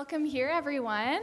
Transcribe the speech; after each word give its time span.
Welcome 0.00 0.24
here, 0.24 0.48
everyone. 0.48 1.20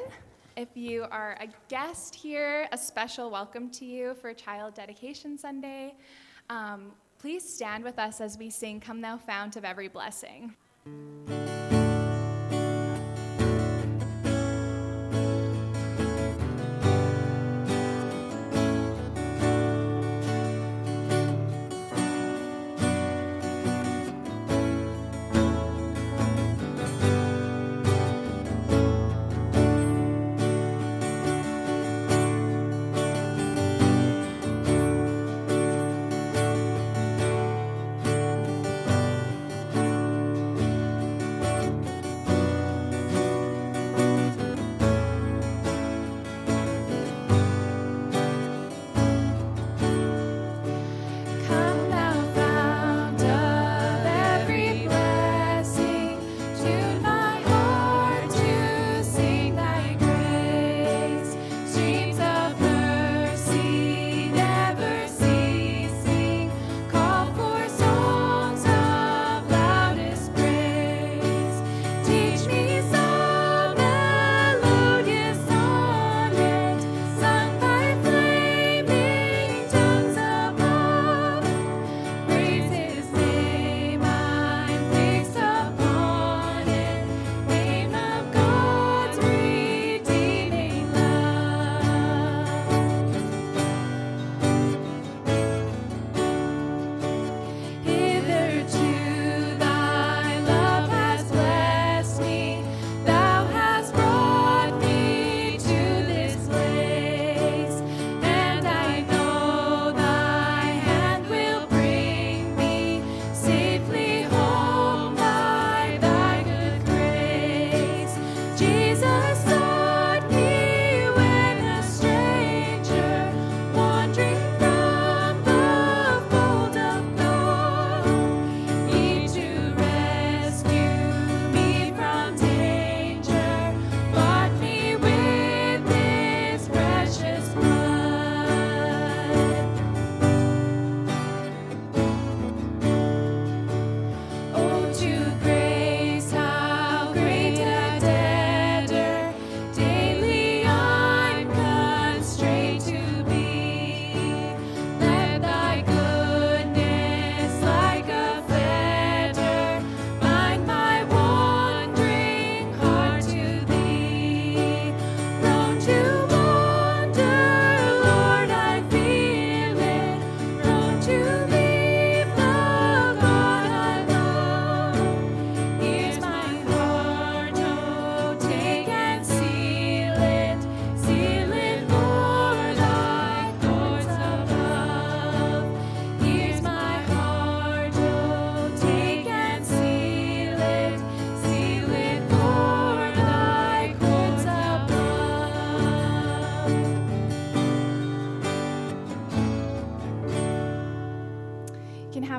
If 0.56 0.68
you 0.76 1.08
are 1.10 1.36
a 1.42 1.48
guest 1.68 2.14
here, 2.14 2.68
a 2.72 2.78
special 2.78 3.32
welcome 3.32 3.72
to 3.72 3.86
you 3.86 4.14
for 4.14 4.36
Child 4.36 4.76
Dedication 4.76 5.36
Sunday. 5.36 5.96
Um, 6.52 6.92
please 7.18 7.44
stand 7.44 7.84
with 7.84 7.98
us 7.98 8.22
as 8.22 8.38
we 8.38 8.52
sing 8.52 8.80
Come 8.80 9.02
Thou 9.02 9.18
Fount 9.18 9.56
of 9.56 9.66
Every 9.66 9.88
Blessing. 9.88 10.54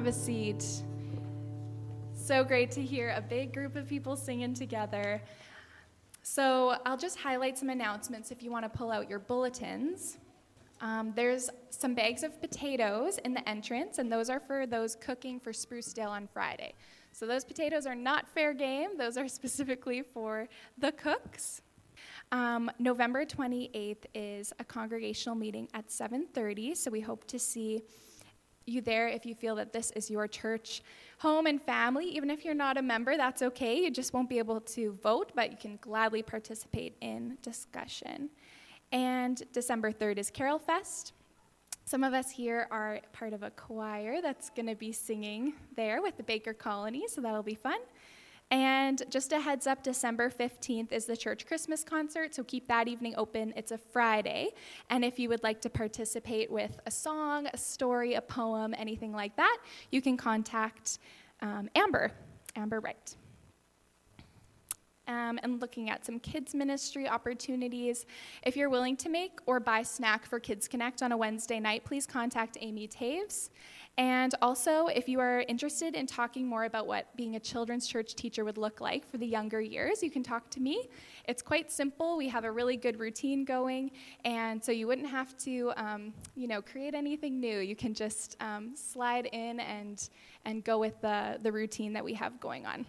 A 0.08 0.12
seat. 0.12 0.64
So 2.14 2.42
great 2.42 2.70
to 2.70 2.82
hear 2.82 3.12
a 3.14 3.20
big 3.20 3.52
group 3.52 3.76
of 3.76 3.86
people 3.86 4.16
singing 4.16 4.54
together. 4.54 5.20
So 6.22 6.76
I'll 6.86 6.96
just 6.96 7.18
highlight 7.18 7.58
some 7.58 7.68
announcements 7.68 8.30
if 8.30 8.42
you 8.42 8.50
want 8.50 8.64
to 8.64 8.70
pull 8.70 8.90
out 8.90 9.10
your 9.10 9.18
bulletins. 9.18 10.16
Um, 10.80 11.12
there's 11.14 11.50
some 11.68 11.94
bags 11.94 12.22
of 12.22 12.40
potatoes 12.40 13.18
in 13.18 13.34
the 13.34 13.46
entrance, 13.46 13.98
and 13.98 14.10
those 14.10 14.30
are 14.30 14.40
for 14.40 14.66
those 14.66 14.96
cooking 14.96 15.38
for 15.38 15.52
Spruce 15.52 15.92
Dale 15.92 16.08
on 16.08 16.26
Friday. 16.26 16.72
So 17.12 17.26
those 17.26 17.44
potatoes 17.44 17.84
are 17.84 17.94
not 17.94 18.26
fair 18.26 18.54
game. 18.54 18.96
Those 18.96 19.18
are 19.18 19.28
specifically 19.40 20.00
for 20.00 20.48
the 20.78 20.92
cooks. 20.92 21.60
Um, 22.32 22.70
November 22.78 23.26
28th 23.26 24.06
is 24.14 24.54
a 24.58 24.64
congregational 24.64 25.36
meeting 25.36 25.68
at 25.74 25.88
7:30, 25.88 26.74
so 26.74 26.90
we 26.90 27.00
hope 27.00 27.26
to 27.26 27.38
see 27.38 27.82
you 28.68 28.80
there 28.80 29.08
if 29.08 29.24
you 29.26 29.34
feel 29.34 29.54
that 29.56 29.72
this 29.72 29.90
is 29.92 30.10
your 30.10 30.28
church 30.28 30.82
home 31.18 31.46
and 31.46 31.60
family. 31.60 32.06
Even 32.06 32.30
if 32.30 32.44
you're 32.44 32.54
not 32.54 32.76
a 32.76 32.82
member, 32.82 33.16
that's 33.16 33.42
okay. 33.42 33.80
You 33.80 33.90
just 33.90 34.12
won't 34.12 34.28
be 34.28 34.38
able 34.38 34.60
to 34.60 34.92
vote, 35.02 35.32
but 35.34 35.50
you 35.50 35.56
can 35.56 35.78
gladly 35.80 36.22
participate 36.22 36.96
in 37.00 37.38
discussion. 37.42 38.30
And 38.92 39.42
December 39.52 39.92
3rd 39.92 40.18
is 40.18 40.30
Carol 40.30 40.58
Fest. 40.58 41.12
Some 41.84 42.04
of 42.04 42.12
us 42.12 42.30
here 42.30 42.68
are 42.70 43.00
part 43.12 43.32
of 43.32 43.42
a 43.42 43.50
choir 43.50 44.20
that's 44.20 44.50
going 44.50 44.66
to 44.66 44.74
be 44.74 44.92
singing 44.92 45.54
there 45.74 46.02
with 46.02 46.18
the 46.18 46.22
Baker 46.22 46.52
Colony, 46.52 47.04
so 47.08 47.20
that'll 47.22 47.42
be 47.42 47.54
fun. 47.54 47.78
And 48.50 49.02
just 49.10 49.32
a 49.32 49.40
heads 49.40 49.66
up, 49.66 49.82
December 49.82 50.30
15th 50.30 50.90
is 50.90 51.04
the 51.04 51.16
church 51.16 51.46
Christmas 51.46 51.84
concert, 51.84 52.34
so 52.34 52.42
keep 52.42 52.66
that 52.68 52.88
evening 52.88 53.14
open. 53.18 53.52
It's 53.56 53.72
a 53.72 53.78
Friday. 53.78 54.50
And 54.88 55.04
if 55.04 55.18
you 55.18 55.28
would 55.28 55.42
like 55.42 55.60
to 55.62 55.70
participate 55.70 56.50
with 56.50 56.80
a 56.86 56.90
song, 56.90 57.48
a 57.52 57.58
story, 57.58 58.14
a 58.14 58.22
poem, 58.22 58.74
anything 58.78 59.12
like 59.12 59.36
that, 59.36 59.58
you 59.90 60.00
can 60.00 60.16
contact 60.16 60.98
um, 61.42 61.68
Amber, 61.74 62.12
Amber 62.56 62.80
Wright. 62.80 63.14
Um, 65.08 65.40
and 65.42 65.60
looking 65.60 65.88
at 65.90 66.04
some 66.04 66.20
kids 66.20 66.54
ministry 66.54 67.08
opportunities. 67.08 68.06
If 68.42 68.56
you're 68.56 68.68
willing 68.68 68.96
to 68.98 69.08
make 69.08 69.40
or 69.46 69.58
buy 69.58 69.82
snack 69.82 70.26
for 70.26 70.38
Kids 70.38 70.68
Connect 70.68 71.02
on 71.02 71.12
a 71.12 71.16
Wednesday 71.16 71.58
night, 71.58 71.84
please 71.84 72.06
contact 72.06 72.58
Amy 72.60 72.86
Taves. 72.86 73.48
And 73.98 74.32
also, 74.40 74.86
if 74.86 75.08
you 75.08 75.18
are 75.18 75.40
interested 75.48 75.96
in 75.96 76.06
talking 76.06 76.46
more 76.46 76.64
about 76.64 76.86
what 76.86 77.14
being 77.16 77.34
a 77.34 77.40
children's 77.40 77.84
church 77.84 78.14
teacher 78.14 78.44
would 78.44 78.56
look 78.56 78.80
like 78.80 79.04
for 79.04 79.18
the 79.18 79.26
younger 79.26 79.60
years, 79.60 80.04
you 80.04 80.10
can 80.10 80.22
talk 80.22 80.48
to 80.50 80.60
me. 80.60 80.88
It's 81.24 81.42
quite 81.42 81.72
simple. 81.72 82.16
We 82.16 82.28
have 82.28 82.44
a 82.44 82.52
really 82.52 82.76
good 82.76 83.00
routine 83.00 83.44
going, 83.44 83.90
and 84.24 84.62
so 84.62 84.70
you 84.70 84.86
wouldn't 84.86 85.08
have 85.08 85.36
to, 85.38 85.72
um, 85.76 86.12
you 86.36 86.46
know, 86.46 86.62
create 86.62 86.94
anything 86.94 87.40
new. 87.40 87.58
You 87.58 87.74
can 87.74 87.92
just 87.92 88.36
um, 88.38 88.76
slide 88.76 89.26
in 89.32 89.58
and 89.58 90.08
and 90.44 90.62
go 90.62 90.78
with 90.78 91.00
the 91.00 91.40
the 91.42 91.50
routine 91.50 91.92
that 91.94 92.04
we 92.04 92.14
have 92.14 92.38
going 92.38 92.66
on. 92.66 92.86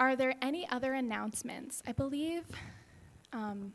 Are 0.00 0.14
there 0.14 0.34
any 0.40 0.68
other 0.68 0.94
announcements? 0.94 1.82
I 1.84 1.90
believe 1.90 2.44
um, 3.32 3.72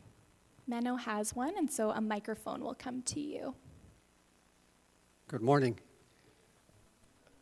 Menno 0.69 0.97
has 0.97 1.35
one, 1.35 1.53
and 1.57 1.69
so 1.69 1.91
a 1.91 1.99
microphone 1.99 2.61
will 2.61 2.75
come 2.75 3.01
to 3.01 3.19
you. 3.19 3.53
Good 5.27 5.41
morning. 5.41 5.77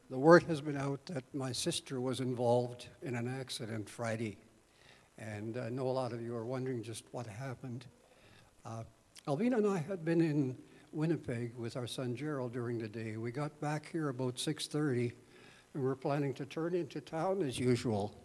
The 0.10 0.18
word 0.18 0.42
has 0.44 0.62
been 0.62 0.78
out 0.78 1.06
that 1.06 1.24
my 1.32 1.52
sister 1.52 2.02
was 2.02 2.22
involved 2.22 2.88
in 3.04 3.14
an 3.14 3.28
accident 3.40 3.88
Friday, 3.88 4.38
and 5.20 5.58
I 5.58 5.70
know 5.70 5.88
a 5.88 5.94
lot 5.94 6.12
of 6.12 6.20
you 6.20 6.36
are 6.36 6.46
wondering 6.46 6.82
just 6.82 7.04
what 7.12 7.28
happened. 7.28 7.86
Uh, 8.66 8.84
Alvina 9.28 9.58
and 9.58 9.68
I 9.68 9.78
had 9.78 10.04
been 10.04 10.22
in 10.22 10.58
Winnipeg 10.92 11.56
with 11.56 11.78
our 11.78 11.86
son 11.86 12.16
Gerald 12.16 12.52
during 12.52 12.80
the 12.80 12.88
day. 12.88 13.16
We 13.16 13.32
got 13.32 13.62
back 13.62 13.92
here 13.92 14.10
about 14.10 14.40
6:30, 14.40 15.12
and 15.74 15.84
we 15.84 15.88
were 15.88 15.96
planning 15.96 16.34
to 16.34 16.48
turn 16.48 16.74
into 16.74 17.00
town 17.00 17.44
as 17.44 17.60
usual, 17.60 18.21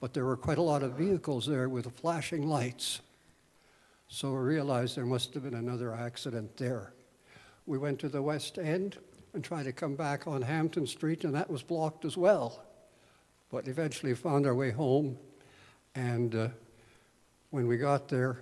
but 0.00 0.14
there 0.14 0.24
were 0.24 0.36
quite 0.36 0.58
a 0.58 0.62
lot 0.62 0.82
of 0.82 0.92
vehicles 0.92 1.46
there 1.46 1.68
with 1.68 1.92
flashing 1.96 2.48
lights. 2.48 3.00
So 4.08 4.32
we 4.32 4.38
realized 4.38 4.96
there 4.96 5.04
must 5.04 5.34
have 5.34 5.42
been 5.42 5.54
another 5.54 5.94
accident 5.94 6.56
there. 6.56 6.92
We 7.66 7.78
went 7.78 7.98
to 8.00 8.08
the 8.08 8.22
West 8.22 8.58
End 8.58 8.96
and 9.34 9.44
tried 9.44 9.64
to 9.64 9.72
come 9.72 9.94
back 9.94 10.26
on 10.26 10.40
Hampton 10.40 10.86
Street, 10.86 11.24
and 11.24 11.34
that 11.34 11.50
was 11.50 11.62
blocked 11.62 12.04
as 12.04 12.16
well. 12.16 12.64
But 13.50 13.68
eventually 13.68 14.14
found 14.14 14.46
our 14.46 14.54
way 14.54 14.70
home, 14.70 15.18
and 15.94 16.34
uh, 16.34 16.48
when 17.50 17.66
we 17.66 17.76
got 17.76 18.08
there, 18.08 18.38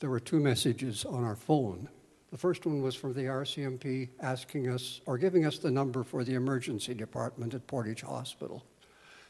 there 0.00 0.10
were 0.10 0.20
two 0.20 0.40
messages 0.40 1.04
on 1.04 1.24
our 1.24 1.36
phone. 1.36 1.88
The 2.30 2.38
first 2.38 2.66
one 2.66 2.82
was 2.82 2.94
from 2.94 3.14
the 3.14 3.24
RCMP 3.24 4.10
asking 4.20 4.68
us 4.68 5.00
or 5.06 5.16
giving 5.16 5.46
us 5.46 5.58
the 5.58 5.70
number 5.70 6.04
for 6.04 6.24
the 6.24 6.34
emergency 6.34 6.92
department 6.92 7.54
at 7.54 7.66
Portage 7.66 8.02
Hospital. 8.02 8.64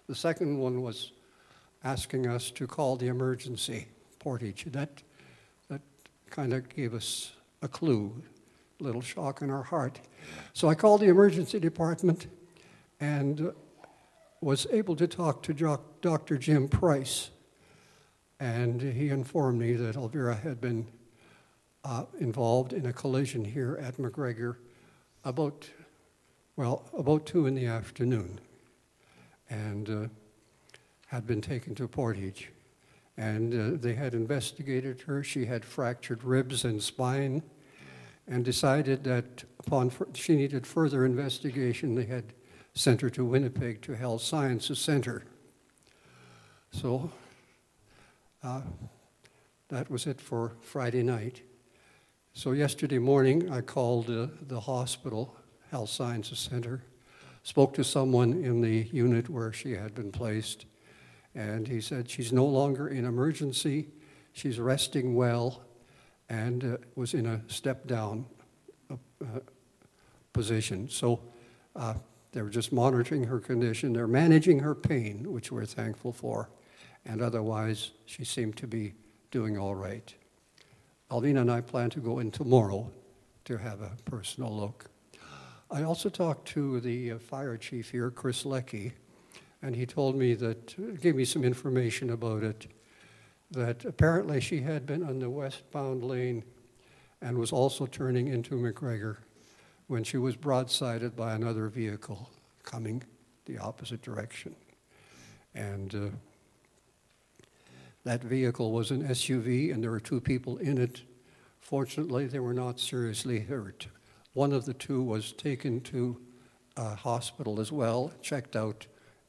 The 0.08 0.14
second 0.14 0.58
one 0.58 0.82
was 0.82 1.12
asking 1.84 2.26
us 2.26 2.50
to 2.52 2.66
call 2.66 2.96
the 2.96 3.08
emergency 3.08 3.88
Portage. 4.18 4.66
That, 4.72 5.02
that 5.68 5.80
kind 6.30 6.52
of 6.52 6.68
gave 6.68 6.94
us 6.94 7.32
a 7.62 7.68
clue, 7.68 8.22
a 8.80 8.84
little 8.84 9.00
shock 9.00 9.42
in 9.42 9.50
our 9.50 9.62
heart. 9.62 10.00
So 10.52 10.68
I 10.68 10.74
called 10.74 11.00
the 11.00 11.08
emergency 11.08 11.60
department 11.60 12.26
and 13.00 13.52
was 14.40 14.66
able 14.70 14.96
to 14.96 15.06
talk 15.06 15.42
to 15.44 15.78
Dr. 16.00 16.38
Jim 16.38 16.68
Price. 16.68 17.30
And 18.40 18.80
he 18.80 19.08
informed 19.08 19.60
me 19.60 19.74
that 19.74 19.96
Elvira 19.96 20.34
had 20.34 20.60
been 20.60 20.86
uh, 21.84 22.04
involved 22.20 22.72
in 22.72 22.86
a 22.86 22.92
collision 22.92 23.44
here 23.44 23.78
at 23.80 23.98
MacGregor 23.98 24.58
about, 25.24 25.68
well, 26.56 26.84
about 26.96 27.26
two 27.26 27.46
in 27.46 27.54
the 27.54 27.66
afternoon, 27.66 28.40
and 29.50 29.90
uh, 29.90 30.08
had 31.08 31.26
been 31.26 31.40
taken 31.40 31.74
to 31.74 31.86
Portage. 31.86 32.50
And 33.16 33.52
uh, 33.52 33.78
they 33.78 33.94
had 33.94 34.14
investigated 34.14 35.02
her. 35.02 35.24
She 35.24 35.46
had 35.46 35.64
fractured 35.64 36.22
ribs 36.22 36.64
and 36.64 36.82
spine, 36.82 37.42
and 38.26 38.44
decided 38.44 39.04
that 39.04 39.44
upon 39.58 39.90
she 40.14 40.36
needed 40.36 40.66
further 40.66 41.04
investigation, 41.04 41.94
they 41.94 42.04
had 42.04 42.32
sent 42.74 43.00
her 43.00 43.10
to 43.10 43.24
Winnipeg 43.24 43.80
to 43.82 43.96
Health 43.96 44.22
Sciences 44.22 44.78
Center. 44.78 45.24
So 46.70 47.10
uh, 48.44 48.60
that 49.68 49.90
was 49.90 50.06
it 50.06 50.20
for 50.20 50.52
Friday 50.60 51.02
night. 51.02 51.42
So 52.34 52.52
yesterday 52.52 52.98
morning, 52.98 53.50
I 53.50 53.62
called 53.62 54.10
uh, 54.10 54.28
the 54.46 54.60
hospital, 54.60 55.34
Health 55.70 55.90
Sciences 55.90 56.38
Center, 56.38 56.82
spoke 57.42 57.74
to 57.74 57.82
someone 57.82 58.44
in 58.44 58.60
the 58.60 58.88
unit 58.92 59.28
where 59.28 59.52
she 59.52 59.72
had 59.72 59.94
been 59.94 60.12
placed, 60.12 60.66
and 61.38 61.68
he 61.68 61.80
said 61.80 62.10
she's 62.10 62.32
no 62.32 62.44
longer 62.44 62.88
in 62.88 63.04
emergency, 63.04 63.86
she's 64.32 64.58
resting 64.58 65.14
well, 65.14 65.62
and 66.28 66.64
uh, 66.64 66.76
was 66.96 67.14
in 67.14 67.26
a 67.26 67.40
step 67.46 67.86
down 67.86 68.26
uh, 68.90 68.96
uh 69.22 69.38
position. 70.32 70.88
So 70.88 71.20
uh, 71.76 71.94
they 72.32 72.42
were 72.42 72.50
just 72.50 72.72
monitoring 72.72 73.22
her 73.24 73.38
condition, 73.38 73.92
they're 73.92 74.08
managing 74.08 74.58
her 74.58 74.74
pain, 74.74 75.32
which 75.32 75.52
we're 75.52 75.64
thankful 75.64 76.12
for, 76.12 76.50
and 77.06 77.22
otherwise, 77.22 77.92
she 78.04 78.24
seemed 78.24 78.56
to 78.56 78.66
be 78.66 78.94
doing 79.30 79.56
all 79.56 79.76
right. 79.76 80.12
Alvina 81.08 81.42
and 81.42 81.52
I 81.52 81.60
plan 81.60 81.88
to 81.90 82.00
go 82.00 82.18
in 82.18 82.32
tomorrow 82.32 82.90
to 83.44 83.58
have 83.58 83.80
a 83.80 83.92
personal 84.04 84.54
look. 84.54 84.90
I 85.70 85.84
also 85.84 86.08
talked 86.08 86.48
to 86.48 86.80
the 86.80 87.12
uh, 87.12 87.18
fire 87.18 87.56
chief 87.56 87.92
here, 87.92 88.10
Chris 88.10 88.44
Leckie, 88.44 88.92
and 89.62 89.74
he 89.74 89.86
told 89.86 90.16
me 90.16 90.34
that, 90.34 91.00
gave 91.00 91.16
me 91.16 91.24
some 91.24 91.44
information 91.44 92.10
about 92.10 92.42
it, 92.42 92.66
that 93.50 93.84
apparently 93.84 94.40
she 94.40 94.60
had 94.60 94.86
been 94.86 95.02
on 95.02 95.18
the 95.18 95.30
westbound 95.30 96.04
lane 96.04 96.44
and 97.20 97.36
was 97.36 97.52
also 97.52 97.86
turning 97.86 98.28
into 98.28 98.56
MacGregor 98.56 99.18
when 99.86 100.04
she 100.04 100.18
was 100.18 100.36
broadsided 100.36 101.16
by 101.16 101.34
another 101.34 101.68
vehicle 101.68 102.30
coming 102.62 103.02
the 103.46 103.58
opposite 103.58 104.02
direction. 104.02 104.54
And 105.54 105.94
uh, 105.94 106.08
that 108.04 108.22
vehicle 108.22 108.72
was 108.72 108.90
an 108.90 109.08
SUV, 109.08 109.72
and 109.72 109.82
there 109.82 109.90
were 109.90 110.00
two 110.00 110.20
people 110.20 110.58
in 110.58 110.78
it. 110.78 111.02
Fortunately, 111.60 112.26
they 112.26 112.38
were 112.38 112.54
not 112.54 112.78
seriously 112.78 113.40
hurt. 113.40 113.88
One 114.34 114.52
of 114.52 114.66
the 114.66 114.74
two 114.74 115.02
was 115.02 115.32
taken 115.32 115.80
to 115.82 116.20
a 116.76 116.94
hospital 116.94 117.60
as 117.60 117.72
well, 117.72 118.12
checked 118.22 118.54
out, 118.54 118.86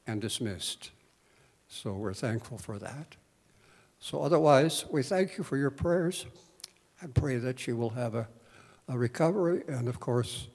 and 0.09 0.19
dismissed. 0.19 0.91
So 1.67 1.94
we're 1.94 2.13
thankful 2.13 2.57
for 2.57 2.79
that. 2.79 3.15
So, 4.00 4.21
otherwise, 4.21 4.85
we 4.89 5.03
thank 5.03 5.38
you 5.38 5.44
for 5.44 5.57
your 5.57 5.71
prayers 5.71 6.25
and 7.01 7.13
pray 7.13 7.38
that 7.38 7.67
you 7.67 7.75
will 7.75 7.91
have 7.91 8.15
a, 8.15 8.27
a 8.88 8.97
recovery. 8.97 9.63
And 9.67 9.88
of 9.88 10.00
course, 10.00 10.47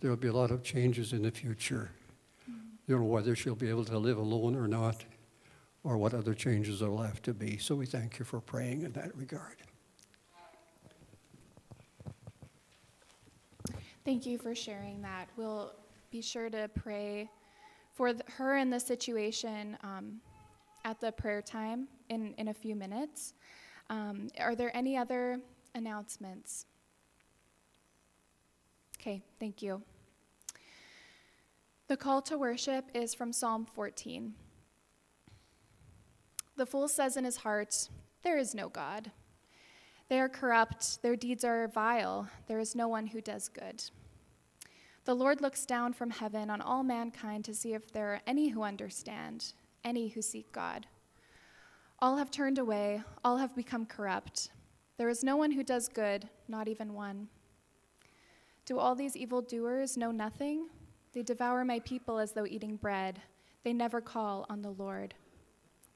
there 0.00 0.10
will 0.10 0.18
be 0.18 0.28
a 0.28 0.32
lot 0.32 0.50
of 0.50 0.62
changes 0.62 1.12
in 1.12 1.22
the 1.22 1.30
future. 1.30 1.90
Mm-hmm. 2.48 2.60
You 2.86 2.98
know, 2.98 3.04
whether 3.04 3.34
she'll 3.34 3.54
be 3.54 3.70
able 3.70 3.86
to 3.86 3.98
live 3.98 4.18
alone 4.18 4.54
or 4.54 4.68
not 4.68 5.04
or 5.84 5.96
what 5.96 6.14
other 6.14 6.34
changes 6.34 6.80
there 6.80 6.90
will 6.90 7.02
have 7.02 7.22
to 7.22 7.34
be. 7.34 7.56
So 7.56 7.74
we 7.74 7.86
thank 7.86 8.18
you 8.18 8.24
for 8.24 8.40
praying 8.40 8.82
in 8.82 8.92
that 8.92 9.16
regard. 9.16 9.56
Thank 14.04 14.26
you 14.26 14.36
for 14.36 14.54
sharing 14.54 15.00
that. 15.02 15.28
We'll 15.36 15.72
be 16.10 16.20
sure 16.20 16.50
to 16.50 16.68
pray 16.74 17.30
for 17.94 18.12
her 18.36 18.56
in 18.56 18.70
the 18.70 18.80
situation 18.80 19.76
um, 19.82 20.20
at 20.84 21.00
the 21.00 21.12
prayer 21.12 21.42
time 21.42 21.88
in, 22.08 22.34
in 22.38 22.48
a 22.48 22.54
few 22.54 22.74
minutes. 22.74 23.34
Um, 23.90 24.28
are 24.40 24.54
there 24.54 24.74
any 24.76 24.96
other 24.96 25.38
announcements? 25.74 26.66
Okay, 29.00 29.22
thank 29.38 29.62
you. 29.62 29.82
The 31.88 31.96
call 31.96 32.22
to 32.22 32.38
worship 32.38 32.86
is 32.94 33.14
from 33.14 33.32
Psalm 33.32 33.66
14. 33.74 34.32
The 36.56 36.66
fool 36.66 36.88
says 36.88 37.16
in 37.16 37.24
his 37.24 37.38
heart, 37.38 37.88
There 38.22 38.38
is 38.38 38.54
no 38.54 38.68
God. 38.68 39.10
They 40.08 40.20
are 40.20 40.28
corrupt, 40.28 41.02
their 41.02 41.16
deeds 41.16 41.44
are 41.44 41.68
vile, 41.68 42.28
there 42.46 42.60
is 42.60 42.74
no 42.74 42.86
one 42.86 43.06
who 43.06 43.20
does 43.20 43.48
good. 43.48 43.82
The 45.04 45.14
Lord 45.14 45.40
looks 45.40 45.66
down 45.66 45.94
from 45.94 46.10
heaven 46.10 46.48
on 46.48 46.60
all 46.60 46.84
mankind 46.84 47.44
to 47.46 47.54
see 47.54 47.74
if 47.74 47.92
there 47.92 48.12
are 48.12 48.20
any 48.26 48.50
who 48.50 48.62
understand, 48.62 49.52
any 49.84 50.08
who 50.08 50.22
seek 50.22 50.52
God. 50.52 50.86
All 51.98 52.16
have 52.16 52.30
turned 52.30 52.58
away, 52.58 53.02
all 53.24 53.36
have 53.36 53.56
become 53.56 53.84
corrupt. 53.84 54.50
There 54.98 55.08
is 55.08 55.24
no 55.24 55.36
one 55.36 55.50
who 55.50 55.64
does 55.64 55.88
good, 55.88 56.28
not 56.46 56.68
even 56.68 56.94
one. 56.94 57.28
Do 58.64 58.78
all 58.78 58.94
these 58.94 59.16
evildoers 59.16 59.96
know 59.96 60.12
nothing? 60.12 60.68
They 61.12 61.22
devour 61.22 61.64
my 61.64 61.80
people 61.80 62.20
as 62.20 62.32
though 62.32 62.46
eating 62.46 62.76
bread. 62.76 63.20
They 63.64 63.72
never 63.72 64.00
call 64.00 64.46
on 64.48 64.62
the 64.62 64.70
Lord. 64.70 65.14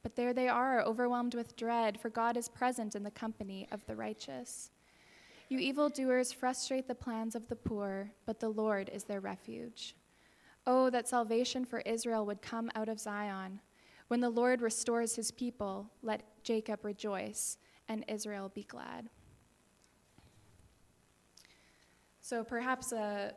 But 0.03 0.15
there 0.15 0.33
they 0.33 0.49
are, 0.49 0.81
overwhelmed 0.81 1.33
with 1.33 1.55
dread, 1.55 1.99
for 1.99 2.09
God 2.09 2.35
is 2.35 2.49
present 2.49 2.95
in 2.95 3.03
the 3.03 3.11
company 3.11 3.67
of 3.71 3.85
the 3.85 3.95
righteous. 3.95 4.71
You 5.49 5.59
evildoers 5.59 6.33
frustrate 6.33 6.87
the 6.87 6.95
plans 6.95 7.33
of 7.33 7.47
the 7.47 7.55
poor, 7.55 8.11
but 8.25 8.39
the 8.39 8.49
Lord 8.49 8.89
is 8.91 9.05
their 9.05 9.21
refuge. 9.21 9.95
Oh, 10.65 10.89
that 10.89 11.07
salvation 11.07 11.63
for 11.63 11.79
Israel 11.79 12.25
would 12.25 12.41
come 12.41 12.69
out 12.75 12.89
of 12.89 12.99
Zion. 12.99 13.61
When 14.09 14.19
the 14.19 14.29
Lord 14.29 14.61
restores 14.61 15.15
his 15.15 15.31
people, 15.31 15.89
let 16.01 16.43
Jacob 16.43 16.83
rejoice 16.83 17.57
and 17.87 18.03
Israel 18.09 18.51
be 18.53 18.63
glad. 18.63 19.09
So 22.19 22.43
perhaps 22.43 22.91
a, 22.91 23.33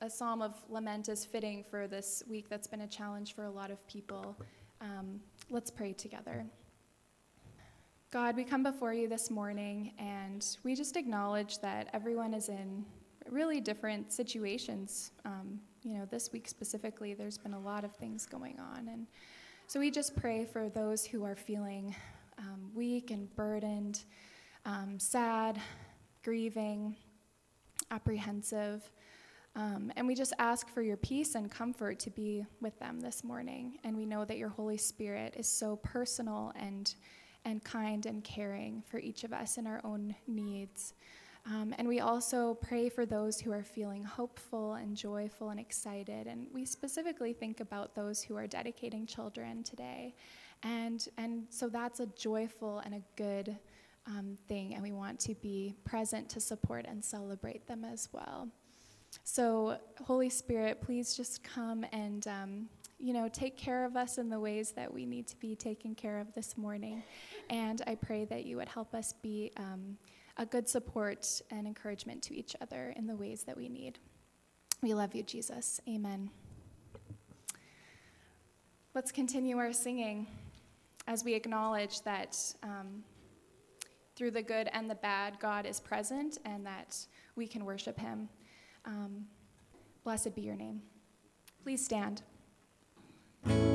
a 0.00 0.10
psalm 0.10 0.42
of 0.42 0.60
lament 0.68 1.08
is 1.08 1.24
fitting 1.24 1.64
for 1.70 1.86
this 1.86 2.24
week 2.28 2.48
that's 2.48 2.66
been 2.66 2.80
a 2.80 2.88
challenge 2.88 3.36
for 3.36 3.44
a 3.44 3.50
lot 3.50 3.70
of 3.70 3.86
people. 3.86 4.36
Um, 4.80 5.20
let's 5.48 5.70
pray 5.70 5.92
together. 5.92 6.44
God, 8.12 8.36
we 8.36 8.44
come 8.44 8.62
before 8.62 8.92
you 8.92 9.08
this 9.08 9.30
morning 9.30 9.94
and 9.98 10.46
we 10.64 10.74
just 10.74 10.98
acknowledge 10.98 11.60
that 11.60 11.88
everyone 11.94 12.34
is 12.34 12.50
in 12.50 12.84
really 13.30 13.58
different 13.58 14.12
situations. 14.12 15.12
Um, 15.24 15.58
you 15.82 15.94
know, 15.94 16.04
this 16.04 16.30
week 16.30 16.46
specifically, 16.46 17.14
there's 17.14 17.38
been 17.38 17.54
a 17.54 17.58
lot 17.58 17.84
of 17.84 17.96
things 17.96 18.26
going 18.26 18.60
on. 18.60 18.88
And 18.88 19.06
So 19.66 19.80
we 19.80 19.90
just 19.90 20.14
pray 20.14 20.44
for 20.44 20.68
those 20.68 21.06
who 21.06 21.24
are 21.24 21.34
feeling 21.34 21.96
um, 22.36 22.70
weak 22.74 23.10
and 23.10 23.34
burdened, 23.34 24.04
um, 24.66 24.98
sad, 24.98 25.58
grieving, 26.22 26.94
apprehensive. 27.90 28.92
Um, 29.56 29.90
and 29.96 30.06
we 30.06 30.14
just 30.14 30.34
ask 30.38 30.68
for 30.68 30.82
your 30.82 30.98
peace 30.98 31.34
and 31.34 31.50
comfort 31.50 31.98
to 32.00 32.10
be 32.10 32.44
with 32.60 32.78
them 32.78 33.00
this 33.00 33.24
morning. 33.24 33.78
And 33.84 33.96
we 33.96 34.04
know 34.04 34.26
that 34.26 34.36
your 34.36 34.50
Holy 34.50 34.76
Spirit 34.76 35.32
is 35.34 35.48
so 35.48 35.76
personal 35.76 36.52
and, 36.56 36.94
and 37.44 37.62
kind 37.64 38.06
and 38.06 38.22
caring 38.24 38.82
for 38.86 38.98
each 38.98 39.24
of 39.24 39.32
us 39.32 39.58
in 39.58 39.66
our 39.66 39.80
own 39.84 40.14
needs. 40.26 40.94
Um, 41.44 41.74
and 41.76 41.88
we 41.88 42.00
also 42.00 42.54
pray 42.54 42.88
for 42.88 43.04
those 43.04 43.40
who 43.40 43.50
are 43.50 43.64
feeling 43.64 44.04
hopeful 44.04 44.74
and 44.74 44.96
joyful 44.96 45.50
and 45.50 45.58
excited. 45.58 46.28
And 46.28 46.46
we 46.52 46.64
specifically 46.64 47.32
think 47.32 47.60
about 47.60 47.94
those 47.94 48.22
who 48.22 48.36
are 48.36 48.46
dedicating 48.46 49.06
children 49.06 49.64
today. 49.64 50.14
And, 50.62 51.08
and 51.18 51.46
so 51.50 51.68
that's 51.68 51.98
a 51.98 52.06
joyful 52.06 52.78
and 52.80 52.94
a 52.94 53.02
good 53.16 53.58
um, 54.06 54.36
thing, 54.48 54.74
and 54.74 54.82
we 54.82 54.92
want 54.92 55.18
to 55.20 55.34
be 55.34 55.74
present 55.84 56.28
to 56.30 56.40
support 56.40 56.86
and 56.88 57.04
celebrate 57.04 57.66
them 57.66 57.84
as 57.84 58.08
well. 58.12 58.48
So, 59.24 59.78
Holy 60.04 60.30
Spirit, 60.30 60.80
please 60.80 61.16
just 61.16 61.44
come 61.44 61.84
and 61.92 62.26
um, 62.26 62.68
you 63.02 63.12
know, 63.12 63.28
take 63.28 63.56
care 63.56 63.84
of 63.84 63.96
us 63.96 64.16
in 64.16 64.30
the 64.30 64.38
ways 64.38 64.70
that 64.70 64.94
we 64.94 65.04
need 65.04 65.26
to 65.26 65.36
be 65.40 65.56
taken 65.56 65.92
care 65.92 66.20
of 66.20 66.32
this 66.34 66.56
morning. 66.56 67.02
And 67.50 67.82
I 67.88 67.96
pray 67.96 68.24
that 68.26 68.44
you 68.44 68.56
would 68.58 68.68
help 68.68 68.94
us 68.94 69.12
be 69.12 69.50
um, 69.56 69.98
a 70.36 70.46
good 70.46 70.68
support 70.68 71.42
and 71.50 71.66
encouragement 71.66 72.22
to 72.22 72.34
each 72.34 72.54
other 72.60 72.94
in 72.96 73.08
the 73.08 73.16
ways 73.16 73.42
that 73.42 73.56
we 73.56 73.68
need. 73.68 73.98
We 74.82 74.94
love 74.94 75.16
you, 75.16 75.24
Jesus. 75.24 75.80
Amen. 75.88 76.30
Let's 78.94 79.10
continue 79.10 79.58
our 79.58 79.72
singing 79.72 80.28
as 81.08 81.24
we 81.24 81.34
acknowledge 81.34 82.02
that 82.02 82.38
um, 82.62 83.02
through 84.14 84.30
the 84.30 84.42
good 84.42 84.68
and 84.72 84.88
the 84.88 84.94
bad, 84.94 85.40
God 85.40 85.66
is 85.66 85.80
present 85.80 86.38
and 86.44 86.64
that 86.66 86.96
we 87.34 87.48
can 87.48 87.64
worship 87.64 87.98
him. 87.98 88.28
Um, 88.84 89.24
blessed 90.04 90.36
be 90.36 90.42
your 90.42 90.56
name. 90.56 90.82
Please 91.64 91.84
stand. 91.84 92.22
Next 93.44 93.71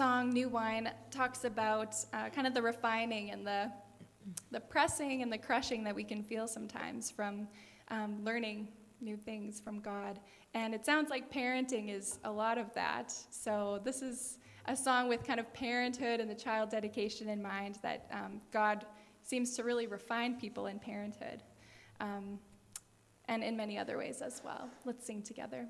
song, 0.00 0.30
New 0.30 0.48
Wine, 0.48 0.90
talks 1.10 1.44
about 1.44 1.94
uh, 2.14 2.30
kind 2.30 2.46
of 2.46 2.54
the 2.54 2.62
refining 2.62 3.32
and 3.32 3.46
the, 3.46 3.70
the 4.50 4.58
pressing 4.58 5.20
and 5.20 5.30
the 5.30 5.36
crushing 5.36 5.84
that 5.84 5.94
we 5.94 6.02
can 6.02 6.22
feel 6.22 6.48
sometimes 6.48 7.10
from 7.10 7.46
um, 7.88 8.24
learning 8.24 8.68
new 9.02 9.14
things 9.14 9.60
from 9.60 9.78
God. 9.78 10.18
And 10.54 10.74
it 10.74 10.86
sounds 10.86 11.10
like 11.10 11.30
parenting 11.30 11.94
is 11.94 12.18
a 12.24 12.32
lot 12.32 12.56
of 12.56 12.72
that. 12.72 13.12
So 13.28 13.82
this 13.84 14.00
is 14.00 14.38
a 14.64 14.74
song 14.74 15.06
with 15.06 15.22
kind 15.22 15.38
of 15.38 15.52
parenthood 15.52 16.18
and 16.18 16.30
the 16.30 16.34
child 16.34 16.70
dedication 16.70 17.28
in 17.28 17.42
mind 17.42 17.78
that 17.82 18.06
um, 18.10 18.40
God 18.52 18.86
seems 19.22 19.54
to 19.56 19.64
really 19.64 19.86
refine 19.86 20.40
people 20.40 20.68
in 20.68 20.78
parenthood. 20.78 21.42
Um, 22.00 22.38
and 23.26 23.44
in 23.44 23.54
many 23.54 23.76
other 23.76 23.98
ways 23.98 24.22
as 24.22 24.40
well. 24.42 24.70
Let's 24.86 25.06
sing 25.06 25.22
together. 25.22 25.68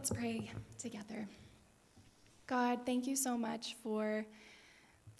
Let's 0.00 0.12
pray 0.12 0.50
together. 0.78 1.28
God, 2.46 2.86
thank 2.86 3.06
you 3.06 3.14
so 3.14 3.36
much 3.36 3.76
for, 3.82 4.24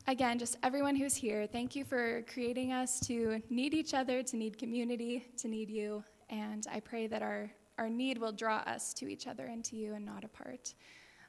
again, 0.07 0.39
just 0.39 0.57
everyone 0.63 0.97
who's 0.97 1.15
here. 1.15 1.47
Thank 1.47 1.77
you 1.77 1.85
for 1.85 2.23
creating 2.23 2.73
us 2.73 2.99
to 3.01 3.43
need 3.51 3.75
each 3.75 3.93
other, 3.93 4.23
to 4.23 4.37
need 4.39 4.57
community, 4.57 5.27
to 5.37 5.49
need 5.49 5.69
you. 5.69 6.03
And 6.31 6.67
I 6.73 6.81
pray 6.81 7.09
that 7.09 7.21
our, 7.21 7.51
our 7.77 7.91
need 7.91 8.17
will 8.17 8.33
draw 8.33 8.61
us 8.61 8.95
to 8.95 9.07
each 9.07 9.27
other 9.27 9.45
and 9.45 9.63
to 9.67 9.77
you 9.77 9.93
and 9.93 10.07
not 10.07 10.25
apart. 10.25 10.73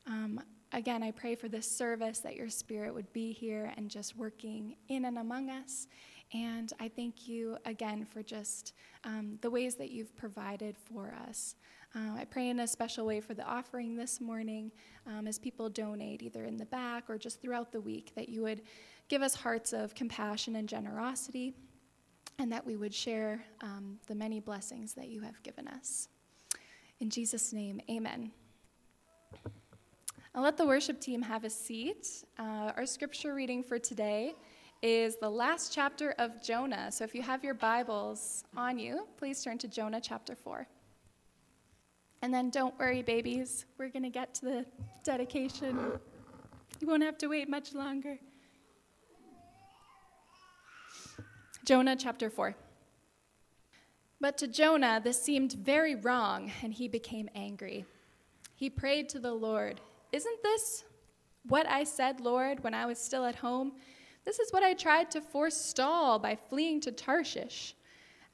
Um, 0.07 0.39
again, 0.71 1.03
I 1.03 1.11
pray 1.11 1.35
for 1.35 1.49
this 1.49 1.69
service 1.69 2.19
that 2.19 2.37
your 2.37 2.47
spirit 2.47 2.93
would 2.93 3.11
be 3.11 3.33
here 3.33 3.73
and 3.75 3.89
just 3.89 4.15
working 4.15 4.77
in 4.87 5.03
and 5.03 5.17
among 5.17 5.49
us. 5.49 5.87
And 6.33 6.71
I 6.79 6.87
thank 6.87 7.27
you 7.27 7.57
again 7.65 8.05
for 8.05 8.23
just 8.23 8.71
um, 9.03 9.39
the 9.41 9.49
ways 9.49 9.75
that 9.75 9.91
you've 9.91 10.15
provided 10.15 10.77
for 10.77 11.13
us. 11.27 11.55
Uh, 11.93 12.15
I 12.17 12.25
pray 12.25 12.49
in 12.49 12.61
a 12.61 12.67
special 12.67 13.05
way 13.05 13.19
for 13.19 13.33
the 13.33 13.43
offering 13.43 13.97
this 13.97 14.21
morning 14.21 14.71
um, 15.05 15.27
as 15.27 15.37
people 15.37 15.69
donate, 15.69 16.21
either 16.21 16.45
in 16.45 16.55
the 16.55 16.65
back 16.65 17.09
or 17.09 17.17
just 17.17 17.41
throughout 17.41 17.73
the 17.73 17.81
week, 17.81 18.13
that 18.15 18.29
you 18.29 18.41
would 18.43 18.61
give 19.09 19.21
us 19.21 19.35
hearts 19.35 19.73
of 19.73 19.93
compassion 19.93 20.55
and 20.55 20.69
generosity, 20.69 21.53
and 22.39 22.49
that 22.49 22.65
we 22.65 22.77
would 22.77 22.93
share 22.93 23.43
um, 23.61 23.99
the 24.07 24.15
many 24.15 24.39
blessings 24.39 24.93
that 24.93 25.09
you 25.09 25.19
have 25.19 25.43
given 25.43 25.67
us. 25.67 26.07
In 27.01 27.09
Jesus' 27.09 27.51
name, 27.51 27.81
amen. 27.89 28.31
I'll 30.33 30.43
let 30.43 30.55
the 30.55 30.65
worship 30.65 31.01
team 31.01 31.21
have 31.21 31.43
a 31.43 31.49
seat. 31.49 32.23
Uh, 32.39 32.71
our 32.77 32.85
scripture 32.85 33.33
reading 33.33 33.63
for 33.63 33.77
today 33.77 34.33
is 34.81 35.17
the 35.17 35.29
last 35.29 35.73
chapter 35.73 36.11
of 36.19 36.41
Jonah. 36.41 36.89
So 36.89 37.03
if 37.03 37.13
you 37.13 37.21
have 37.21 37.43
your 37.43 37.53
Bibles 37.53 38.45
on 38.55 38.79
you, 38.79 39.07
please 39.17 39.43
turn 39.43 39.57
to 39.57 39.67
Jonah 39.67 39.99
chapter 39.99 40.35
4. 40.35 40.65
And 42.21 42.33
then 42.33 42.49
don't 42.49 42.77
worry, 42.77 43.01
babies, 43.01 43.65
we're 43.77 43.89
going 43.89 44.03
to 44.03 44.09
get 44.09 44.33
to 44.35 44.45
the 44.45 44.65
dedication. 45.03 45.99
You 46.79 46.87
won't 46.87 47.03
have 47.03 47.17
to 47.19 47.27
wait 47.27 47.49
much 47.49 47.73
longer. 47.73 48.17
Jonah 51.65 51.95
chapter 51.95 52.29
4. 52.29 52.55
But 54.19 54.37
to 54.37 54.47
Jonah, 54.47 55.01
this 55.03 55.21
seemed 55.21 55.53
very 55.53 55.95
wrong, 55.95 56.51
and 56.61 56.73
he 56.73 56.87
became 56.87 57.27
angry. 57.33 57.85
He 58.55 58.69
prayed 58.69 59.09
to 59.09 59.19
the 59.19 59.33
Lord, 59.33 59.81
Isn't 60.11 60.43
this 60.43 60.83
what 61.47 61.67
I 61.67 61.83
said, 61.83 62.19
Lord, 62.19 62.63
when 62.63 62.75
I 62.75 62.85
was 62.85 62.99
still 62.99 63.25
at 63.25 63.35
home? 63.35 63.73
This 64.23 64.37
is 64.37 64.51
what 64.51 64.61
I 64.61 64.75
tried 64.75 65.09
to 65.11 65.21
forestall 65.21 66.19
by 66.19 66.35
fleeing 66.35 66.81
to 66.81 66.91
Tarshish. 66.91 67.73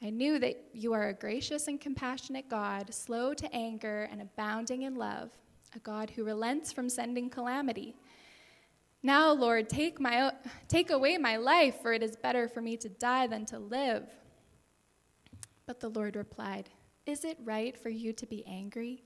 I 0.01 0.11
knew 0.11 0.37
that 0.39 0.63
you 0.73 0.93
are 0.93 1.09
a 1.09 1.13
gracious 1.13 1.67
and 1.67 1.81
compassionate 1.81 2.49
God, 2.49 2.93
slow 2.93 3.33
to 3.33 3.53
anger 3.53 4.07
and 4.11 4.21
abounding 4.21 4.83
in 4.83 4.95
love, 4.95 5.31
a 5.75 5.79
God 5.79 6.11
who 6.11 6.23
relents 6.23 6.71
from 6.71 6.87
sending 6.87 7.29
calamity. 7.29 7.95
Now, 9.01 9.31
Lord, 9.31 9.69
take, 9.69 9.99
my, 9.99 10.33
take 10.67 10.91
away 10.91 11.17
my 11.17 11.37
life, 11.37 11.81
for 11.81 11.93
it 11.93 12.03
is 12.03 12.15
better 12.15 12.47
for 12.47 12.61
me 12.61 12.77
to 12.77 12.89
die 12.89 13.25
than 13.25 13.45
to 13.45 13.57
live. 13.57 14.07
But 15.65 15.79
the 15.79 15.89
Lord 15.89 16.15
replied, 16.15 16.69
Is 17.05 17.25
it 17.25 17.37
right 17.43 17.75
for 17.77 17.89
you 17.89 18.13
to 18.13 18.25
be 18.25 18.45
angry? 18.45 19.03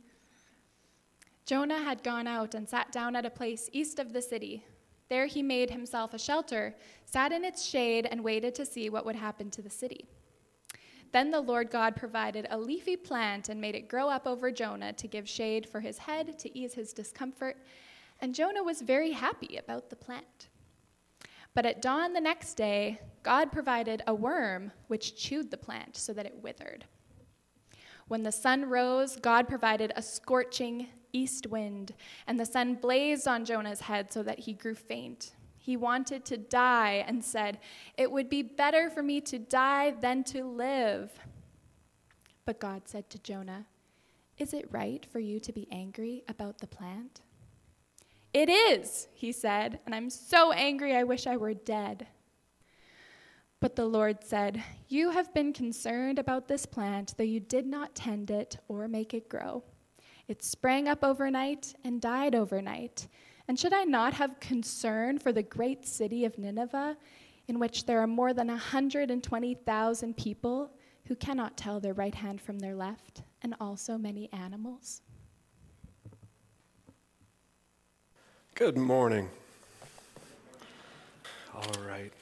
Jonah 1.45 1.81
had 1.81 2.03
gone 2.03 2.27
out 2.27 2.53
and 2.53 2.67
sat 2.67 2.91
down 2.91 3.15
at 3.15 3.25
a 3.25 3.29
place 3.29 3.69
east 3.71 3.97
of 3.97 4.13
the 4.13 4.21
city. 4.21 4.63
There 5.09 5.25
he 5.25 5.41
made 5.41 5.71
himself 5.71 6.13
a 6.13 6.19
shelter, 6.19 6.75
sat 7.05 7.31
in 7.31 7.43
its 7.43 7.65
shade, 7.65 8.07
and 8.09 8.23
waited 8.23 8.55
to 8.55 8.65
see 8.65 8.89
what 8.89 9.05
would 9.05 9.15
happen 9.15 9.49
to 9.51 9.61
the 9.61 9.69
city. 9.69 10.07
Then 11.11 11.31
the 11.31 11.41
Lord 11.41 11.69
God 11.69 11.95
provided 11.95 12.47
a 12.49 12.57
leafy 12.57 12.95
plant 12.95 13.49
and 13.49 13.59
made 13.59 13.75
it 13.75 13.89
grow 13.89 14.09
up 14.09 14.25
over 14.25 14.51
Jonah 14.51 14.93
to 14.93 15.07
give 15.07 15.27
shade 15.27 15.67
for 15.67 15.81
his 15.81 15.97
head 15.97 16.39
to 16.39 16.57
ease 16.57 16.73
his 16.73 16.93
discomfort, 16.93 17.57
and 18.21 18.35
Jonah 18.35 18.63
was 18.63 18.81
very 18.81 19.11
happy 19.11 19.57
about 19.57 19.89
the 19.89 19.95
plant. 19.95 20.47
But 21.53 21.65
at 21.65 21.81
dawn 21.81 22.13
the 22.13 22.21
next 22.21 22.53
day, 22.53 23.01
God 23.23 23.51
provided 23.51 24.03
a 24.07 24.13
worm 24.13 24.71
which 24.87 25.17
chewed 25.17 25.51
the 25.51 25.57
plant 25.57 25.97
so 25.97 26.13
that 26.13 26.25
it 26.25 26.41
withered. 26.41 26.85
When 28.07 28.23
the 28.23 28.31
sun 28.31 28.65
rose, 28.65 29.17
God 29.17 29.47
provided 29.47 29.91
a 29.95 30.01
scorching 30.01 30.87
east 31.13 31.47
wind, 31.47 31.93
and 32.27 32.39
the 32.39 32.45
sun 32.45 32.75
blazed 32.75 33.27
on 33.27 33.43
Jonah's 33.43 33.81
head 33.81 34.13
so 34.13 34.23
that 34.23 34.39
he 34.39 34.53
grew 34.53 34.75
faint. 34.75 35.31
He 35.63 35.77
wanted 35.77 36.25
to 36.25 36.37
die 36.37 37.05
and 37.07 37.23
said, 37.23 37.59
It 37.95 38.11
would 38.11 38.29
be 38.29 38.41
better 38.41 38.89
for 38.89 39.03
me 39.03 39.21
to 39.21 39.37
die 39.37 39.91
than 39.91 40.23
to 40.25 40.43
live. 40.43 41.11
But 42.45 42.59
God 42.59 42.87
said 42.87 43.11
to 43.11 43.19
Jonah, 43.19 43.67
Is 44.39 44.55
it 44.55 44.67
right 44.71 45.05
for 45.05 45.19
you 45.19 45.39
to 45.39 45.53
be 45.53 45.67
angry 45.71 46.23
about 46.27 46.57
the 46.57 46.67
plant? 46.67 47.21
It 48.33 48.49
is, 48.49 49.07
he 49.13 49.31
said, 49.31 49.79
and 49.85 49.93
I'm 49.93 50.09
so 50.09 50.51
angry 50.51 50.95
I 50.95 51.03
wish 51.03 51.27
I 51.27 51.37
were 51.37 51.53
dead. 51.53 52.07
But 53.59 53.75
the 53.75 53.85
Lord 53.85 54.23
said, 54.23 54.63
You 54.87 55.11
have 55.11 55.31
been 55.31 55.53
concerned 55.53 56.17
about 56.17 56.47
this 56.47 56.65
plant, 56.65 57.13
though 57.17 57.23
you 57.23 57.39
did 57.39 57.67
not 57.67 57.93
tend 57.93 58.31
it 58.31 58.57
or 58.67 58.87
make 58.87 59.13
it 59.13 59.29
grow. 59.29 59.63
It 60.27 60.41
sprang 60.41 60.87
up 60.87 61.03
overnight 61.03 61.75
and 61.83 62.01
died 62.01 62.33
overnight. 62.33 63.07
And 63.51 63.59
should 63.59 63.73
I 63.73 63.83
not 63.83 64.13
have 64.13 64.39
concern 64.39 65.19
for 65.19 65.33
the 65.33 65.43
great 65.43 65.85
city 65.85 66.23
of 66.23 66.37
Nineveh, 66.37 66.95
in 67.49 67.59
which 67.59 67.85
there 67.85 67.99
are 67.99 68.07
more 68.07 68.31
than 68.31 68.47
120,000 68.47 70.15
people 70.15 70.71
who 71.07 71.17
cannot 71.17 71.57
tell 71.57 71.81
their 71.81 71.91
right 71.91 72.15
hand 72.15 72.39
from 72.39 72.59
their 72.59 72.75
left, 72.75 73.23
and 73.41 73.53
also 73.59 73.97
many 73.97 74.31
animals? 74.31 75.01
Good 78.55 78.77
morning. 78.77 79.29
All 81.53 81.83
right. 81.85 82.13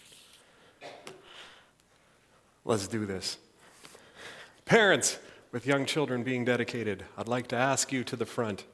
Let's 2.66 2.88
do 2.88 3.06
this. 3.06 3.38
Parents 4.66 5.20
with 5.52 5.68
young 5.68 5.86
children 5.86 6.24
being 6.24 6.44
dedicated, 6.44 7.06
I'd 7.20 7.28
like 7.28 7.46
to 7.50 7.56
ask 7.56 7.92
you 7.92 8.04
to 8.06 8.16
the 8.16 8.26
front. 8.26 8.66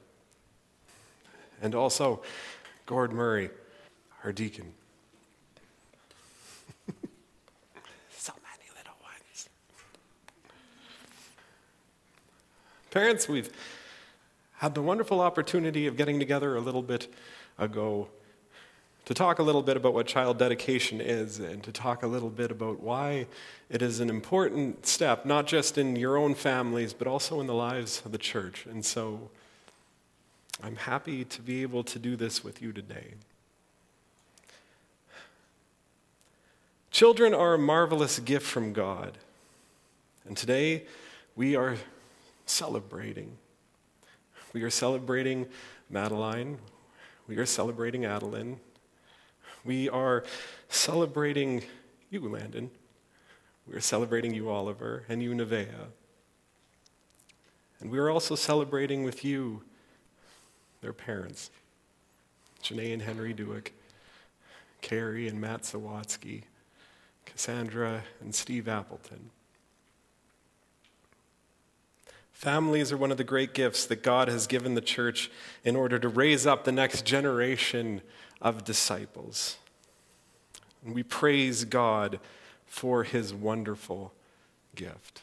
And 1.60 1.74
also, 1.74 2.22
Gord 2.84 3.12
Murray, 3.12 3.50
our 4.24 4.32
deacon. 4.32 4.72
so 8.10 8.32
many 8.42 8.70
little 8.76 8.96
ones. 9.02 9.48
Parents, 12.90 13.28
we've 13.28 13.50
had 14.58 14.74
the 14.74 14.82
wonderful 14.82 15.20
opportunity 15.20 15.86
of 15.86 15.96
getting 15.96 16.18
together 16.18 16.56
a 16.56 16.60
little 16.60 16.82
bit 16.82 17.12
ago 17.58 18.08
to 19.06 19.14
talk 19.14 19.38
a 19.38 19.42
little 19.42 19.62
bit 19.62 19.76
about 19.76 19.94
what 19.94 20.06
child 20.06 20.36
dedication 20.36 21.00
is 21.00 21.38
and 21.38 21.62
to 21.62 21.70
talk 21.70 22.02
a 22.02 22.06
little 22.06 22.28
bit 22.28 22.50
about 22.50 22.80
why 22.80 23.26
it 23.70 23.80
is 23.80 24.00
an 24.00 24.10
important 24.10 24.84
step, 24.84 25.24
not 25.24 25.46
just 25.46 25.78
in 25.78 25.94
your 25.94 26.16
own 26.16 26.34
families, 26.34 26.92
but 26.92 27.06
also 27.06 27.40
in 27.40 27.46
the 27.46 27.54
lives 27.54 28.02
of 28.04 28.10
the 28.10 28.18
church. 28.18 28.66
And 28.66 28.84
so 28.84 29.30
I'm 30.62 30.76
happy 30.76 31.24
to 31.24 31.42
be 31.42 31.62
able 31.62 31.84
to 31.84 31.98
do 31.98 32.16
this 32.16 32.42
with 32.42 32.62
you 32.62 32.72
today. 32.72 33.14
Children 36.90 37.34
are 37.34 37.54
a 37.54 37.58
marvelous 37.58 38.18
gift 38.18 38.46
from 38.46 38.72
God. 38.72 39.18
And 40.26 40.36
today 40.36 40.84
we 41.34 41.54
are 41.54 41.76
celebrating. 42.46 43.36
We 44.54 44.62
are 44.62 44.70
celebrating 44.70 45.46
Madeline. 45.90 46.58
We 47.28 47.36
are 47.36 47.44
celebrating 47.44 48.06
Adeline. 48.06 48.60
We 49.64 49.90
are 49.90 50.24
celebrating 50.68 51.62
you, 52.10 52.28
Landon. 52.28 52.70
We 53.68 53.74
are 53.74 53.80
celebrating 53.80 54.32
you, 54.32 54.48
Oliver, 54.48 55.04
and 55.08 55.22
you, 55.22 55.34
Nevaeh. 55.34 55.68
And 57.80 57.90
we 57.90 57.98
are 57.98 58.08
also 58.08 58.34
celebrating 58.34 59.02
with 59.02 59.24
you, 59.24 59.62
their 60.86 60.92
parents, 60.92 61.50
Janae 62.62 62.92
and 62.92 63.02
Henry 63.02 63.34
Duick, 63.34 63.72
Carrie 64.82 65.26
and 65.26 65.40
Matt 65.40 65.62
Sawatsky, 65.62 66.44
Cassandra 67.24 68.04
and 68.20 68.32
Steve 68.32 68.68
Appleton. 68.68 69.30
Families 72.32 72.92
are 72.92 72.96
one 72.96 73.10
of 73.10 73.16
the 73.16 73.24
great 73.24 73.52
gifts 73.52 73.84
that 73.86 74.04
God 74.04 74.28
has 74.28 74.46
given 74.46 74.76
the 74.76 74.80
church 74.80 75.28
in 75.64 75.74
order 75.74 75.98
to 75.98 76.08
raise 76.08 76.46
up 76.46 76.62
the 76.62 76.70
next 76.70 77.04
generation 77.04 78.00
of 78.40 78.62
disciples. 78.62 79.56
And 80.84 80.94
we 80.94 81.02
praise 81.02 81.64
God 81.64 82.20
for 82.64 83.02
his 83.02 83.34
wonderful 83.34 84.12
gift. 84.76 85.22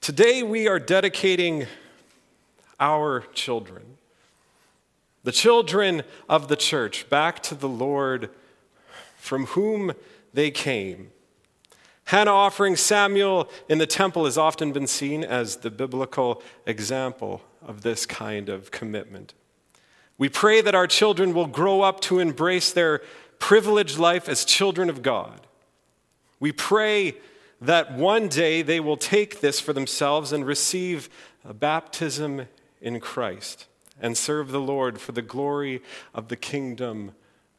Today 0.00 0.42
we 0.42 0.66
are 0.66 0.80
dedicating 0.80 1.68
our 2.80 3.20
children, 3.32 3.98
the 5.24 5.32
children 5.32 6.02
of 6.28 6.48
the 6.48 6.56
church, 6.56 7.08
back 7.10 7.42
to 7.44 7.54
the 7.54 7.68
Lord 7.68 8.30
from 9.16 9.46
whom 9.46 9.92
they 10.32 10.50
came 10.50 11.10
Hannah 12.08 12.32
offering 12.32 12.74
Samuel 12.74 13.50
in 13.68 13.76
the 13.76 13.86
temple 13.86 14.24
has 14.24 14.38
often 14.38 14.72
been 14.72 14.86
seen 14.86 15.22
as 15.22 15.56
the 15.56 15.70
biblical 15.70 16.42
example 16.64 17.42
of 17.60 17.82
this 17.82 18.06
kind 18.06 18.48
of 18.48 18.70
commitment. 18.70 19.34
We 20.16 20.30
pray 20.30 20.62
that 20.62 20.74
our 20.74 20.86
children 20.86 21.34
will 21.34 21.46
grow 21.46 21.82
up 21.82 22.00
to 22.02 22.18
embrace 22.18 22.72
their 22.72 23.02
privileged 23.38 23.98
life 23.98 24.26
as 24.26 24.46
children 24.46 24.88
of 24.88 25.02
God. 25.02 25.46
We 26.40 26.50
pray 26.50 27.18
that 27.60 27.92
one 27.92 28.28
day 28.28 28.62
they 28.62 28.80
will 28.80 28.96
take 28.96 29.40
this 29.40 29.60
for 29.60 29.74
themselves 29.74 30.32
and 30.32 30.46
receive 30.46 31.10
a 31.44 31.52
baptism 31.52 32.46
in 32.80 33.00
Christ 33.00 33.66
and 34.00 34.16
serve 34.16 34.50
the 34.50 34.60
Lord 34.60 35.00
for 35.00 35.12
the 35.12 35.22
glory 35.22 35.82
of 36.14 36.28
the 36.28 36.36
kingdom 36.36 37.12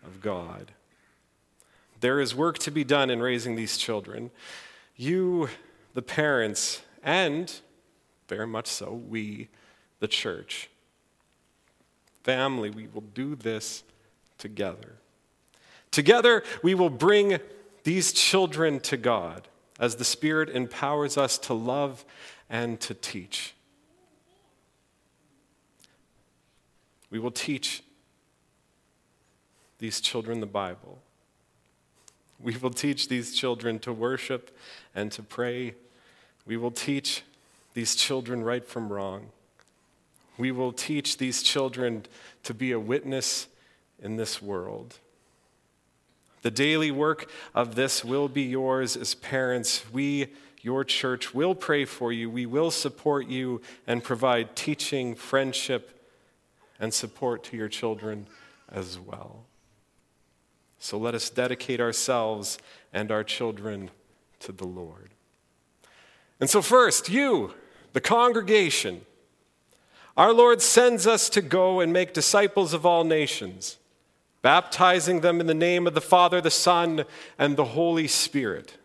of 0.03 0.21
God. 0.21 0.71
There 1.99 2.19
is 2.19 2.34
work 2.34 2.58
to 2.60 2.71
be 2.71 2.84
done 2.84 3.10
in 3.10 3.21
raising 3.21 3.55
these 3.55 3.77
children. 3.77 4.32
You, 4.95 5.49
the 5.93 6.01
parents, 6.01 6.82
and 7.03 7.51
very 8.29 8.47
much 8.47 8.67
so, 8.67 8.93
we, 8.93 9.49
the 9.99 10.08
church. 10.08 10.69
Family, 12.23 12.69
we 12.69 12.88
will 12.88 13.01
do 13.01 13.36
this 13.36 13.84
together. 14.38 14.95
Together, 15.91 16.43
we 16.63 16.75
will 16.75 16.89
bring 16.89 17.39
these 17.84 18.13
children 18.13 18.79
to 18.82 18.97
God 18.97 19.47
as 19.79 19.95
the 19.95 20.05
Spirit 20.05 20.49
empowers 20.49 21.17
us 21.17 21.38
to 21.39 21.53
love 21.53 22.05
and 22.49 22.79
to 22.82 22.93
teach. 22.93 23.55
We 27.11 27.19
will 27.19 27.31
teach 27.31 27.83
these 29.79 30.01
children 30.01 30.39
the 30.39 30.45
Bible. 30.45 30.99
We 32.39 32.55
will 32.57 32.69
teach 32.71 33.07
these 33.07 33.35
children 33.35 33.79
to 33.79 33.91
worship 33.91 34.55
and 34.95 35.11
to 35.13 35.23
pray. 35.23 35.75
We 36.45 36.57
will 36.57 36.71
teach 36.71 37.23
these 37.73 37.95
children 37.95 38.43
right 38.43 38.65
from 38.65 38.91
wrong. 38.91 39.29
We 40.37 40.51
will 40.51 40.71
teach 40.71 41.17
these 41.17 41.43
children 41.43 42.05
to 42.43 42.53
be 42.53 42.71
a 42.71 42.79
witness 42.79 43.47
in 44.01 44.15
this 44.15 44.41
world. 44.41 44.99
The 46.41 46.51
daily 46.51 46.91
work 46.91 47.29
of 47.53 47.75
this 47.75 48.05
will 48.05 48.29
be 48.29 48.43
yours 48.43 48.95
as 48.95 49.15
parents. 49.15 49.83
We, 49.91 50.27
your 50.61 50.85
church, 50.85 51.33
will 51.33 51.53
pray 51.53 51.83
for 51.83 52.13
you. 52.13 52.29
We 52.29 52.45
will 52.45 52.71
support 52.71 53.27
you 53.27 53.61
and 53.85 54.01
provide 54.01 54.55
teaching, 54.55 55.15
friendship, 55.15 55.98
and 56.79 56.93
support 56.93 57.43
to 57.45 57.57
your 57.57 57.69
children 57.69 58.27
as 58.71 58.99
well. 58.99 59.45
So 60.79 60.97
let 60.97 61.13
us 61.13 61.29
dedicate 61.29 61.81
ourselves 61.81 62.57
and 62.93 63.11
our 63.11 63.23
children 63.23 63.91
to 64.39 64.51
the 64.51 64.65
Lord. 64.65 65.09
And 66.39 66.49
so, 66.49 66.61
first, 66.61 67.09
you, 67.09 67.53
the 67.91 67.99
congregation, 67.99 69.01
our 70.15 70.33
Lord 70.33 70.61
sends 70.61 71.05
us 71.05 71.29
to 71.31 71.41
go 71.41 71.81
and 71.81 71.91
make 71.91 72.13
disciples 72.13 72.73
of 72.73 72.85
all 72.85 73.03
nations, 73.03 73.77
baptizing 74.41 75.19
them 75.19 75.41
in 75.41 75.47
the 75.47 75.53
name 75.53 75.85
of 75.85 75.93
the 75.93 76.01
Father, 76.01 76.39
the 76.39 76.49
Son, 76.49 77.03
and 77.37 77.57
the 77.57 77.65
Holy 77.65 78.07
Spirit, 78.07 78.77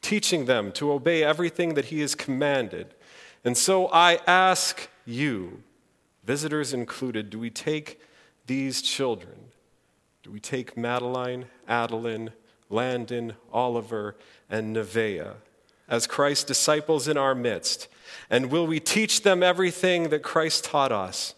teaching 0.00 0.44
them 0.44 0.70
to 0.72 0.92
obey 0.92 1.24
everything 1.24 1.74
that 1.74 1.86
He 1.86 2.00
has 2.00 2.14
commanded. 2.14 2.94
And 3.44 3.56
so 3.56 3.88
I 3.88 4.20
ask 4.26 4.88
you, 5.04 5.62
visitors 6.26 6.72
included, 6.72 7.30
do 7.30 7.38
we 7.38 7.50
take 7.50 8.00
these 8.46 8.82
children? 8.82 9.36
Do 10.22 10.32
we 10.32 10.40
take 10.40 10.76
Madeline, 10.76 11.46
Adeline, 11.68 12.32
Landon, 12.68 13.34
Oliver, 13.52 14.16
and 14.50 14.74
Nevaeh 14.76 15.34
as 15.88 16.08
Christ's 16.08 16.44
disciples 16.44 17.06
in 17.06 17.16
our 17.16 17.34
midst? 17.34 17.86
And 18.28 18.50
will 18.50 18.66
we 18.66 18.80
teach 18.80 19.22
them 19.22 19.42
everything 19.42 20.08
that 20.10 20.24
Christ 20.24 20.64
taught 20.64 20.90
us? 20.90 21.34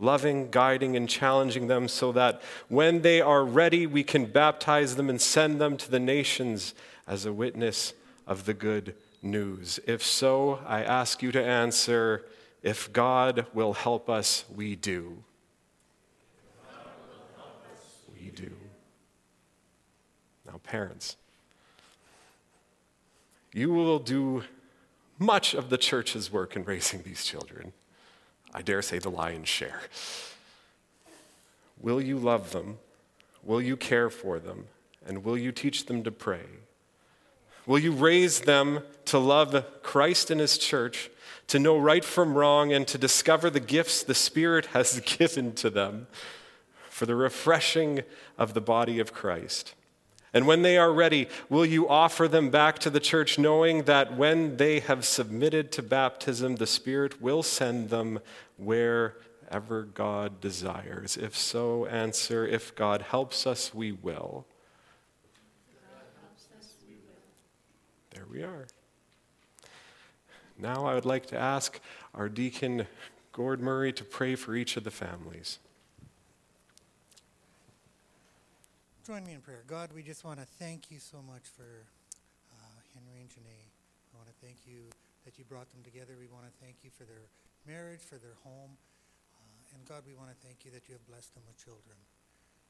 Loving, 0.00 0.50
guiding, 0.50 0.96
and 0.96 1.08
challenging 1.08 1.68
them 1.68 1.86
so 1.86 2.10
that 2.10 2.42
when 2.68 3.02
they 3.02 3.20
are 3.20 3.44
ready, 3.44 3.86
we 3.86 4.02
can 4.02 4.26
baptize 4.26 4.96
them 4.96 5.08
and 5.08 5.20
send 5.20 5.60
them 5.60 5.76
to 5.76 5.88
the 5.88 6.00
nations 6.00 6.74
as 7.06 7.24
a 7.24 7.32
witness 7.32 7.94
of 8.26 8.46
the 8.46 8.54
good 8.54 8.96
news. 9.22 9.78
If 9.86 10.02
so, 10.02 10.58
I 10.66 10.82
ask 10.82 11.22
you 11.22 11.30
to 11.30 11.44
answer 11.44 12.24
if 12.62 12.92
God 12.92 13.46
will 13.52 13.72
help 13.72 14.08
us, 14.08 14.44
we 14.54 14.76
do. 14.76 15.22
We 18.14 18.30
do. 18.30 18.52
Now, 20.46 20.60
parents, 20.62 21.16
you 23.52 23.72
will 23.72 23.98
do 23.98 24.44
much 25.18 25.54
of 25.54 25.70
the 25.70 25.78
church's 25.78 26.32
work 26.32 26.56
in 26.56 26.64
raising 26.64 27.02
these 27.02 27.24
children. 27.24 27.72
I 28.54 28.62
dare 28.62 28.82
say 28.82 28.98
the 28.98 29.10
lion's 29.10 29.48
share. 29.48 29.80
Will 31.80 32.00
you 32.00 32.18
love 32.18 32.52
them? 32.52 32.78
Will 33.42 33.60
you 33.60 33.76
care 33.76 34.10
for 34.10 34.38
them? 34.38 34.66
And 35.04 35.24
will 35.24 35.36
you 35.36 35.50
teach 35.52 35.86
them 35.86 36.04
to 36.04 36.12
pray? 36.12 36.44
Will 37.66 37.78
you 37.78 37.92
raise 37.92 38.40
them 38.40 38.82
to 39.06 39.18
love 39.18 39.64
Christ 39.82 40.30
and 40.30 40.40
His 40.40 40.58
church 40.58 41.10
to 41.52 41.58
know 41.58 41.76
right 41.76 42.02
from 42.02 42.32
wrong, 42.32 42.72
and 42.72 42.88
to 42.88 42.96
discover 42.96 43.50
the 43.50 43.60
gifts 43.60 44.02
the 44.02 44.14
Spirit 44.14 44.64
has 44.72 45.00
given 45.18 45.52
to 45.52 45.68
them 45.68 46.06
for 46.88 47.04
the 47.04 47.14
refreshing 47.14 48.00
of 48.38 48.54
the 48.54 48.60
body 48.62 48.98
of 48.98 49.12
Christ. 49.12 49.74
And 50.32 50.46
when 50.46 50.62
they 50.62 50.78
are 50.78 50.90
ready, 50.90 51.28
will 51.50 51.66
you 51.66 51.86
offer 51.86 52.26
them 52.26 52.48
back 52.48 52.78
to 52.78 52.88
the 52.88 53.00
church, 53.00 53.38
knowing 53.38 53.82
that 53.82 54.16
when 54.16 54.56
they 54.56 54.80
have 54.80 55.04
submitted 55.04 55.70
to 55.72 55.82
baptism, 55.82 56.56
the 56.56 56.66
Spirit 56.66 57.20
will 57.20 57.42
send 57.42 57.90
them 57.90 58.20
wherever 58.56 59.82
God 59.82 60.40
desires? 60.40 61.18
If 61.18 61.36
so, 61.36 61.84
answer, 61.84 62.46
if 62.46 62.74
God 62.74 63.02
helps 63.02 63.46
us, 63.46 63.74
we 63.74 63.92
will. 63.92 64.46
There 68.14 68.24
we 68.30 68.42
are. 68.42 68.66
Now 70.58 70.86
I 70.86 70.94
would 70.94 71.04
like 71.04 71.26
to 71.26 71.38
ask 71.38 71.80
our 72.14 72.28
deacon, 72.28 72.86
Gord 73.32 73.60
Murray, 73.60 73.92
to 73.94 74.04
pray 74.04 74.34
for 74.34 74.54
each 74.54 74.76
of 74.76 74.84
the 74.84 74.90
families. 74.90 75.58
Join 79.04 79.26
me 79.26 79.32
in 79.32 79.40
prayer. 79.40 79.64
God, 79.66 79.90
we 79.92 80.02
just 80.02 80.22
want 80.24 80.38
to 80.38 80.46
thank 80.46 80.90
you 80.90 81.00
so 81.00 81.18
much 81.26 81.42
for 81.56 81.82
uh, 82.54 82.78
Henry 82.94 83.20
and 83.20 83.28
Janae. 83.28 83.66
We 84.06 84.14
want 84.14 84.30
to 84.30 84.38
thank 84.38 84.62
you 84.62 84.86
that 85.24 85.38
you 85.38 85.44
brought 85.44 85.70
them 85.74 85.82
together. 85.82 86.14
We 86.14 86.30
want 86.30 86.46
to 86.46 86.54
thank 86.62 86.86
you 86.86 86.90
for 86.94 87.02
their 87.02 87.26
marriage, 87.66 87.98
for 87.98 88.22
their 88.22 88.38
home. 88.46 88.78
Uh, 89.34 89.74
and 89.74 89.82
God, 89.90 90.06
we 90.06 90.14
want 90.14 90.30
to 90.30 90.38
thank 90.38 90.64
you 90.64 90.70
that 90.70 90.86
you 90.86 90.94
have 90.94 91.02
blessed 91.10 91.34
them 91.34 91.42
with 91.50 91.58
children. 91.58 91.98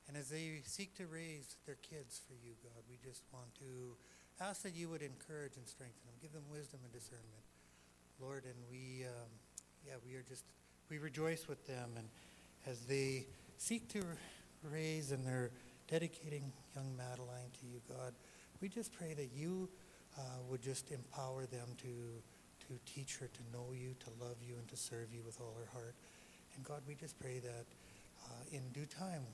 And 0.09 0.17
as 0.17 0.33
they 0.33 0.65
seek 0.65 0.97
to 0.97 1.07
raise 1.07 1.61
their 1.69 1.77
kids 1.85 2.21
for 2.25 2.33
you, 2.33 2.57
God, 2.65 2.81
we 2.89 2.97
just 2.97 3.29
want 3.29 3.53
to 3.61 4.01
ask 4.41 4.63
that 4.65 4.75
you 4.75 4.89
would 4.89 5.03
encourage 5.03 5.61
and 5.61 5.69
strengthen 5.69 6.01
them, 6.09 6.17
give 6.17 6.33
them 6.33 6.49
wisdom 6.51 6.81
and 6.81 6.93
discernment. 6.97 7.45
Lord, 8.23 8.45
and 8.45 8.55
we, 8.71 9.05
um, 9.05 9.31
yeah, 9.85 9.95
we 10.07 10.15
are 10.15 10.23
just, 10.23 10.45
we 10.89 10.99
rejoice 10.99 11.49
with 11.49 11.67
them. 11.67 11.91
And 11.97 12.07
as 12.67 12.81
they 12.83 13.27
seek 13.57 13.89
to 13.89 14.03
raise 14.63 15.11
and 15.11 15.27
they're 15.27 15.51
dedicating 15.89 16.53
young 16.77 16.97
Madeline 16.97 17.51
to 17.61 17.67
you, 17.67 17.81
God, 17.89 18.15
we 18.61 18.69
just 18.69 18.93
pray 18.93 19.13
that 19.15 19.31
you 19.35 19.69
uh, 20.17 20.21
would 20.49 20.63
just 20.63 20.93
empower 20.93 21.47
them 21.47 21.67
to, 21.79 21.89
to 22.69 22.79
teach 22.87 23.17
her 23.17 23.27
to 23.27 23.41
know 23.53 23.73
you, 23.73 23.95
to 23.99 24.25
love 24.25 24.37
you, 24.41 24.55
and 24.57 24.69
to 24.69 24.77
serve 24.77 25.13
you 25.13 25.23
with 25.27 25.41
all 25.41 25.55
her 25.59 25.69
heart. 25.73 25.97
And 26.55 26.65
God, 26.65 26.83
we 26.87 26.95
just 26.95 27.19
pray 27.19 27.41
that 27.41 27.67
uh, 28.25 28.45
in 28.53 28.63
due 28.73 28.87
time, 28.87 29.27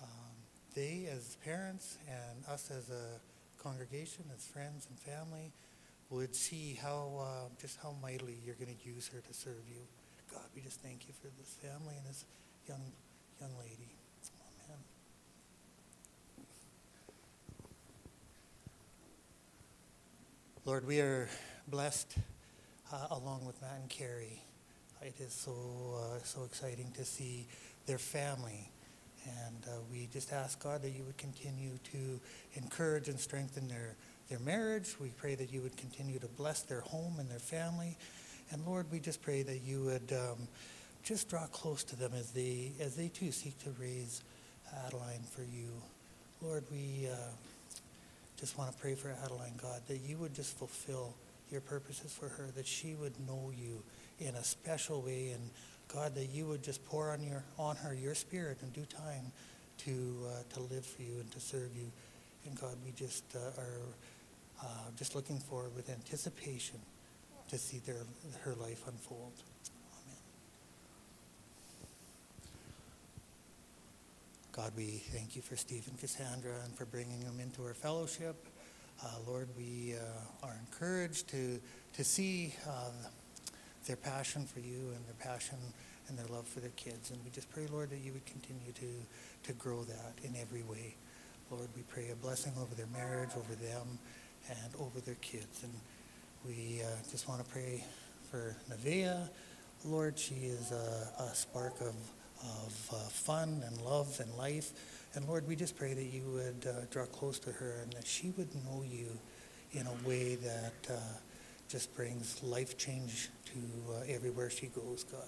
um, 0.00 0.34
they 0.76 1.08
as 1.10 1.36
parents 1.44 1.98
and 2.08 2.44
us 2.46 2.70
as 2.70 2.88
a 2.88 3.20
congregation, 3.60 4.24
as 4.32 4.46
friends 4.46 4.86
and 4.88 4.98
family, 4.98 5.50
would 6.12 6.36
see 6.36 6.78
how 6.80 7.10
uh, 7.20 7.48
just 7.58 7.78
how 7.82 7.94
mightily 8.02 8.36
you're 8.44 8.54
going 8.56 8.74
to 8.74 8.88
use 8.88 9.08
her 9.08 9.20
to 9.20 9.32
serve 9.32 9.62
you. 9.66 9.80
God, 10.30 10.42
we 10.54 10.60
just 10.60 10.80
thank 10.82 11.08
you 11.08 11.14
for 11.20 11.28
this 11.38 11.56
family 11.62 11.94
and 11.96 12.06
this 12.06 12.26
young 12.68 12.92
young 13.40 13.50
lady. 13.58 13.88
Amen. 14.68 14.78
Lord, 20.66 20.86
we 20.86 21.00
are 21.00 21.30
blessed 21.66 22.14
uh, 22.92 23.06
along 23.10 23.46
with 23.46 23.60
Matt 23.62 23.78
and 23.80 23.88
Carrie. 23.88 24.42
It 25.00 25.14
is 25.18 25.32
so 25.32 25.54
uh, 25.96 26.22
so 26.24 26.44
exciting 26.44 26.92
to 26.92 27.06
see 27.06 27.46
their 27.86 27.98
family. 27.98 28.70
And 29.24 29.64
uh, 29.68 29.78
we 29.90 30.08
just 30.12 30.32
ask 30.32 30.62
God 30.62 30.82
that 30.82 30.90
you 30.90 31.04
would 31.04 31.16
continue 31.16 31.78
to 31.92 32.20
encourage 32.54 33.08
and 33.08 33.18
strengthen 33.18 33.68
their 33.68 33.94
their 34.28 34.38
marriage. 34.38 34.96
We 35.00 35.10
pray 35.10 35.34
that 35.34 35.52
you 35.52 35.62
would 35.62 35.76
continue 35.76 36.18
to 36.18 36.28
bless 36.28 36.62
their 36.62 36.80
home 36.80 37.16
and 37.18 37.30
their 37.30 37.38
family. 37.38 37.96
And 38.50 38.64
Lord, 38.66 38.86
we 38.90 39.00
just 39.00 39.22
pray 39.22 39.42
that 39.42 39.62
you 39.62 39.84
would 39.84 40.12
um, 40.12 40.48
just 41.02 41.28
draw 41.28 41.46
close 41.46 41.84
to 41.84 41.96
them 41.96 42.12
as 42.14 42.30
they, 42.30 42.72
as 42.80 42.96
they 42.96 43.08
too 43.08 43.32
seek 43.32 43.58
to 43.64 43.70
raise 43.80 44.22
Adeline 44.86 45.22
for 45.30 45.42
you. 45.42 45.70
Lord, 46.40 46.64
we 46.70 47.08
uh, 47.10 47.16
just 48.38 48.58
want 48.58 48.72
to 48.72 48.78
pray 48.78 48.94
for 48.94 49.14
Adeline, 49.24 49.54
God, 49.60 49.80
that 49.88 49.98
you 49.98 50.18
would 50.18 50.34
just 50.34 50.56
fulfill 50.58 51.14
your 51.50 51.60
purposes 51.60 52.12
for 52.12 52.28
her, 52.28 52.48
that 52.56 52.66
she 52.66 52.94
would 52.94 53.12
know 53.26 53.52
you 53.56 53.82
in 54.18 54.34
a 54.34 54.42
special 54.42 55.02
way, 55.02 55.30
and 55.30 55.50
God, 55.92 56.14
that 56.14 56.30
you 56.30 56.46
would 56.46 56.62
just 56.62 56.84
pour 56.86 57.10
on 57.10 57.22
your 57.22 57.44
on 57.58 57.76
her 57.76 57.94
your 57.94 58.14
spirit 58.14 58.58
in 58.62 58.70
due 58.70 58.86
time 58.86 59.30
to 59.78 60.16
uh, 60.26 60.54
to 60.54 60.60
live 60.74 60.86
for 60.86 61.02
you 61.02 61.20
and 61.20 61.30
to 61.32 61.40
serve 61.40 61.70
you. 61.76 61.90
And 62.46 62.58
God, 62.60 62.76
we 62.84 62.90
just 62.92 63.24
uh, 63.34 63.60
are 63.60 63.80
uh, 64.62 64.66
just 64.96 65.14
looking 65.14 65.38
forward 65.38 65.74
with 65.74 65.90
anticipation 65.90 66.78
to 67.48 67.58
see 67.58 67.78
their 67.78 68.04
her 68.40 68.54
life 68.54 68.86
unfold. 68.86 69.32
Amen. 69.94 70.16
God, 74.52 74.72
we 74.76 75.02
thank 75.12 75.36
you 75.36 75.42
for 75.42 75.56
Steve 75.56 75.86
and 75.88 75.98
Cassandra 75.98 76.54
and 76.64 76.74
for 76.74 76.84
bringing 76.84 77.20
them 77.20 77.40
into 77.40 77.62
our 77.64 77.74
fellowship. 77.74 78.36
Uh, 79.02 79.08
Lord, 79.26 79.48
we 79.56 79.94
uh, 79.94 80.46
are 80.46 80.56
encouraged 80.60 81.28
to, 81.28 81.60
to 81.94 82.04
see 82.04 82.54
uh, 82.68 82.90
their 83.86 83.96
passion 83.96 84.46
for 84.46 84.60
you 84.60 84.92
and 84.94 85.06
their 85.06 85.16
passion 85.18 85.58
and 86.08 86.18
their 86.18 86.26
love 86.26 86.46
for 86.46 86.60
their 86.60 86.70
kids. 86.76 87.10
And 87.10 87.18
we 87.24 87.30
just 87.30 87.50
pray, 87.50 87.66
Lord, 87.70 87.90
that 87.90 87.98
you 87.98 88.12
would 88.12 88.26
continue 88.26 88.72
to, 88.72 89.48
to 89.48 89.52
grow 89.54 89.82
that 89.82 90.14
in 90.22 90.36
every 90.36 90.62
way. 90.62 90.96
Lord, 91.52 91.68
we 91.76 91.82
pray 91.82 92.08
a 92.10 92.16
blessing 92.16 92.54
over 92.58 92.74
their 92.74 92.86
marriage, 92.86 93.28
over 93.36 93.54
them, 93.54 93.98
and 94.48 94.74
over 94.80 95.00
their 95.00 95.16
kids. 95.16 95.62
And 95.62 95.72
we 96.46 96.80
uh, 96.82 96.86
just 97.10 97.28
want 97.28 97.44
to 97.44 97.50
pray 97.50 97.84
for 98.30 98.56
Nevaeh. 98.70 99.28
Lord, 99.84 100.18
she 100.18 100.36
is 100.46 100.72
a, 100.72 101.22
a 101.22 101.34
spark 101.34 101.78
of, 101.82 101.94
of 102.40 102.88
uh, 102.90 102.94
fun 103.10 103.62
and 103.66 103.78
love 103.82 104.18
and 104.20 104.34
life. 104.36 104.72
And 105.14 105.28
Lord, 105.28 105.46
we 105.46 105.54
just 105.54 105.76
pray 105.76 105.92
that 105.92 106.04
you 106.04 106.22
would 106.32 106.66
uh, 106.66 106.86
draw 106.90 107.04
close 107.04 107.38
to 107.40 107.52
her 107.52 107.80
and 107.82 107.92
that 107.92 108.06
she 108.06 108.30
would 108.38 108.54
know 108.64 108.82
you 108.82 109.08
in 109.72 109.86
a 109.86 110.08
way 110.08 110.36
that 110.36 110.90
uh, 110.90 110.94
just 111.68 111.94
brings 111.94 112.42
life 112.42 112.78
change 112.78 113.28
to 113.44 113.92
uh, 113.92 114.00
everywhere 114.08 114.48
she 114.48 114.68
goes, 114.68 115.04
God. 115.04 115.20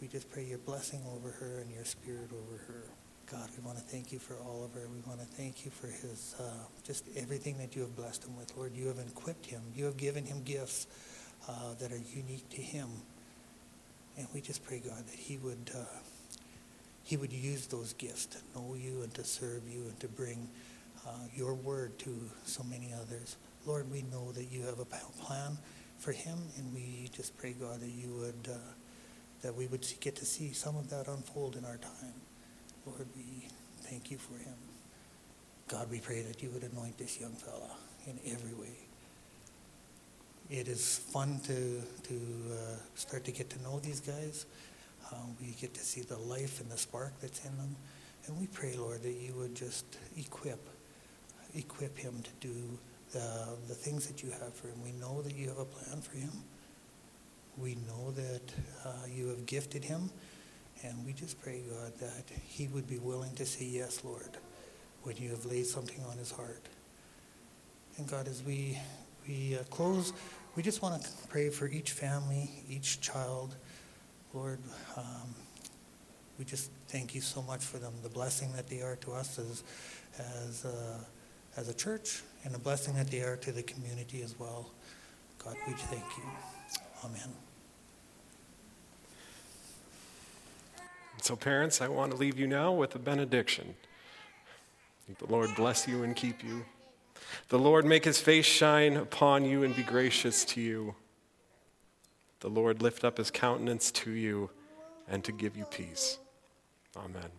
We 0.00 0.08
just 0.08 0.30
pray 0.30 0.44
your 0.44 0.58
blessing 0.58 1.02
over 1.14 1.28
her 1.28 1.60
and 1.60 1.70
your 1.70 1.84
spirit 1.84 2.30
over 2.32 2.56
her. 2.68 2.84
God, 3.32 3.48
we 3.56 3.64
want 3.64 3.78
to 3.78 3.84
thank 3.84 4.12
you 4.12 4.18
for 4.18 4.36
Oliver. 4.46 4.86
We 4.92 5.00
want 5.08 5.18
to 5.20 5.24
thank 5.26 5.64
you 5.64 5.70
for 5.70 5.86
his, 5.86 6.34
uh, 6.38 6.42
just 6.84 7.08
everything 7.16 7.56
that 7.56 7.74
you 7.74 7.80
have 7.80 7.96
blessed 7.96 8.24
him 8.24 8.36
with. 8.36 8.54
Lord, 8.58 8.72
you 8.74 8.88
have 8.88 8.98
equipped 8.98 9.46
him. 9.46 9.62
You 9.74 9.86
have 9.86 9.96
given 9.96 10.26
him 10.26 10.42
gifts 10.42 10.86
uh, 11.48 11.72
that 11.80 11.92
are 11.92 12.00
unique 12.14 12.46
to 12.50 12.60
him. 12.60 12.90
And 14.18 14.28
we 14.34 14.42
just 14.42 14.62
pray, 14.66 14.82
God, 14.86 15.06
that 15.06 15.14
he 15.14 15.38
would, 15.38 15.70
uh, 15.74 15.84
he 17.04 17.16
would 17.16 17.32
use 17.32 17.66
those 17.68 17.94
gifts 17.94 18.26
to 18.26 18.38
know 18.54 18.74
you 18.74 19.00
and 19.00 19.14
to 19.14 19.24
serve 19.24 19.66
you 19.66 19.80
and 19.84 19.98
to 20.00 20.08
bring 20.08 20.46
uh, 21.06 21.12
your 21.34 21.54
word 21.54 21.98
to 22.00 22.14
so 22.44 22.62
many 22.64 22.92
others. 22.92 23.36
Lord, 23.64 23.90
we 23.90 24.02
know 24.02 24.32
that 24.32 24.52
you 24.52 24.60
have 24.66 24.78
a 24.78 24.84
plan 24.84 25.56
for 25.98 26.12
him, 26.12 26.36
and 26.58 26.74
we 26.74 27.08
just 27.14 27.38
pray, 27.38 27.54
God, 27.58 27.80
that 27.80 27.92
you 27.92 28.12
would, 28.12 28.52
uh, 28.52 28.58
that 29.40 29.54
we 29.54 29.68
would 29.68 29.86
get 30.00 30.16
to 30.16 30.26
see 30.26 30.52
some 30.52 30.76
of 30.76 30.90
that 30.90 31.08
unfold 31.08 31.56
in 31.56 31.64
our 31.64 31.78
time. 31.78 32.21
Lord, 32.86 33.06
we 33.16 33.48
thank 33.82 34.10
you 34.10 34.18
for 34.18 34.34
him. 34.34 34.56
God, 35.68 35.90
we 35.90 36.00
pray 36.00 36.22
that 36.22 36.42
you 36.42 36.50
would 36.50 36.64
anoint 36.64 36.98
this 36.98 37.20
young 37.20 37.32
fella 37.32 37.70
in 38.06 38.18
every 38.26 38.54
way. 38.54 38.76
It 40.50 40.68
is 40.68 40.98
fun 40.98 41.40
to, 41.44 41.80
to 42.08 42.14
uh, 42.52 42.76
start 42.94 43.24
to 43.24 43.32
get 43.32 43.48
to 43.50 43.62
know 43.62 43.78
these 43.78 44.00
guys. 44.00 44.46
Uh, 45.10 45.16
we 45.40 45.52
get 45.52 45.72
to 45.74 45.80
see 45.80 46.02
the 46.02 46.18
life 46.18 46.60
and 46.60 46.70
the 46.70 46.76
spark 46.76 47.12
that's 47.20 47.44
in 47.44 47.56
them. 47.56 47.76
And 48.26 48.38
we 48.38 48.46
pray, 48.48 48.74
Lord, 48.76 49.02
that 49.02 49.14
you 49.14 49.34
would 49.34 49.54
just 49.54 49.84
equip, 50.16 50.60
equip 51.54 51.96
him 51.96 52.22
to 52.22 52.46
do 52.46 52.78
the, 53.12 53.56
the 53.68 53.74
things 53.74 54.06
that 54.06 54.22
you 54.22 54.30
have 54.30 54.54
for 54.54 54.68
him. 54.68 54.82
We 54.82 54.92
know 54.92 55.22
that 55.22 55.34
you 55.34 55.48
have 55.48 55.58
a 55.58 55.64
plan 55.64 56.00
for 56.00 56.16
him. 56.16 56.32
We 57.56 57.76
know 57.86 58.10
that 58.12 58.52
uh, 58.84 59.06
you 59.10 59.28
have 59.28 59.46
gifted 59.46 59.84
him. 59.84 60.10
And 60.82 61.06
we 61.06 61.12
just 61.12 61.40
pray, 61.40 61.62
God, 61.70 61.92
that 62.00 62.24
he 62.44 62.66
would 62.68 62.88
be 62.88 62.98
willing 62.98 63.34
to 63.36 63.46
say 63.46 63.64
yes, 63.64 64.02
Lord, 64.02 64.36
when 65.02 65.16
you 65.16 65.30
have 65.30 65.44
laid 65.44 65.66
something 65.66 66.02
on 66.10 66.18
his 66.18 66.32
heart. 66.32 66.62
And 67.98 68.08
God, 68.08 68.26
as 68.26 68.42
we, 68.42 68.78
we 69.26 69.56
uh, 69.60 69.64
close, 69.64 70.12
we 70.56 70.62
just 70.62 70.82
want 70.82 71.02
to 71.02 71.08
pray 71.28 71.50
for 71.50 71.68
each 71.68 71.92
family, 71.92 72.50
each 72.68 73.00
child. 73.00 73.54
Lord, 74.34 74.58
um, 74.96 75.34
we 76.38 76.44
just 76.44 76.70
thank 76.88 77.14
you 77.14 77.20
so 77.20 77.42
much 77.42 77.64
for 77.64 77.78
them, 77.78 77.92
the 78.02 78.08
blessing 78.08 78.52
that 78.54 78.68
they 78.68 78.80
are 78.80 78.96
to 78.96 79.12
us 79.12 79.38
as, 79.38 79.62
as, 80.18 80.64
uh, 80.64 80.98
as 81.56 81.68
a 81.68 81.74
church, 81.74 82.22
and 82.44 82.52
the 82.52 82.58
blessing 82.58 82.94
that 82.94 83.08
they 83.08 83.20
are 83.20 83.36
to 83.36 83.52
the 83.52 83.62
community 83.62 84.22
as 84.22 84.38
well. 84.38 84.70
God, 85.38 85.56
we 85.66 85.74
thank 85.74 86.04
you. 86.16 86.24
Amen. 87.04 87.51
So, 91.22 91.36
parents, 91.36 91.80
I 91.80 91.86
want 91.86 92.10
to 92.10 92.18
leave 92.18 92.36
you 92.36 92.48
now 92.48 92.72
with 92.72 92.96
a 92.96 92.98
benediction. 92.98 93.76
The 95.20 95.26
Lord 95.26 95.54
bless 95.54 95.86
you 95.86 96.02
and 96.02 96.16
keep 96.16 96.42
you. 96.42 96.64
The 97.48 97.60
Lord 97.60 97.84
make 97.84 98.04
his 98.04 98.18
face 98.18 98.44
shine 98.44 98.96
upon 98.96 99.44
you 99.44 99.62
and 99.62 99.74
be 99.76 99.84
gracious 99.84 100.44
to 100.46 100.60
you. 100.60 100.96
The 102.40 102.50
Lord 102.50 102.82
lift 102.82 103.04
up 103.04 103.18
his 103.18 103.30
countenance 103.30 103.92
to 103.92 104.10
you 104.10 104.50
and 105.06 105.22
to 105.22 105.30
give 105.30 105.56
you 105.56 105.64
peace. 105.66 106.18
Amen. 106.96 107.30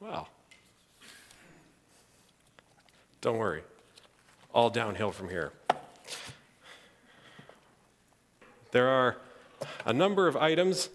Well, 0.00 0.26
don't 3.22 3.38
worry, 3.38 3.62
all 4.52 4.68
downhill 4.68 5.12
from 5.12 5.30
here. 5.30 5.52
There 8.72 8.88
are 8.88 9.16
a 9.86 9.92
number 9.92 10.26
of 10.26 10.36
items 10.36 10.90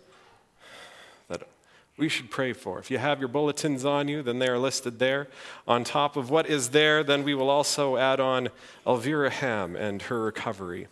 that 1.30 1.48
we 1.96 2.10
should 2.10 2.30
pray 2.30 2.52
for. 2.52 2.80
If 2.80 2.92
you 2.92 2.98
have 2.98 3.20
your 3.20 3.30
bulletins 3.30 3.86
on 3.86 4.10
you, 4.10 4.22
then 4.22 4.40
they 4.40 4.50
are 4.50 4.60
listed 4.60 5.00
there. 5.00 5.30
On 5.68 5.86
top 5.86 6.18
of 6.18 6.30
what 6.30 6.48
is 6.48 6.72
there, 6.72 7.02
then 7.02 7.24
we 7.24 7.34
will 7.34 7.50
also 7.50 7.96
add 7.96 8.20
on 8.20 8.50
Elvira 8.86 9.30
Ham 9.30 9.78
and 9.78 10.02
her 10.04 10.22
recovery. 10.22 10.88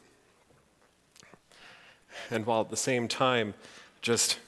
And 2.32 2.46
while 2.46 2.62
at 2.62 2.70
the 2.70 2.78
same 2.78 3.10
time, 3.10 3.56
just 4.02 4.40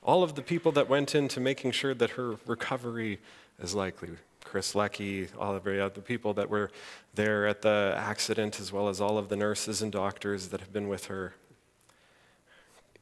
all 0.00 0.22
of 0.22 0.36
the 0.36 0.42
people 0.42 0.70
that 0.72 0.88
went 0.88 1.14
into 1.16 1.40
making 1.40 1.72
sure 1.72 1.92
that 1.94 2.10
her 2.10 2.36
recovery 2.46 3.18
is 3.60 3.74
likely. 3.74 4.10
Chris 4.50 4.74
Lecky, 4.74 5.28
all 5.38 5.54
of 5.54 5.64
the 5.64 5.84
other 5.84 6.00
people 6.00 6.32
that 6.32 6.48
were 6.48 6.70
there 7.14 7.46
at 7.46 7.60
the 7.60 7.94
accident, 7.98 8.58
as 8.58 8.72
well 8.72 8.88
as 8.88 8.98
all 8.98 9.18
of 9.18 9.28
the 9.28 9.36
nurses 9.36 9.82
and 9.82 9.92
doctors 9.92 10.48
that 10.48 10.60
have 10.60 10.72
been 10.72 10.88
with 10.88 11.04
her. 11.04 11.34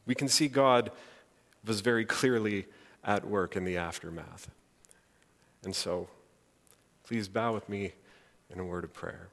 We 0.07 0.17
can 0.17 0.29
see 0.29 0.49
God 0.49 0.91
was 1.65 1.83
very 1.83 2.05
clearly 2.05 2.67
at 3.05 3.25
work 3.25 3.55
in 3.55 3.65
the 3.65 3.77
aftermath. 3.77 4.51
And 5.63 5.73
so, 5.73 6.09
please 7.05 7.29
bow 7.29 7.55
with 7.55 7.69
me 7.69 7.93
in 8.53 8.59
a 8.59 8.65
word 8.65 8.83
of 8.83 8.93
prayer. 8.93 9.29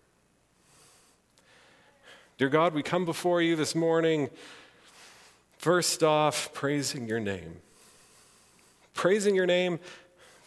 Dear 2.38 2.50
God, 2.50 2.76
we 2.76 2.84
come 2.84 3.06
before 3.06 3.42
you 3.42 3.56
this 3.56 3.74
morning, 3.74 4.30
first 5.58 6.04
off, 6.04 6.54
praising 6.54 7.08
your 7.08 7.20
name. 7.20 7.56
Praising 8.94 9.34
your 9.34 9.48
name 9.48 9.80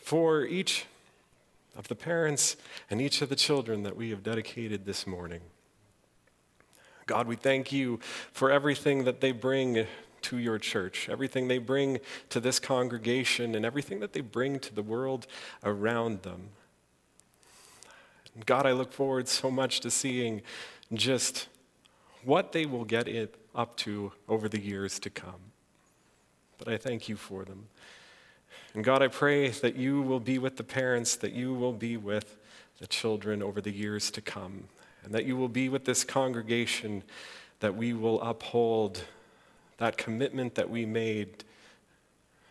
for 0.04 0.44
each 0.44 0.86
of 1.76 1.88
the 1.88 1.94
parents 1.94 2.56
and 2.90 3.00
each 3.00 3.22
of 3.22 3.28
the 3.28 3.36
children 3.36 3.82
that 3.82 3.96
we 3.96 4.10
have 4.10 4.22
dedicated 4.22 4.84
this 4.84 5.06
morning. 5.06 5.40
God, 7.06 7.28
we 7.28 7.36
thank 7.36 7.70
you 7.70 8.00
for 8.32 8.50
everything 8.50 9.04
that 9.04 9.20
they 9.20 9.32
bring 9.32 9.86
to 10.22 10.38
your 10.38 10.58
church, 10.58 11.08
everything 11.08 11.46
they 11.46 11.58
bring 11.58 11.98
to 12.30 12.40
this 12.40 12.58
congregation, 12.58 13.54
and 13.54 13.64
everything 13.64 14.00
that 14.00 14.12
they 14.12 14.20
bring 14.20 14.58
to 14.58 14.74
the 14.74 14.82
world 14.82 15.26
around 15.62 16.22
them. 16.22 16.48
God, 18.44 18.66
I 18.66 18.72
look 18.72 18.92
forward 18.92 19.28
so 19.28 19.50
much 19.50 19.80
to 19.80 19.90
seeing 19.90 20.42
just 20.92 21.48
what 22.24 22.52
they 22.52 22.66
will 22.66 22.84
get 22.84 23.06
it 23.06 23.36
up 23.54 23.76
to 23.78 24.12
over 24.28 24.48
the 24.48 24.60
years 24.60 24.98
to 25.00 25.10
come. 25.10 25.52
But 26.58 26.68
I 26.68 26.76
thank 26.76 27.08
you 27.08 27.16
for 27.16 27.44
them. 27.44 27.68
And 28.76 28.84
God, 28.84 29.02
I 29.02 29.08
pray 29.08 29.48
that 29.48 29.76
you 29.76 30.02
will 30.02 30.20
be 30.20 30.38
with 30.38 30.58
the 30.58 30.62
parents, 30.62 31.16
that 31.16 31.32
you 31.32 31.54
will 31.54 31.72
be 31.72 31.96
with 31.96 32.36
the 32.78 32.86
children 32.86 33.42
over 33.42 33.62
the 33.62 33.70
years 33.70 34.10
to 34.10 34.20
come, 34.20 34.64
and 35.02 35.14
that 35.14 35.24
you 35.24 35.34
will 35.34 35.48
be 35.48 35.70
with 35.70 35.86
this 35.86 36.04
congregation, 36.04 37.02
that 37.60 37.74
we 37.74 37.94
will 37.94 38.20
uphold 38.20 39.04
that 39.78 39.96
commitment 39.96 40.56
that 40.56 40.68
we 40.68 40.84
made 40.84 41.42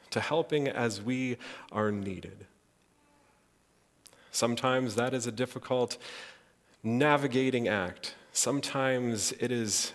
to 0.10 0.20
helping 0.20 0.68
as 0.68 1.00
we 1.00 1.38
are 1.72 1.92
needed. 1.92 2.48
Sometimes 4.32 4.96
that 4.96 5.14
is 5.14 5.28
a 5.28 5.32
difficult 5.32 5.96
navigating 6.82 7.68
act. 7.68 8.16
Sometimes 8.34 9.32
it 9.34 9.52
is 9.52 9.94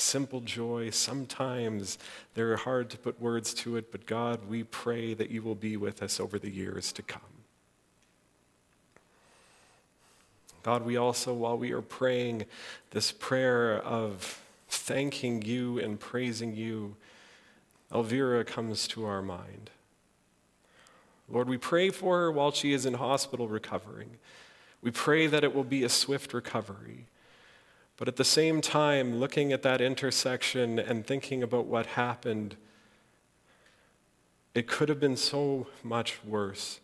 simple 0.00 0.40
joy. 0.40 0.90
Sometimes 0.90 1.98
they're 2.34 2.56
hard 2.56 2.90
to 2.90 2.98
put 2.98 3.20
words 3.20 3.52
to 3.54 3.76
it, 3.76 3.90
but 3.90 4.06
God, 4.06 4.48
we 4.48 4.64
pray 4.64 5.14
that 5.14 5.30
you 5.30 5.42
will 5.42 5.54
be 5.54 5.76
with 5.76 6.02
us 6.02 6.20
over 6.20 6.38
the 6.38 6.50
years 6.50 6.92
to 6.92 7.02
come. 7.02 7.22
God, 10.62 10.84
we 10.84 10.96
also, 10.96 11.32
while 11.32 11.56
we 11.56 11.72
are 11.72 11.80
praying 11.80 12.44
this 12.90 13.12
prayer 13.12 13.78
of 13.78 14.42
thanking 14.68 15.42
you 15.42 15.78
and 15.78 15.98
praising 15.98 16.54
you, 16.54 16.96
Elvira 17.92 18.44
comes 18.44 18.86
to 18.88 19.06
our 19.06 19.22
mind. 19.22 19.70
Lord, 21.28 21.48
we 21.48 21.58
pray 21.58 21.90
for 21.90 22.18
her 22.18 22.32
while 22.32 22.52
she 22.52 22.72
is 22.72 22.86
in 22.86 22.94
hospital 22.94 23.48
recovering. 23.48 24.16
We 24.82 24.90
pray 24.90 25.26
that 25.26 25.44
it 25.44 25.54
will 25.54 25.64
be 25.64 25.84
a 25.84 25.88
swift 25.88 26.32
recovery. 26.32 27.06
But 27.98 28.08
at 28.08 28.16
the 28.16 28.24
same 28.24 28.60
time, 28.60 29.18
looking 29.18 29.52
at 29.52 29.62
that 29.62 29.80
intersection 29.80 30.78
and 30.78 31.04
thinking 31.04 31.42
about 31.42 31.66
what 31.66 31.84
happened, 31.84 32.56
it 34.54 34.68
could 34.68 34.88
have 34.88 35.00
been 35.00 35.16
so 35.16 35.66
much 35.82 36.24
worse. 36.24 36.80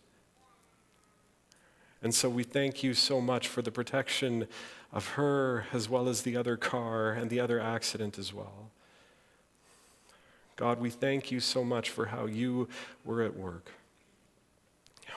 And 2.02 2.14
so 2.14 2.28
we 2.28 2.42
thank 2.42 2.82
you 2.82 2.92
so 2.92 3.20
much 3.20 3.48
for 3.48 3.62
the 3.62 3.70
protection 3.70 4.46
of 4.92 5.08
her 5.10 5.66
as 5.72 5.88
well 5.88 6.08
as 6.08 6.22
the 6.22 6.36
other 6.36 6.56
car 6.56 7.12
and 7.12 7.30
the 7.30 7.40
other 7.40 7.60
accident 7.60 8.18
as 8.18 8.34
well. 8.34 8.70
God, 10.56 10.80
we 10.80 10.90
thank 10.90 11.30
you 11.30 11.40
so 11.40 11.64
much 11.64 11.90
for 11.90 12.06
how 12.06 12.26
you 12.26 12.68
were 13.04 13.22
at 13.22 13.36
work. 13.36 13.70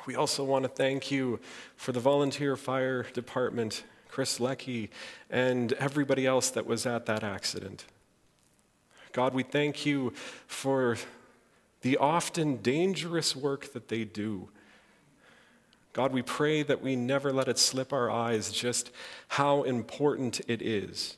We 0.05 0.15
also 0.15 0.43
want 0.43 0.63
to 0.63 0.69
thank 0.69 1.11
you 1.11 1.39
for 1.75 1.91
the 1.91 1.99
volunteer 1.99 2.55
fire 2.55 3.03
department, 3.03 3.83
Chris 4.17 4.39
Leckie, 4.39 4.89
and 5.29 5.73
everybody 5.73 6.25
else 6.25 6.49
that 6.49 6.65
was 6.65 6.87
at 6.87 7.05
that 7.05 7.23
accident. 7.23 7.85
God, 9.11 9.35
we 9.35 9.43
thank 9.43 9.85
you 9.85 10.11
for 10.47 10.97
the 11.81 11.97
often 11.97 12.57
dangerous 12.57 13.35
work 13.35 13.73
that 13.73 13.89
they 13.89 14.05
do. 14.05 14.49
God, 15.93 16.13
we 16.13 16.23
pray 16.23 16.63
that 16.63 16.81
we 16.81 16.95
never 16.95 17.31
let 17.31 17.47
it 17.47 17.59
slip 17.59 17.93
our 17.93 18.09
eyes 18.09 18.51
just 18.51 18.89
how 19.27 19.61
important 19.61 20.41
it 20.47 20.63
is. 20.63 21.15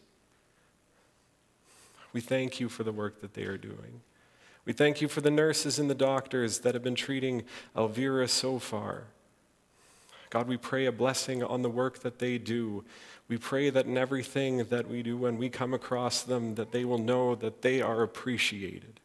We 2.11 2.19
thank 2.19 2.59
you 2.59 2.67
for 2.67 2.83
the 2.83 2.91
work 2.91 3.21
that 3.21 3.33
they 3.33 3.43
are 3.43 3.57
doing. 3.57 4.01
We 4.65 4.73
thank 4.73 4.99
you 4.99 5.07
for 5.07 5.21
the 5.21 5.31
nurses 5.31 5.79
and 5.79 5.89
the 5.89 5.95
doctors 5.95 6.59
that 6.59 6.73
have 6.73 6.83
been 6.83 6.95
treating 6.95 7.43
Elvira 7.77 8.27
so 8.27 8.59
far. 8.59 9.05
God, 10.29 10.47
we 10.47 10.57
pray 10.57 10.85
a 10.85 10.91
blessing 10.91 11.43
on 11.43 11.63
the 11.63 11.69
work 11.69 11.99
that 11.99 12.19
they 12.19 12.37
do. 12.37 12.83
We 13.27 13.37
pray 13.37 13.69
that 13.71 13.85
in 13.85 13.97
everything 13.97 14.65
that 14.65 14.87
we 14.87 15.01
do 15.01 15.17
when 15.17 15.37
we 15.37 15.49
come 15.49 15.73
across 15.73 16.21
them, 16.21 16.55
that 16.55 16.71
they 16.71 16.85
will 16.85 16.99
know 16.99 17.35
that 17.35 17.61
they 17.61 17.81
are 17.81 18.03
appreciated. 18.03 18.99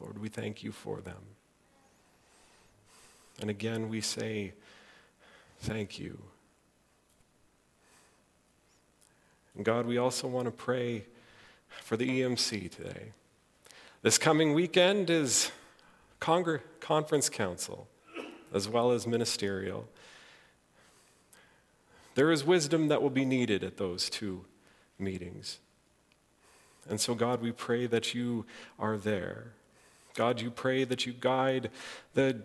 Lord, 0.00 0.18
we 0.20 0.28
thank 0.28 0.64
you 0.64 0.72
for 0.72 1.00
them. 1.00 1.22
And 3.40 3.48
again, 3.48 3.88
we 3.88 4.00
say, 4.00 4.54
thank 5.60 5.98
you. 5.98 6.18
And 9.54 9.64
God, 9.64 9.86
we 9.86 9.98
also 9.98 10.26
want 10.26 10.46
to 10.46 10.50
pray 10.50 11.04
for 11.68 11.96
the 11.96 12.08
EMC 12.20 12.70
today. 12.70 13.12
This 14.02 14.18
coming 14.18 14.52
weekend 14.52 15.10
is 15.10 15.50
Congre- 16.20 16.60
Conference 16.80 17.28
Council 17.28 17.88
as 18.56 18.68
well 18.68 18.90
as 18.90 19.06
ministerial. 19.06 19.86
There 22.16 22.32
is 22.32 22.44
wisdom 22.44 22.88
that 22.88 23.02
will 23.02 23.10
be 23.10 23.26
needed 23.26 23.62
at 23.62 23.76
those 23.76 24.08
two 24.08 24.46
meetings. 24.98 25.58
And 26.88 27.00
so, 27.00 27.14
God, 27.14 27.42
we 27.42 27.52
pray 27.52 27.86
that 27.86 28.14
you 28.14 28.46
are 28.78 28.96
there. 28.96 29.52
God, 30.14 30.40
you 30.40 30.50
pray 30.50 30.84
that 30.84 31.04
you 31.04 31.12
guide 31.12 31.70
the 32.14 32.40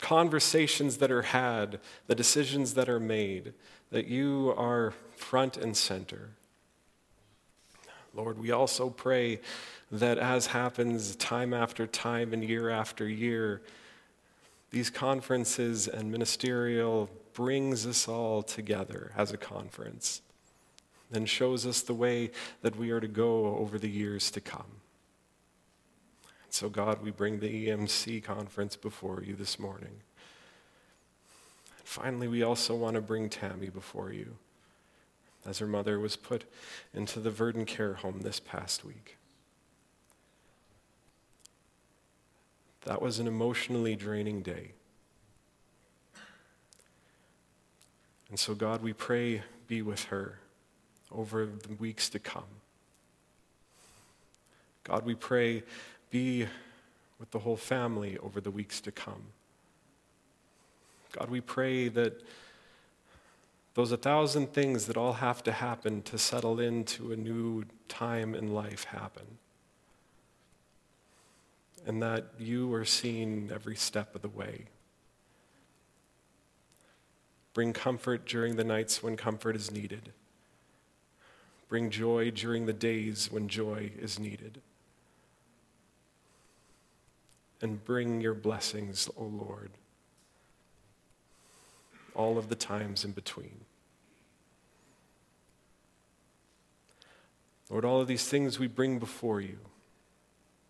conversations 0.00 0.96
that 0.96 1.10
are 1.10 1.22
had, 1.22 1.78
the 2.06 2.14
decisions 2.14 2.74
that 2.74 2.88
are 2.88 3.00
made, 3.00 3.52
that 3.90 4.06
you 4.06 4.54
are 4.56 4.94
front 5.16 5.58
and 5.58 5.76
center. 5.76 6.30
Lord, 8.14 8.38
we 8.38 8.50
also 8.50 8.88
pray 8.88 9.40
that 9.92 10.16
as 10.16 10.46
happens 10.46 11.16
time 11.16 11.52
after 11.52 11.86
time 11.86 12.32
and 12.32 12.42
year 12.42 12.70
after 12.70 13.06
year, 13.06 13.60
these 14.70 14.90
conferences 14.90 15.88
and 15.88 16.10
ministerial 16.10 17.08
brings 17.32 17.86
us 17.86 18.08
all 18.08 18.42
together 18.42 19.12
as 19.16 19.32
a 19.32 19.36
conference 19.36 20.22
and 21.12 21.28
shows 21.28 21.66
us 21.66 21.82
the 21.82 21.94
way 21.94 22.30
that 22.62 22.76
we 22.76 22.90
are 22.90 23.00
to 23.00 23.08
go 23.08 23.56
over 23.56 23.78
the 23.78 23.88
years 23.88 24.30
to 24.32 24.40
come. 24.40 24.80
So, 26.50 26.68
God, 26.68 27.02
we 27.02 27.10
bring 27.10 27.38
the 27.38 27.68
EMC 27.68 28.24
conference 28.24 28.76
before 28.76 29.22
you 29.22 29.34
this 29.34 29.58
morning. 29.58 30.00
And 31.78 31.86
finally, 31.86 32.28
we 32.28 32.42
also 32.42 32.74
want 32.74 32.94
to 32.94 33.02
bring 33.02 33.28
Tammy 33.28 33.68
before 33.68 34.12
you 34.12 34.36
as 35.46 35.58
her 35.58 35.66
mother 35.66 36.00
was 36.00 36.16
put 36.16 36.44
into 36.92 37.20
the 37.20 37.30
Verdon 37.30 37.64
Care 37.66 37.94
Home 37.94 38.20
this 38.22 38.40
past 38.40 38.84
week. 38.84 39.16
That 42.86 43.02
was 43.02 43.18
an 43.18 43.26
emotionally 43.26 43.96
draining 43.96 44.42
day. 44.42 44.70
And 48.30 48.38
so, 48.38 48.54
God, 48.54 48.80
we 48.80 48.92
pray, 48.92 49.42
be 49.66 49.82
with 49.82 50.04
her 50.04 50.38
over 51.10 51.46
the 51.46 51.74
weeks 51.74 52.08
to 52.10 52.20
come. 52.20 52.44
God, 54.84 55.04
we 55.04 55.16
pray, 55.16 55.64
be 56.10 56.46
with 57.18 57.32
the 57.32 57.40
whole 57.40 57.56
family 57.56 58.18
over 58.18 58.40
the 58.40 58.52
weeks 58.52 58.80
to 58.82 58.92
come. 58.92 59.22
God, 61.10 61.28
we 61.28 61.40
pray 61.40 61.88
that 61.88 62.22
those 63.74 63.90
a 63.90 63.96
thousand 63.96 64.52
things 64.52 64.86
that 64.86 64.96
all 64.96 65.14
have 65.14 65.42
to 65.42 65.52
happen 65.52 66.02
to 66.02 66.18
settle 66.18 66.60
into 66.60 67.10
a 67.10 67.16
new 67.16 67.64
time 67.88 68.32
in 68.34 68.54
life 68.54 68.84
happen 68.84 69.38
and 71.86 72.02
that 72.02 72.26
you 72.38 72.74
are 72.74 72.84
seen 72.84 73.50
every 73.54 73.76
step 73.76 74.14
of 74.14 74.20
the 74.20 74.28
way. 74.28 74.64
Bring 77.54 77.72
comfort 77.72 78.26
during 78.26 78.56
the 78.56 78.64
nights 78.64 79.02
when 79.02 79.16
comfort 79.16 79.54
is 79.54 79.70
needed. 79.70 80.12
Bring 81.68 81.90
joy 81.90 82.30
during 82.32 82.66
the 82.66 82.72
days 82.72 83.30
when 83.30 83.48
joy 83.48 83.92
is 83.98 84.18
needed. 84.18 84.60
And 87.62 87.82
bring 87.84 88.20
your 88.20 88.34
blessings, 88.34 89.08
O 89.16 89.24
Lord, 89.24 89.70
all 92.14 92.36
of 92.36 92.48
the 92.48 92.54
times 92.54 93.04
in 93.04 93.12
between. 93.12 93.60
Lord, 97.70 97.84
all 97.84 98.00
of 98.00 98.08
these 98.08 98.28
things 98.28 98.58
we 98.58 98.66
bring 98.66 98.98
before 98.98 99.40
you 99.40 99.58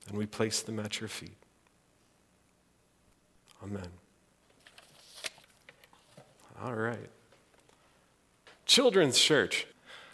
and 0.08 0.16
we 0.16 0.26
place 0.26 0.62
them 0.62 0.78
at 0.78 1.00
your 1.00 1.08
feet. 1.08 1.36
Amen. 3.62 3.88
All 6.62 6.74
right. 6.74 7.10
Children's 8.64 9.18
Church. 9.18 9.66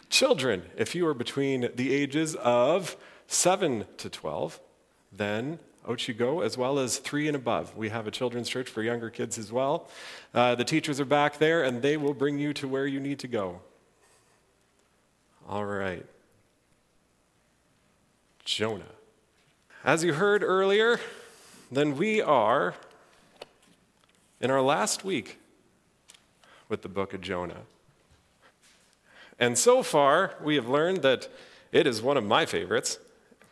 Children, 0.09 0.63
if 0.77 0.93
you 0.93 1.07
are 1.07 1.13
between 1.13 1.69
the 1.75 1.93
ages 1.93 2.35
of 2.35 2.95
7 3.27 3.85
to 3.97 4.09
12, 4.09 4.59
then 5.11 5.59
out 5.87 6.07
you 6.07 6.13
go, 6.13 6.41
as 6.41 6.57
well 6.57 6.79
as 6.79 6.97
3 6.97 7.27
and 7.27 7.35
above. 7.35 7.75
We 7.75 7.89
have 7.89 8.07
a 8.07 8.11
children's 8.11 8.47
church 8.47 8.69
for 8.69 8.81
younger 8.83 9.09
kids 9.09 9.37
as 9.37 9.51
well. 9.51 9.89
Uh, 10.33 10.55
the 10.55 10.63
teachers 10.63 10.99
are 10.99 11.05
back 11.05 11.39
there, 11.39 11.63
and 11.63 11.81
they 11.81 11.97
will 11.97 12.13
bring 12.13 12.39
you 12.39 12.53
to 12.53 12.67
where 12.67 12.85
you 12.85 12.99
need 12.99 13.19
to 13.19 13.27
go. 13.27 13.61
All 15.49 15.65
right. 15.65 16.05
Jonah. 18.45 18.83
As 19.85 20.01
you 20.01 20.13
heard 20.13 20.43
earlier, 20.43 21.01
then 21.69 21.97
we 21.97 22.21
are 22.21 22.75
in 24.39 24.49
our 24.49 24.61
last 24.61 25.03
week 25.03 25.39
with 26.69 26.83
the 26.83 26.87
book 26.87 27.13
of 27.13 27.19
Jonah. 27.19 27.63
And 29.37 29.57
so 29.57 29.83
far, 29.83 30.35
we 30.41 30.55
have 30.55 30.69
learned 30.69 31.01
that 31.01 31.27
it 31.73 31.85
is 31.85 32.01
one 32.01 32.15
of 32.15 32.23
my 32.23 32.45
favorites 32.45 32.97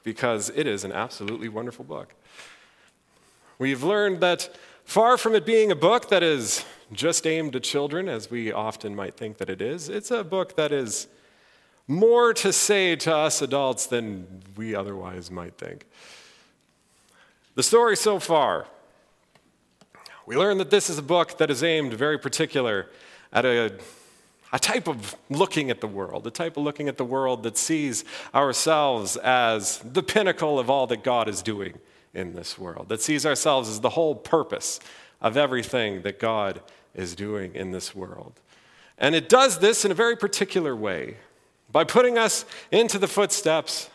because 0.06 0.50
it 0.56 0.68
is 0.68 0.86
an 0.86 0.94
absolutely 0.94 1.50
wonderful 1.50 1.84
book. 1.84 2.16
We've 3.60 3.84
learned 3.84 4.22
that 4.22 4.56
far 4.86 5.18
from 5.18 5.36
it 5.36 5.46
being 5.46 5.70
a 5.70 5.76
book 5.76 6.08
that 6.12 6.24
is 6.24 6.64
just 6.94 7.28
aimed 7.28 7.58
at 7.58 7.64
children, 7.64 8.08
as 8.08 8.32
we 8.32 8.54
often 8.54 8.96
might 8.96 9.18
think 9.18 9.38
that 9.40 9.50
it 9.50 9.62
is, 9.62 9.90
it's 9.90 10.12
a 10.12 10.24
book 10.24 10.56
that 10.56 10.72
is 10.72 11.08
more 11.90 12.34
to 12.36 12.54
say 12.54 12.96
to 12.96 13.14
us 13.14 13.42
adults 13.42 13.86
than 13.86 14.44
we 14.56 14.74
otherwise 14.74 15.30
might 15.30 15.58
think. 15.58 15.86
The 17.56 17.64
story 17.64 17.98
so 17.98 18.20
far 18.20 18.68
we 20.26 20.38
learn 20.38 20.58
that 20.60 20.70
this 20.70 20.90
is 20.90 20.98
a 20.98 21.04
book 21.04 21.38
that 21.40 21.50
is 21.50 21.64
aimed 21.64 21.94
very 21.94 22.18
particular 22.18 22.90
at 23.34 23.46
a 23.46 23.74
a 24.54 24.60
type 24.60 24.88
of 24.88 25.16
looking 25.30 25.70
at 25.70 25.80
the 25.80 25.88
world, 25.88 26.28
a 26.28 26.32
type 26.32 26.58
of 26.58 26.64
looking 26.64 26.88
at 26.90 26.98
the 26.98 27.06
world 27.06 27.44
that 27.44 27.58
sees 27.58 28.04
ourselves 28.36 29.16
as 29.18 29.80
the 29.80 30.04
pinnacle 30.04 30.60
of 30.60 30.70
all 30.70 30.88
that 30.88 31.04
God 31.04 31.30
is 31.30 31.42
doing 31.42 31.80
in 32.14 32.34
this 32.34 32.60
world, 32.60 32.90
that 32.90 33.02
sees 33.02 33.26
ourselves 33.26 33.70
as 33.70 33.80
the 33.80 33.92
whole 33.92 34.16
purpose 34.16 34.80
of 35.22 35.38
everything 35.38 36.02
that 36.02 36.20
God 36.20 36.62
is 36.94 37.16
doing 37.16 37.56
in 37.56 37.72
this 37.72 37.96
world. 37.96 38.34
And 38.98 39.16
it 39.16 39.30
does 39.30 39.60
this 39.60 39.86
in 39.86 39.92
a 39.92 39.96
very 39.96 40.18
particular 40.18 40.76
way 40.76 41.18
by 41.72 41.86
putting 41.86 42.18
us 42.18 42.44
into 42.72 43.00
the 43.00 43.08
footsteps 43.08 43.90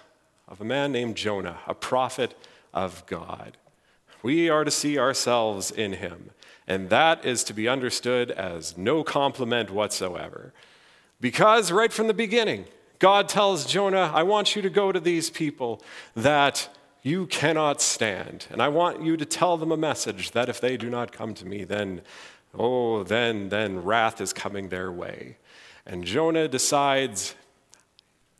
of 0.49 0.61
a 0.61 0.65
man 0.65 0.91
named 0.91 1.17
Jonah, 1.17 1.59
a 1.67 1.75
prophet 1.75 2.35
of 2.77 3.05
God. 3.07 3.57
We 4.23 4.49
are 4.51 4.65
to 4.65 4.71
see 4.71 4.99
ourselves 4.99 5.71
in 5.71 5.95
him, 5.95 6.31
and 6.69 6.91
that 6.91 7.25
is 7.25 7.43
to 7.45 7.55
be 7.55 7.67
understood 7.67 8.31
as 8.31 8.77
no 8.77 9.03
compliment 9.03 9.71
whatsoever. 9.71 10.53
Because 11.21 11.73
right 11.73 11.93
from 11.93 12.07
the 12.07 12.15
beginning, 12.15 12.67
God 12.99 13.29
tells 13.29 13.67
Jonah, 13.67 14.13
I 14.15 14.23
want 14.23 14.55
you 14.55 14.63
to 14.63 14.71
go 14.71 14.93
to 14.93 15.01
these 15.01 15.31
people 15.31 15.83
that 16.15 16.69
you 17.03 17.27
cannot 17.27 17.81
stand. 17.81 18.47
And 18.51 18.61
I 18.61 18.69
want 18.69 19.03
you 19.03 19.17
to 19.17 19.25
tell 19.25 19.57
them 19.57 19.73
a 19.73 19.77
message 19.77 20.33
that 20.33 20.49
if 20.49 20.61
they 20.61 20.77
do 20.77 20.91
not 20.91 21.13
come 21.13 21.35
to 21.35 21.47
me, 21.47 21.65
then, 21.65 22.03
oh, 22.53 23.05
then, 23.05 23.49
then 23.49 23.83
wrath 23.85 24.21
is 24.21 24.33
coming 24.33 24.69
their 24.69 24.91
way. 24.93 25.37
And 25.87 26.05
Jonah 26.05 26.49
decides, 26.49 27.35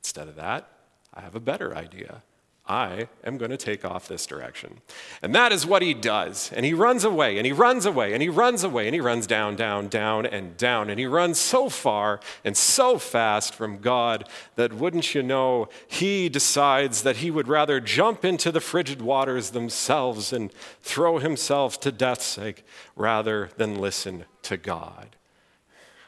instead 0.01 0.29
of 0.29 0.37
that, 0.37 0.69
I 1.15 1.21
have 1.21 1.35
a 1.35 1.41
better 1.41 1.77
idea. 1.77 2.23
I 2.69 3.09
am 3.23 3.39
going 3.39 3.53
to 3.53 3.57
take 3.57 3.85
off 3.85 4.09
this 4.09 4.27
direction. 4.27 4.81
And 5.23 5.35
that 5.35 5.53
is 5.53 5.65
what 5.65 5.83
he 5.83 5.95
does. 5.95 6.51
And 6.53 6.67
he 6.67 6.75
runs 6.75 7.05
away, 7.05 7.37
and 7.37 7.47
he 7.47 7.53
runs 7.53 7.87
away, 7.87 8.13
and 8.13 8.23
he 8.23 8.29
runs 8.29 8.65
away, 8.65 8.87
and 8.87 8.95
he 8.95 9.01
runs 9.01 9.27
down, 9.27 9.55
down, 9.55 9.89
down, 9.89 10.27
and 10.27 10.57
down. 10.57 10.91
And 10.91 10.99
he 10.99 11.07
runs 11.07 11.39
so 11.39 11.69
far 11.69 12.21
and 12.45 12.57
so 12.57 12.99
fast 12.99 13.55
from 13.55 13.79
God 13.79 14.29
that, 14.57 14.73
wouldn't 14.73 15.15
you 15.15 15.23
know, 15.23 15.69
he 15.87 16.29
decides 16.29 17.03
that 17.03 17.19
he 17.19 17.31
would 17.31 17.47
rather 17.47 17.79
jump 17.81 18.25
into 18.25 18.51
the 18.51 18.61
frigid 18.61 19.01
waters 19.01 19.51
themselves 19.51 20.33
and 20.33 20.53
throw 20.83 21.19
himself 21.19 21.79
to 21.81 21.93
death's 21.93 22.25
sake 22.25 22.65
rather 22.97 23.51
than 23.57 23.81
listen 23.81 24.25
to 24.43 24.57
God. 24.57 25.15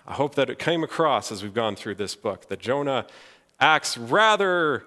I 0.09 0.14
hope 0.14 0.34
that 0.36 0.50
it 0.50 0.59
came 0.59 0.82
across 0.82 1.30
as 1.30 1.42
we've 1.42 1.54
gone 1.54 1.76
through 1.76 1.96
this 1.96 2.16
book 2.16 2.48
that 2.48 2.61
Jonah 2.61 3.06
acts 3.61 3.98
rather 3.98 4.84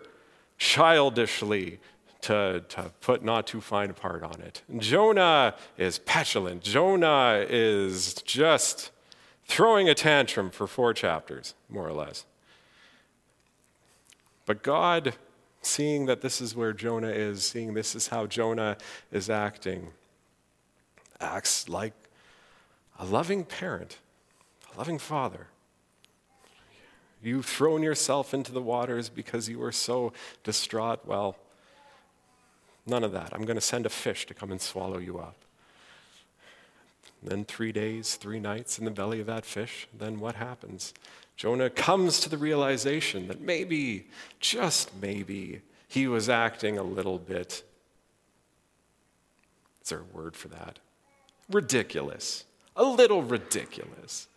childishly 0.62 1.80
to, 2.22 2.64
to 2.70 2.91
put 3.01 3.24
not 3.24 3.47
too 3.47 3.59
fine 3.59 3.89
a 3.89 3.93
part 3.93 4.22
on 4.22 4.39
it. 4.41 4.62
Jonah 4.78 5.55
is 5.76 5.97
petulant. 5.97 6.62
Jonah 6.62 7.43
is 7.49 8.14
just 8.22 8.91
throwing 9.47 9.89
a 9.89 9.95
tantrum 9.95 10.51
for 10.51 10.68
four 10.68 10.93
chapters, 10.93 11.55
more 11.68 11.88
or 11.88 11.93
less. 11.93 12.26
But 14.45 14.62
God, 14.62 15.16
seeing 15.64 16.05
that 16.05 16.22
this 16.22 16.39
is 16.39 16.55
where 16.55 16.74
Jonah 16.74 17.09
is, 17.09 17.43
seeing 17.43 17.74
this 17.74 17.95
is 17.95 18.09
how 18.09 18.28
Jonah 18.28 18.78
is 19.12 19.32
acting, 19.32 19.88
acts 21.20 21.68
like 21.70 21.93
a 22.99 23.05
loving 23.05 23.45
parent, 23.45 23.97
a 24.72 24.78
loving 24.78 24.99
father. 24.99 25.47
You've 27.22 27.45
thrown 27.45 27.84
yourself 27.84 28.34
into 28.34 28.51
the 28.51 28.61
waters 28.61 29.09
because 29.09 29.47
you 29.47 29.59
were 29.59 29.72
so 29.72 30.13
distraught. 30.43 31.05
Well, 31.05 31.36
none 32.88 33.03
of 33.03 33.11
that. 33.11 33.30
I'm 33.34 33.45
going 33.45 33.55
to 33.55 33.61
send 33.61 33.86
a 33.86 33.89
fish 33.89 34.26
to 34.28 34.34
come 34.34 34.51
and 34.51 34.61
swallow 34.61 34.97
you 34.97 35.19
up. 35.19 35.36
Then, 37.24 37.45
three 37.45 37.72
days, 37.72 38.15
three 38.15 38.39
nights 38.39 38.80
in 38.80 38.86
the 38.86 38.91
belly 38.91 39.19
of 39.19 39.28
that 39.28 39.45
fish, 39.45 39.88
then 39.95 40.19
what 40.19 40.36
happens? 40.36 40.93
Jonah 41.38 41.69
comes 41.69 42.19
to 42.22 42.30
the 42.30 42.38
realization 42.38 43.28
that 43.28 43.39
maybe, 43.39 44.07
just 44.39 44.91
maybe, 44.99 45.61
he 45.88 46.07
was 46.07 46.30
acting 46.30 46.78
a 46.78 46.84
little 46.84 47.19
bit, 47.19 47.63
is 49.84 49.89
there 49.89 49.99
a 49.99 50.17
word 50.17 50.36
for 50.36 50.47
that? 50.47 50.80
Ridiculous. 51.49 52.45
A 52.76 52.84
little 52.84 53.22
ridiculous. 53.22 54.28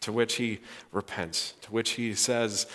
To 0.00 0.12
which 0.12 0.36
he 0.36 0.60
repents, 0.92 1.54
to 1.60 1.72
which 1.72 1.90
he 1.90 2.14
says, 2.14 2.66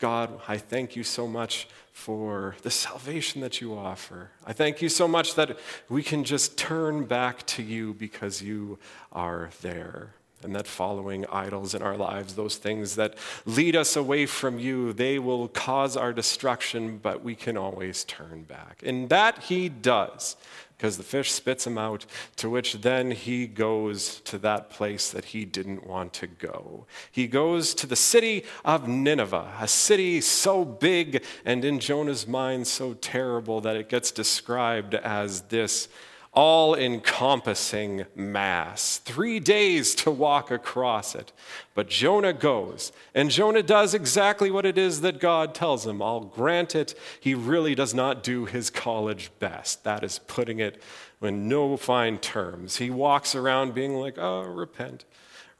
God, 0.00 0.40
I 0.48 0.58
thank 0.58 0.96
you 0.96 1.04
so 1.04 1.28
much 1.28 1.68
for 1.92 2.56
the 2.62 2.70
salvation 2.70 3.40
that 3.42 3.60
you 3.60 3.78
offer. 3.78 4.30
I 4.44 4.52
thank 4.52 4.82
you 4.82 4.88
so 4.88 5.06
much 5.06 5.36
that 5.36 5.56
we 5.88 6.02
can 6.02 6.24
just 6.24 6.58
turn 6.58 7.04
back 7.04 7.46
to 7.46 7.62
you 7.62 7.94
because 7.94 8.42
you 8.42 8.80
are 9.12 9.50
there. 9.62 10.14
And 10.42 10.54
that 10.56 10.66
following 10.66 11.24
idols 11.32 11.74
in 11.74 11.80
our 11.80 11.96
lives, 11.96 12.34
those 12.34 12.56
things 12.56 12.96
that 12.96 13.14
lead 13.46 13.76
us 13.76 13.94
away 13.94 14.26
from 14.26 14.58
you, 14.58 14.92
they 14.92 15.18
will 15.20 15.46
cause 15.48 15.96
our 15.96 16.12
destruction, 16.12 16.98
but 16.98 17.22
we 17.22 17.36
can 17.36 17.56
always 17.56 18.04
turn 18.04 18.42
back. 18.42 18.82
And 18.84 19.08
that 19.08 19.44
he 19.44 19.68
does 19.68 20.36
because 20.84 20.98
the 20.98 21.02
fish 21.02 21.32
spits 21.32 21.66
him 21.66 21.78
out, 21.78 22.04
to 22.36 22.50
which 22.50 22.74
then 22.82 23.10
he 23.10 23.46
goes 23.46 24.20
to 24.20 24.36
that 24.36 24.68
place 24.68 25.10
that 25.12 25.24
he 25.24 25.46
didn't 25.46 25.86
want 25.86 26.12
to 26.12 26.26
go. 26.26 26.84
He 27.10 27.26
goes 27.26 27.72
to 27.76 27.86
the 27.86 27.96
city 27.96 28.44
of 28.66 28.86
Nineveh, 28.86 29.54
a 29.58 29.66
city 29.66 30.20
so 30.20 30.62
big 30.62 31.24
and 31.42 31.64
in 31.64 31.80
Jonah's 31.80 32.26
mind 32.26 32.66
so 32.66 32.92
terrible 32.92 33.62
that 33.62 33.76
it 33.76 33.88
gets 33.88 34.10
described 34.10 34.94
as 34.96 35.40
this 35.44 35.88
all 36.34 36.74
encompassing 36.74 38.06
mass. 38.14 38.98
Three 38.98 39.38
days 39.40 39.94
to 39.96 40.10
walk 40.10 40.50
across 40.50 41.14
it. 41.14 41.32
But 41.74 41.88
Jonah 41.88 42.32
goes, 42.32 42.92
and 43.14 43.30
Jonah 43.30 43.62
does 43.62 43.94
exactly 43.94 44.50
what 44.50 44.66
it 44.66 44.76
is 44.76 45.00
that 45.02 45.20
God 45.20 45.54
tells 45.54 45.86
him. 45.86 46.02
I'll 46.02 46.20
grant 46.20 46.74
it, 46.74 46.94
he 47.20 47.34
really 47.34 47.74
does 47.74 47.94
not 47.94 48.22
do 48.22 48.44
his 48.44 48.68
college 48.68 49.30
best. 49.38 49.84
That 49.84 50.02
is 50.02 50.18
putting 50.18 50.58
it 50.58 50.82
in 51.22 51.48
no 51.48 51.76
fine 51.76 52.18
terms. 52.18 52.76
He 52.76 52.90
walks 52.90 53.34
around 53.34 53.74
being 53.74 53.94
like, 53.94 54.18
oh, 54.18 54.42
repent. 54.42 55.04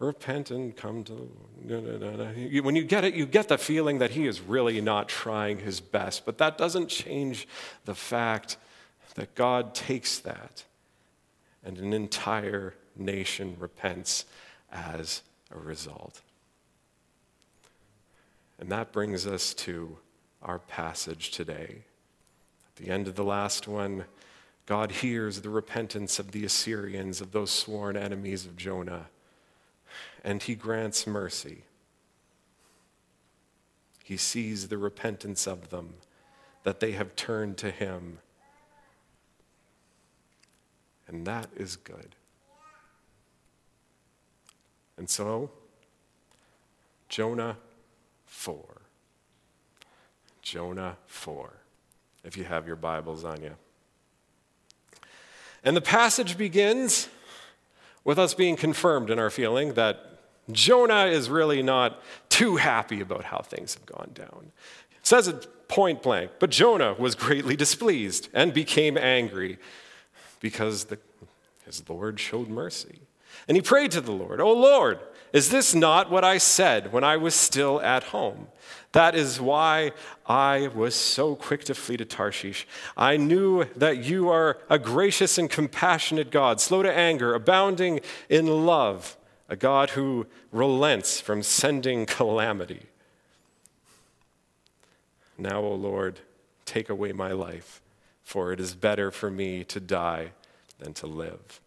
Repent 0.01 0.51
and 0.51 0.77
come 0.77 1.05
to. 1.05 1.13
When 2.63 2.75
you 2.75 2.85
get 2.85 3.05
it, 3.05 3.15
you 3.15 3.27
get 3.27 3.49
the 3.49 3.57
feeling 3.57 3.99
that 3.99 4.11
he 4.11 4.27
is 4.27 4.41
really 4.41 4.81
not 4.81 5.09
trying 5.09 5.61
his 5.61 5.81
best. 5.81 6.27
But 6.27 6.39
that 6.39 6.59
doesn't 6.59 6.89
change 6.89 7.47
the 7.85 7.95
fact 7.95 8.57
that 9.15 9.35
God 9.35 9.75
takes 9.75 10.19
that 10.21 10.65
and 11.65 11.79
an 11.79 11.93
entire 11.93 12.75
nation 12.97 13.57
repents 13.59 14.27
as 14.73 15.23
a 15.51 15.59
result. 15.59 16.21
And 18.59 18.71
that 18.71 18.93
brings 18.93 19.27
us 19.27 19.55
to 19.55 19.99
our 20.43 20.59
passage 20.59 21.31
today. 21.31 21.83
At 22.69 22.85
the 22.85 22.91
end 22.91 23.09
of 23.09 23.15
the 23.15 23.25
last 23.25 23.67
one, 23.67 24.05
God 24.67 24.91
hears 24.91 25.41
the 25.41 25.51
repentance 25.51 26.19
of 26.19 26.33
the 26.33 26.45
Assyrians, 26.45 27.21
of 27.21 27.33
those 27.33 27.51
sworn 27.51 27.97
enemies 27.97 28.47
of 28.47 28.57
Jonah, 28.57 29.07
and 30.23 30.43
he 30.43 30.55
grants 30.55 31.07
mercy. 31.07 31.65
He 34.03 34.17
sees 34.17 34.69
the 34.69 34.79
repentance 34.79 35.47
of 35.47 35.71
them, 35.71 35.95
that 36.63 36.81
they 36.81 36.93
have 36.93 37.17
turned 37.17 37.57
to 37.59 37.71
him 37.71 38.19
and 41.15 41.27
that 41.29 41.49
is 41.57 41.77
good. 41.77 42.17
And 44.97 45.09
so, 45.09 45.49
Jonah 47.09 47.57
4. 48.27 48.59
Jonah 50.43 50.97
4, 51.07 51.53
if 52.25 52.37
you 52.37 52.43
have 52.43 52.67
your 52.67 52.75
Bibles 52.75 53.25
on 53.25 53.43
you. 53.43 53.55
And 55.63 55.77
the 55.77 55.81
passage 55.81 56.37
begins 56.37 57.09
with 58.03 58.19
us 58.19 58.35
being 58.35 58.57
confirmed 58.57 59.09
in 59.09 59.21
our 59.21 59.31
feeling 59.31 59.75
that 59.75 60.19
Jonah 60.51 61.07
is 61.07 61.31
really 61.31 61.63
not 61.63 62.03
too 62.29 62.57
happy 62.57 63.01
about 63.01 63.25
how 63.25 63.39
things 63.39 63.75
have 63.75 63.87
gone 63.87 64.11
down. 64.15 64.51
It 64.91 65.07
says 65.07 65.29
it 65.29 65.69
point 65.69 66.03
blank, 66.03 66.33
but 66.41 66.51
Jonah 66.51 66.95
was 66.99 67.15
greatly 67.15 67.55
displeased 67.55 68.29
and 68.35 68.53
became 68.53 68.99
angry 68.99 69.59
because 70.45 70.85
the, 70.85 70.99
his 71.65 71.89
Lord 71.89 72.21
showed 72.21 72.49
mercy. 72.49 72.99
And 73.49 73.57
he 73.57 73.63
prayed 73.63 73.93
to 73.93 74.03
the 74.03 74.13
Lord, 74.13 74.43
Oh 74.43 74.53
Lord, 74.53 74.99
is 75.33 75.49
this 75.49 75.75
not 75.75 76.11
what 76.11 76.23
I 76.23 76.37
said 76.37 76.93
when 76.93 77.03
I 77.03 77.17
was 77.17 77.35
still 77.35 77.81
at 77.81 78.05
home? 78.05 78.49
That 78.93 79.15
is 79.15 79.41
why 79.41 79.93
I 80.27 80.69
was 80.75 80.95
so 80.95 81.35
quick 81.35 81.65
to 81.65 81.75
flee 81.75 81.97
to 81.97 82.05
Tarshish. 82.05 82.67
I 82.95 83.17
knew 83.17 83.65
that 83.77 84.05
you 84.05 84.29
are 84.29 84.59
a 84.69 84.79
gracious 84.79 85.39
and 85.39 85.49
compassionate 85.49 86.31
God, 86.31 86.61
slow 86.61 86.83
to 86.83 86.95
anger, 86.95 87.33
abounding 87.33 88.01
in 88.29 88.67
love, 88.67 89.17
a 89.49 89.57
God 89.57 89.91
who 89.91 90.27
relents 90.53 91.23
from 91.23 91.43
sending 91.43 92.05
calamity. 92.05 92.83
Now, 95.39 95.61
O 95.61 95.75
Lord, 95.75 96.21
take 96.67 96.91
away 96.91 97.13
my 97.13 97.33
life 97.33 97.81
for 98.25 98.53
it 98.53 98.59
is 98.59 98.75
better 98.75 99.13
for 99.13 99.31
me 99.31 99.63
to 99.65 99.79
die 99.79 100.33
than 100.79 100.95
to 100.95 101.07
live. 101.07 101.61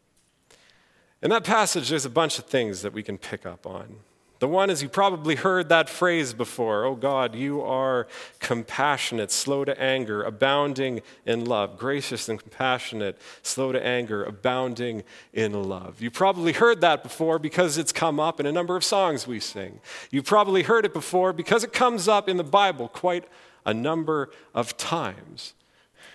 In 1.21 1.29
that 1.29 1.43
passage, 1.43 1.89
there's 1.89 2.05
a 2.05 2.09
bunch 2.09 2.37
of 2.37 2.45
things 2.45 2.81
that 2.81 2.93
we 2.93 3.03
can 3.03 3.17
pick 3.17 3.45
up 3.45 3.65
on. 3.65 3.97
The 4.39 4.47
one 4.47 4.69
is 4.69 4.83
you 4.83 4.89
probably 4.89 5.33
heard 5.33 5.69
that 5.69 5.89
phrase 5.89 6.33
before 6.33 6.85
Oh 6.85 6.93
God, 6.95 7.33
you 7.33 7.61
are 7.61 8.07
compassionate, 8.39 9.31
slow 9.31 9.65
to 9.65 9.79
anger, 9.81 10.21
abounding 10.21 11.01
in 11.25 11.45
love. 11.45 11.79
Gracious 11.79 12.29
and 12.29 12.39
compassionate, 12.39 13.17
slow 13.41 13.71
to 13.71 13.83
anger, 13.83 14.23
abounding 14.23 15.03
in 15.33 15.63
love. 15.63 16.01
You 16.01 16.11
probably 16.11 16.53
heard 16.53 16.81
that 16.81 17.01
before 17.01 17.39
because 17.39 17.79
it's 17.79 17.91
come 17.91 18.19
up 18.19 18.39
in 18.39 18.45
a 18.45 18.51
number 18.51 18.75
of 18.75 18.83
songs 18.83 19.25
we 19.25 19.39
sing. 19.39 19.79
You 20.11 20.21
probably 20.21 20.63
heard 20.63 20.85
it 20.85 20.93
before 20.93 21.33
because 21.33 21.63
it 21.63 21.73
comes 21.73 22.07
up 22.07 22.29
in 22.29 22.37
the 22.37 22.43
Bible 22.43 22.89
quite 22.89 23.25
a 23.65 23.73
number 23.73 24.29
of 24.53 24.77
times. 24.77 25.53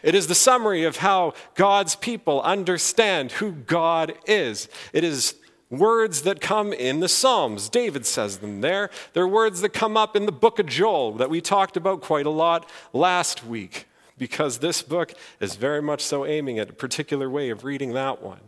It 0.03 0.15
is 0.15 0.27
the 0.27 0.35
summary 0.35 0.85
of 0.85 0.99
how 0.99 1.35
God's 1.55 1.95
people 1.95 2.43
understand 2.43 3.33
who 3.33 3.53
God 3.53 4.15
is. 4.27 4.69
It 4.93 5.05
is 5.05 5.37
words 5.71 6.23
that 6.23 6.41
come 6.41 6.73
in 6.73 7.01
the 7.01 7.09
Psalms. 7.09 7.69
David 7.69 8.05
says 8.05 8.39
them 8.39 8.61
there. 8.61 8.91
They're 9.13 9.29
words 9.29 9.61
that 9.63 9.73
come 9.73 9.97
up 9.97 10.15
in 10.17 10.27
the 10.27 10.33
book 10.33 10.59
of 10.59 10.67
Joel 10.67 11.13
that 11.13 11.31
we 11.31 11.41
talked 11.41 11.77
about 11.77 12.03
quite 12.03 12.27
a 12.27 12.31
lot 12.31 12.69
last 12.93 13.47
week, 13.47 13.87
because 14.19 14.59
this 14.59 14.83
book 14.83 15.15
is 15.41 15.57
very 15.57 15.81
much 15.81 16.03
so 16.03 16.27
aiming 16.27 16.59
at 16.59 16.71
a 16.71 16.75
particular 16.75 17.31
way 17.31 17.51
of 17.51 17.65
reading 17.65 17.95
that 17.95 18.23
one. 18.23 18.41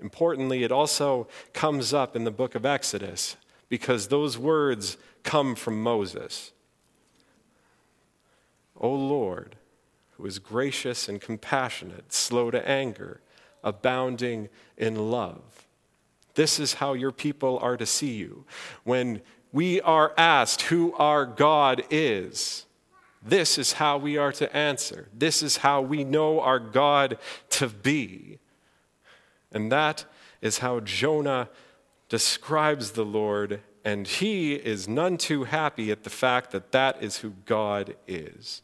Importantly, 0.00 0.64
it 0.64 0.72
also 0.72 1.28
comes 1.52 1.94
up 1.94 2.16
in 2.16 2.24
the 2.24 2.30
book 2.30 2.54
of 2.54 2.66
Exodus, 2.66 3.36
because 3.68 4.08
those 4.08 4.36
words 4.36 4.96
come 5.22 5.54
from 5.54 5.82
Moses. 5.82 6.52
O 8.78 8.90
Lord, 8.92 9.55
who 10.16 10.26
is 10.26 10.38
gracious 10.38 11.08
and 11.08 11.20
compassionate, 11.20 12.12
slow 12.12 12.50
to 12.50 12.68
anger, 12.68 13.20
abounding 13.62 14.48
in 14.76 15.10
love 15.10 15.66
this 16.36 16.60
is 16.60 16.74
how 16.74 16.92
your 16.92 17.10
people 17.10 17.58
are 17.58 17.76
to 17.76 17.86
see 17.86 18.12
you. 18.12 18.44
When 18.84 19.22
we 19.52 19.80
are 19.80 20.12
asked 20.16 20.62
who 20.62 20.94
our 20.94 21.26
God 21.26 21.82
is, 21.90 22.66
this 23.22 23.58
is 23.58 23.72
how 23.72 23.98
we 23.98 24.16
are 24.16 24.32
to 24.32 24.54
answer. 24.54 25.08
This 25.12 25.42
is 25.42 25.56
how 25.56 25.80
we 25.80 26.04
know 26.04 26.40
our 26.40 26.60
God 26.60 27.18
to 27.50 27.68
be. 27.68 28.38
And 29.50 29.72
that 29.72 30.04
is 30.40 30.58
how 30.58 30.80
Jonah 30.80 31.48
describes 32.08 32.92
the 32.92 33.04
Lord, 33.04 33.62
and 33.84 34.06
he 34.06 34.54
is 34.54 34.86
none 34.86 35.16
too 35.16 35.44
happy 35.44 35.90
at 35.90 36.04
the 36.04 36.10
fact 36.10 36.50
that 36.52 36.70
that 36.72 37.02
is 37.02 37.18
who 37.18 37.30
God 37.46 37.96
is. 38.06 38.62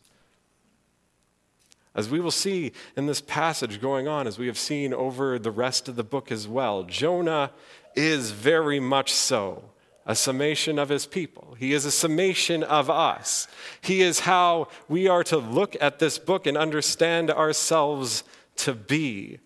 As 1.94 2.08
we 2.08 2.20
will 2.20 2.30
see 2.30 2.72
in 2.96 3.06
this 3.06 3.20
passage 3.20 3.80
going 3.80 4.08
on, 4.08 4.26
as 4.26 4.38
we 4.38 4.46
have 4.46 4.58
seen 4.58 4.94
over 4.94 5.38
the 5.38 5.50
rest 5.50 5.88
of 5.88 5.96
the 5.96 6.04
book 6.04 6.32
as 6.32 6.48
well, 6.48 6.84
Jonah 6.84 7.50
is 7.94 8.30
very 8.30 8.80
much 8.80 9.12
so 9.12 9.64
a 10.06 10.14
summation 10.16 10.78
of 10.78 10.88
his 10.88 11.06
people. 11.06 11.54
He 11.58 11.72
is 11.72 11.84
a 11.84 11.90
summation 11.90 12.62
of 12.62 12.90
us. 12.90 13.46
He 13.80 14.00
is 14.00 14.20
how 14.20 14.68
we 14.88 15.06
are 15.06 15.22
to 15.24 15.36
look 15.36 15.76
at 15.80 15.98
this 15.98 16.18
book 16.18 16.46
and 16.46 16.56
understand 16.56 17.30
ourselves 17.30 18.24
to 18.56 18.74
be. 18.74 19.38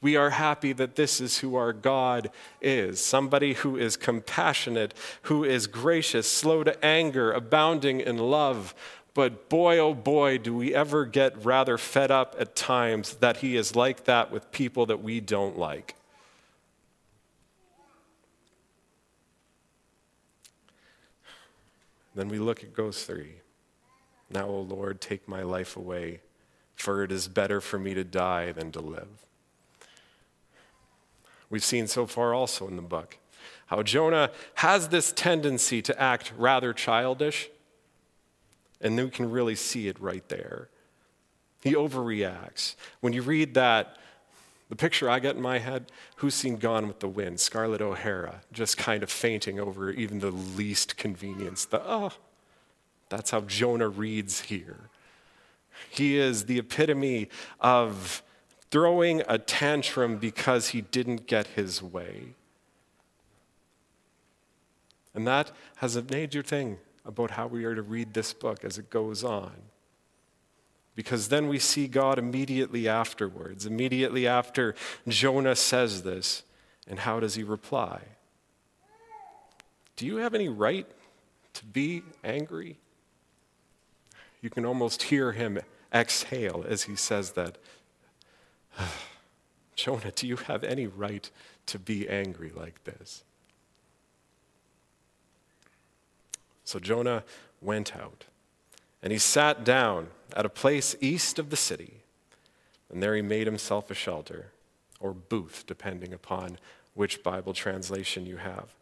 We 0.00 0.16
are 0.16 0.30
happy 0.30 0.72
that 0.74 0.96
this 0.96 1.20
is 1.20 1.38
who 1.38 1.56
our 1.56 1.72
God 1.72 2.30
is 2.60 3.02
somebody 3.02 3.54
who 3.54 3.76
is 3.76 3.96
compassionate, 3.96 4.92
who 5.22 5.44
is 5.44 5.66
gracious, 5.66 6.30
slow 6.30 6.64
to 6.64 6.84
anger, 6.84 7.32
abounding 7.32 8.00
in 8.00 8.18
love, 8.18 8.74
but 9.14 9.48
boy, 9.48 9.78
oh 9.78 9.94
boy, 9.94 10.38
do 10.38 10.54
we 10.54 10.74
ever 10.74 11.06
get 11.06 11.44
rather 11.44 11.78
fed 11.78 12.10
up 12.10 12.34
at 12.38 12.56
times 12.56 13.14
that 13.16 13.38
he 13.38 13.56
is 13.56 13.76
like 13.76 14.04
that 14.04 14.32
with 14.32 14.50
people 14.50 14.86
that 14.86 15.02
we 15.02 15.20
don't 15.20 15.56
like. 15.56 15.94
Then 22.16 22.28
we 22.28 22.38
look 22.38 22.62
at 22.62 22.74
Goes 22.74 23.04
3. 23.04 23.34
Now, 24.30 24.46
O 24.46 24.60
Lord, 24.60 25.00
take 25.00 25.28
my 25.28 25.42
life 25.42 25.76
away, 25.76 26.20
for 26.74 27.02
it 27.04 27.12
is 27.12 27.28
better 27.28 27.60
for 27.60 27.78
me 27.78 27.94
to 27.94 28.04
die 28.04 28.52
than 28.52 28.72
to 28.72 28.80
live. 28.80 29.08
We've 31.50 31.64
seen 31.64 31.86
so 31.86 32.06
far 32.06 32.34
also 32.34 32.66
in 32.66 32.76
the 32.76 32.82
book 32.82 33.18
how 33.66 33.82
Jonah 33.82 34.30
has 34.56 34.88
this 34.88 35.12
tendency 35.12 35.80
to 35.82 36.00
act 36.00 36.32
rather 36.36 36.72
childish 36.72 37.48
and 38.84 38.98
then 38.98 39.06
we 39.06 39.10
can 39.10 39.30
really 39.30 39.56
see 39.56 39.88
it 39.88 39.98
right 39.98 40.28
there. 40.28 40.68
He 41.62 41.72
overreacts. 41.72 42.76
When 43.00 43.14
you 43.14 43.22
read 43.22 43.54
that, 43.54 43.96
the 44.68 44.76
picture 44.76 45.08
I 45.08 45.18
get 45.18 45.36
in 45.36 45.42
my 45.42 45.58
head 45.58 45.90
who's 46.16 46.34
seen 46.34 46.56
Gone 46.56 46.86
with 46.86 47.00
the 47.00 47.08
Wind? 47.08 47.40
Scarlett 47.40 47.80
O'Hara, 47.80 48.42
just 48.52 48.76
kind 48.76 49.02
of 49.02 49.10
fainting 49.10 49.58
over 49.58 49.90
even 49.90 50.20
the 50.20 50.30
least 50.30 50.98
convenience. 50.98 51.64
The, 51.64 51.80
oh, 51.82 52.12
that's 53.08 53.30
how 53.30 53.40
Jonah 53.40 53.88
reads 53.88 54.42
here. 54.42 54.90
He 55.88 56.18
is 56.18 56.44
the 56.44 56.58
epitome 56.58 57.30
of 57.60 58.22
throwing 58.70 59.22
a 59.26 59.38
tantrum 59.38 60.18
because 60.18 60.68
he 60.68 60.82
didn't 60.82 61.26
get 61.26 61.46
his 61.48 61.82
way. 61.82 62.34
And 65.14 65.26
that 65.26 65.52
has 65.76 65.96
a 65.96 66.02
major 66.02 66.42
thing 66.42 66.78
about 67.04 67.32
how 67.32 67.46
we 67.46 67.64
are 67.64 67.74
to 67.74 67.82
read 67.82 68.14
this 68.14 68.32
book 68.32 68.64
as 68.64 68.78
it 68.78 68.90
goes 68.90 69.22
on. 69.22 69.52
Because 70.94 71.28
then 71.28 71.48
we 71.48 71.58
see 71.58 71.88
God 71.88 72.18
immediately 72.18 72.88
afterwards, 72.88 73.66
immediately 73.66 74.26
after 74.26 74.74
Jonah 75.08 75.56
says 75.56 76.02
this. 76.02 76.44
And 76.86 77.00
how 77.00 77.18
does 77.18 77.34
he 77.34 77.42
reply? 77.42 78.00
Do 79.96 80.06
you 80.06 80.18
have 80.18 80.34
any 80.34 80.48
right 80.48 80.86
to 81.54 81.64
be 81.64 82.02
angry? 82.22 82.78
You 84.40 84.50
can 84.50 84.66
almost 84.66 85.04
hear 85.04 85.32
him 85.32 85.58
exhale 85.92 86.64
as 86.68 86.82
he 86.82 86.96
says 86.96 87.32
that. 87.32 87.58
Jonah, 89.76 90.12
do 90.14 90.26
you 90.26 90.36
have 90.36 90.62
any 90.62 90.86
right 90.86 91.28
to 91.66 91.78
be 91.78 92.08
angry 92.08 92.52
like 92.54 92.84
this? 92.84 93.24
So 96.64 96.78
Jonah 96.78 97.24
went 97.60 97.94
out, 97.94 98.24
and 99.02 99.12
he 99.12 99.18
sat 99.18 99.64
down 99.64 100.08
at 100.34 100.46
a 100.46 100.50
place 100.50 100.96
east 101.00 101.38
of 101.38 101.50
the 101.50 101.56
city, 101.56 102.00
and 102.90 103.02
there 103.02 103.14
he 103.14 103.22
made 103.22 103.46
himself 103.46 103.90
a 103.90 103.94
shelter, 103.94 104.46
or 104.98 105.12
booth, 105.12 105.64
depending 105.66 106.12
upon 106.12 106.58
which 106.94 107.22
Bible 107.22 107.52
translation 107.52 108.24
you 108.24 108.38
have. 108.38 108.74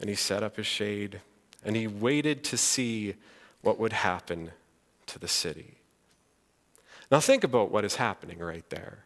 And 0.00 0.08
he 0.08 0.16
set 0.16 0.42
up 0.42 0.56
his 0.56 0.66
shade, 0.66 1.20
and 1.64 1.76
he 1.76 1.86
waited 1.86 2.42
to 2.44 2.56
see 2.56 3.14
what 3.62 3.78
would 3.78 3.92
happen 3.92 4.50
to 5.06 5.18
the 5.18 5.28
city. 5.28 5.76
Now, 7.10 7.20
think 7.20 7.44
about 7.44 7.70
what 7.70 7.84
is 7.84 7.96
happening 7.96 8.40
right 8.40 8.68
there. 8.68 9.04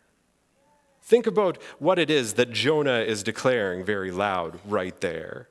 Think 1.02 1.26
about 1.26 1.62
what 1.78 1.98
it 1.98 2.10
is 2.10 2.34
that 2.34 2.52
Jonah 2.52 3.00
is 3.00 3.22
declaring 3.22 3.84
very 3.84 4.10
loud 4.10 4.58
right 4.64 4.98
there. 5.00 5.48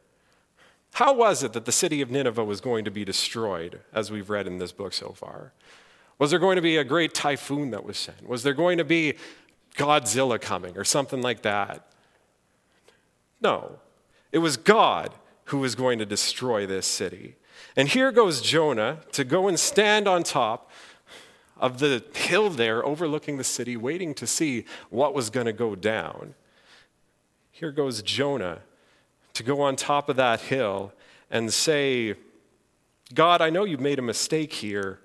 How 0.93 1.13
was 1.13 1.43
it 1.43 1.53
that 1.53 1.65
the 1.65 1.71
city 1.71 2.01
of 2.01 2.11
Nineveh 2.11 2.43
was 2.43 2.61
going 2.61 2.85
to 2.85 2.91
be 2.91 3.05
destroyed, 3.05 3.79
as 3.93 4.11
we've 4.11 4.29
read 4.29 4.47
in 4.47 4.57
this 4.57 4.71
book 4.71 4.93
so 4.93 5.09
far? 5.09 5.53
Was 6.17 6.31
there 6.31 6.39
going 6.39 6.57
to 6.57 6.61
be 6.61 6.77
a 6.77 6.83
great 6.83 7.13
typhoon 7.13 7.71
that 7.71 7.85
was 7.85 7.97
sent? 7.97 8.27
Was 8.27 8.43
there 8.43 8.53
going 8.53 8.77
to 8.77 8.83
be 8.83 9.13
Godzilla 9.75 10.39
coming 10.39 10.77
or 10.77 10.83
something 10.83 11.21
like 11.21 11.43
that? 11.43 11.87
No. 13.41 13.79
It 14.31 14.39
was 14.39 14.57
God 14.57 15.13
who 15.45 15.59
was 15.59 15.75
going 15.75 15.99
to 15.99 16.05
destroy 16.05 16.65
this 16.65 16.85
city. 16.85 17.35
And 17.75 17.87
here 17.87 18.11
goes 18.11 18.41
Jonah 18.41 18.99
to 19.13 19.23
go 19.23 19.47
and 19.47 19.59
stand 19.59 20.07
on 20.07 20.23
top 20.23 20.69
of 21.57 21.79
the 21.79 22.03
hill 22.13 22.49
there 22.49 22.85
overlooking 22.85 23.37
the 23.37 23.43
city, 23.43 23.77
waiting 23.77 24.13
to 24.15 24.27
see 24.27 24.65
what 24.89 25.13
was 25.13 25.29
going 25.29 25.45
to 25.45 25.53
go 25.53 25.75
down. 25.75 26.35
Here 27.51 27.71
goes 27.71 28.01
Jonah 28.01 28.59
to 29.39 29.43
go 29.43 29.61
on 29.61 29.77
top 29.77 30.09
of 30.09 30.17
that 30.17 30.41
hill 30.41 30.91
and 31.31 31.53
say, 31.53 32.13
God, 33.13 33.39
I 33.39 33.49
know 33.49 33.63
you've 33.63 33.79
made 33.79 33.97
a 33.97 34.01
mistake 34.01 34.51
here, 34.51 34.99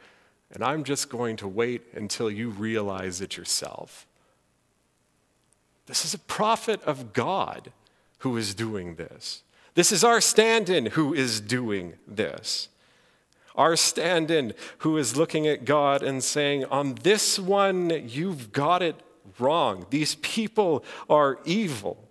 and 0.51 0.65
I'm 0.65 0.83
just 0.83 1.09
going 1.09 1.37
to 1.37 1.47
wait 1.47 1.83
until 1.95 2.29
you 2.29 2.51
realize 2.51 3.21
it 3.21 3.37
yourself. 3.37 4.09
This 5.87 6.05
is 6.05 6.15
a 6.15 6.19
prophet 6.19 6.83
of 6.83 7.13
God 7.13 7.71
who 8.19 8.37
is 8.37 8.55
doing 8.55 8.97
this. 8.97 9.45
This 9.75 9.93
is 9.93 10.03
our 10.03 10.21
stand 10.21 10.69
in 10.69 10.87
who 10.87 11.15
is 11.15 11.41
doing 11.41 11.95
this. 12.05 12.69
Our 13.55 13.77
stand 13.77 14.33
in 14.33 14.53
who 14.79 14.99
is 14.99 15.17
looking 15.17 15.47
at 15.47 15.65
God 15.65 16.03
and 16.03 16.25
saying, 16.25 16.65
On 16.65 16.97
this 16.97 17.39
one, 17.39 18.09
you've 18.09 18.51
got 18.51 18.83
it 18.83 18.97
wrong. 19.39 19.87
These 19.91 20.17
people 20.17 20.85
are 21.09 21.39
evil. 21.45 22.04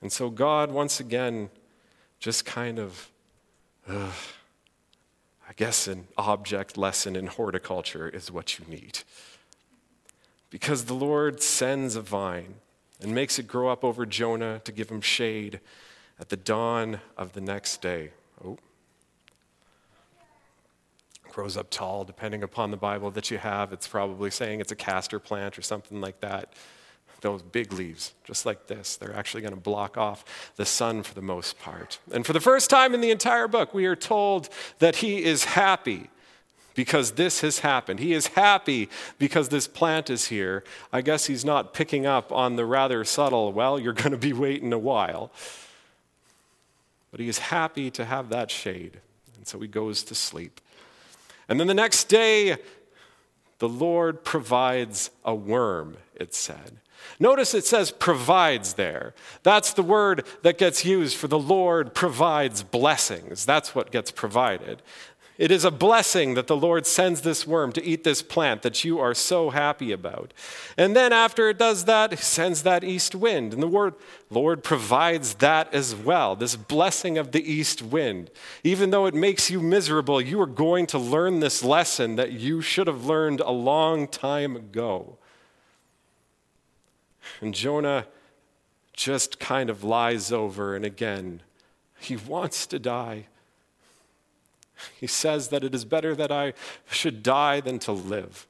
And 0.00 0.12
so 0.12 0.30
God, 0.30 0.70
once 0.70 1.00
again, 1.00 1.50
just 2.20 2.44
kind 2.44 2.78
of, 2.78 3.10
uh, 3.88 4.12
I 5.48 5.52
guess, 5.56 5.86
an 5.88 6.08
object 6.16 6.76
lesson 6.76 7.16
in 7.16 7.26
horticulture 7.26 8.08
is 8.08 8.30
what 8.30 8.58
you 8.58 8.64
need. 8.68 9.00
Because 10.50 10.84
the 10.84 10.94
Lord 10.94 11.42
sends 11.42 11.96
a 11.96 12.00
vine, 12.00 12.54
and 13.00 13.14
makes 13.14 13.38
it 13.38 13.46
grow 13.46 13.68
up 13.68 13.84
over 13.84 14.04
Jonah 14.04 14.60
to 14.64 14.72
give 14.72 14.88
him 14.90 15.00
shade 15.00 15.60
at 16.18 16.28
the 16.28 16.36
dawn 16.36 17.00
of 17.16 17.32
the 17.32 17.40
next 17.40 17.80
day. 17.80 18.10
Oh. 18.44 18.58
Grows 21.30 21.56
up 21.56 21.70
tall, 21.70 22.04
depending 22.04 22.42
upon 22.42 22.70
the 22.70 22.76
Bible 22.76 23.10
that 23.12 23.30
you 23.30 23.38
have. 23.38 23.72
It's 23.72 23.86
probably 23.86 24.30
saying 24.30 24.60
it's 24.60 24.72
a 24.72 24.76
castor 24.76 25.20
plant 25.20 25.56
or 25.58 25.62
something 25.62 26.00
like 26.00 26.20
that. 26.20 26.52
Those 27.20 27.42
big 27.42 27.72
leaves, 27.72 28.14
just 28.24 28.46
like 28.46 28.68
this, 28.68 28.96
they're 28.96 29.14
actually 29.14 29.40
going 29.40 29.54
to 29.54 29.60
block 29.60 29.98
off 29.98 30.52
the 30.56 30.64
sun 30.64 31.02
for 31.02 31.14
the 31.14 31.22
most 31.22 31.58
part. 31.58 31.98
And 32.12 32.24
for 32.24 32.32
the 32.32 32.40
first 32.40 32.70
time 32.70 32.94
in 32.94 33.00
the 33.00 33.10
entire 33.10 33.48
book, 33.48 33.74
we 33.74 33.86
are 33.86 33.96
told 33.96 34.48
that 34.78 34.96
he 34.96 35.24
is 35.24 35.44
happy 35.44 36.10
because 36.76 37.12
this 37.12 37.40
has 37.40 37.58
happened. 37.58 37.98
He 37.98 38.12
is 38.12 38.28
happy 38.28 38.88
because 39.18 39.48
this 39.48 39.66
plant 39.66 40.10
is 40.10 40.28
here. 40.28 40.62
I 40.92 41.00
guess 41.00 41.26
he's 41.26 41.44
not 41.44 41.74
picking 41.74 42.06
up 42.06 42.30
on 42.30 42.54
the 42.54 42.64
rather 42.64 43.02
subtle, 43.02 43.52
well, 43.52 43.80
you're 43.80 43.92
going 43.92 44.12
to 44.12 44.16
be 44.16 44.32
waiting 44.32 44.72
a 44.72 44.78
while. 44.78 45.32
But 47.10 47.18
he 47.18 47.28
is 47.28 47.38
happy 47.38 47.90
to 47.90 48.04
have 48.04 48.28
that 48.28 48.48
shade. 48.48 49.00
And 49.36 49.44
so 49.44 49.58
he 49.58 49.66
goes 49.66 50.04
to 50.04 50.14
sleep. 50.14 50.60
And 51.48 51.58
then 51.58 51.66
the 51.66 51.74
next 51.74 52.04
day, 52.04 52.58
the 53.58 53.68
Lord 53.68 54.22
provides 54.22 55.10
a 55.24 55.34
worm, 55.34 55.96
it 56.14 56.32
said. 56.32 56.78
Notice 57.20 57.54
it 57.54 57.66
says 57.66 57.90
provides 57.90 58.74
there. 58.74 59.14
That's 59.42 59.72
the 59.72 59.82
word 59.82 60.24
that 60.42 60.58
gets 60.58 60.84
used 60.84 61.16
for 61.16 61.28
the 61.28 61.38
Lord 61.38 61.94
provides 61.94 62.62
blessings. 62.62 63.44
That's 63.44 63.74
what 63.74 63.90
gets 63.90 64.10
provided. 64.10 64.82
It 65.38 65.52
is 65.52 65.64
a 65.64 65.70
blessing 65.70 66.34
that 66.34 66.48
the 66.48 66.56
Lord 66.56 66.84
sends 66.84 67.20
this 67.20 67.46
worm 67.46 67.70
to 67.72 67.84
eat 67.84 68.02
this 68.02 68.22
plant 68.22 68.62
that 68.62 68.82
you 68.82 68.98
are 68.98 69.14
so 69.14 69.50
happy 69.50 69.92
about. 69.92 70.34
And 70.76 70.96
then 70.96 71.12
after 71.12 71.48
it 71.48 71.58
does 71.58 71.84
that, 71.84 72.18
sends 72.18 72.64
that 72.64 72.82
east 72.82 73.14
wind. 73.14 73.54
And 73.54 73.62
the 73.62 73.68
word 73.68 73.94
Lord 74.30 74.64
provides 74.64 75.34
that 75.34 75.72
as 75.72 75.94
well, 75.94 76.34
this 76.34 76.56
blessing 76.56 77.18
of 77.18 77.30
the 77.30 77.52
east 77.52 77.82
wind. 77.82 78.32
Even 78.64 78.90
though 78.90 79.06
it 79.06 79.14
makes 79.14 79.48
you 79.48 79.60
miserable, 79.60 80.20
you 80.20 80.40
are 80.40 80.46
going 80.46 80.88
to 80.88 80.98
learn 80.98 81.38
this 81.38 81.62
lesson 81.62 82.16
that 82.16 82.32
you 82.32 82.60
should 82.60 82.88
have 82.88 83.04
learned 83.04 83.38
a 83.38 83.52
long 83.52 84.08
time 84.08 84.56
ago. 84.56 85.17
And 87.40 87.54
Jonah 87.54 88.06
just 88.92 89.38
kind 89.38 89.70
of 89.70 89.84
lies 89.84 90.32
over, 90.32 90.74
and 90.74 90.84
again, 90.84 91.42
he 92.00 92.16
wants 92.16 92.66
to 92.66 92.78
die. 92.78 93.26
He 94.98 95.06
says 95.06 95.48
that 95.48 95.64
it 95.64 95.74
is 95.74 95.84
better 95.84 96.14
that 96.14 96.30
I 96.30 96.52
should 96.90 97.22
die 97.22 97.60
than 97.60 97.78
to 97.80 97.92
live. 97.92 98.46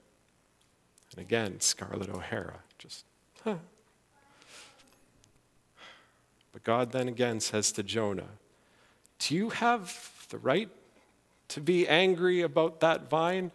And 1.12 1.20
again, 1.20 1.60
Scarlett 1.60 2.10
O'Hara, 2.10 2.60
just, 2.78 3.04
huh. 3.44 3.56
But 6.52 6.64
God 6.64 6.92
then 6.92 7.08
again 7.08 7.40
says 7.40 7.72
to 7.72 7.82
Jonah, 7.82 8.28
Do 9.18 9.34
you 9.34 9.50
have 9.50 10.26
the 10.30 10.38
right 10.38 10.68
to 11.48 11.60
be 11.60 11.88
angry 11.88 12.42
about 12.42 12.80
that 12.80 13.08
vine? 13.08 13.50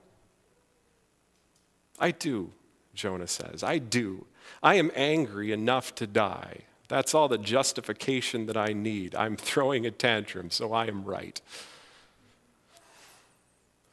I 1.99 2.11
do, 2.11 2.51
Jonah 2.95 3.27
says. 3.27 3.63
I 3.63 3.77
do. 3.77 4.25
I 4.61 4.75
am 4.75 4.91
angry 4.95 5.51
enough 5.51 5.95
to 5.95 6.07
die. 6.07 6.61
That's 6.87 7.13
all 7.13 7.27
the 7.27 7.37
justification 7.37 8.45
that 8.45 8.57
I 8.57 8.73
need. 8.73 9.15
I'm 9.15 9.35
throwing 9.35 9.85
a 9.85 9.91
tantrum, 9.91 10.51
so 10.51 10.73
I 10.73 10.85
am 10.85 11.05
right. 11.05 11.41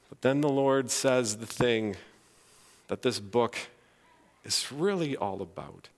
But 0.08 0.22
then 0.22 0.40
the 0.40 0.48
Lord 0.48 0.90
says 0.90 1.36
the 1.36 1.46
thing 1.46 1.96
that 2.88 3.02
this 3.02 3.20
book 3.20 3.56
is 4.44 4.70
really 4.72 5.16
all 5.16 5.40
about. 5.40 5.88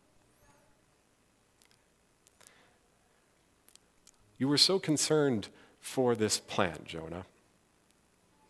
You 4.38 4.48
were 4.48 4.58
so 4.58 4.78
concerned 4.78 5.48
for 5.80 6.14
this 6.14 6.38
plant, 6.38 6.84
Jonah. 6.84 7.24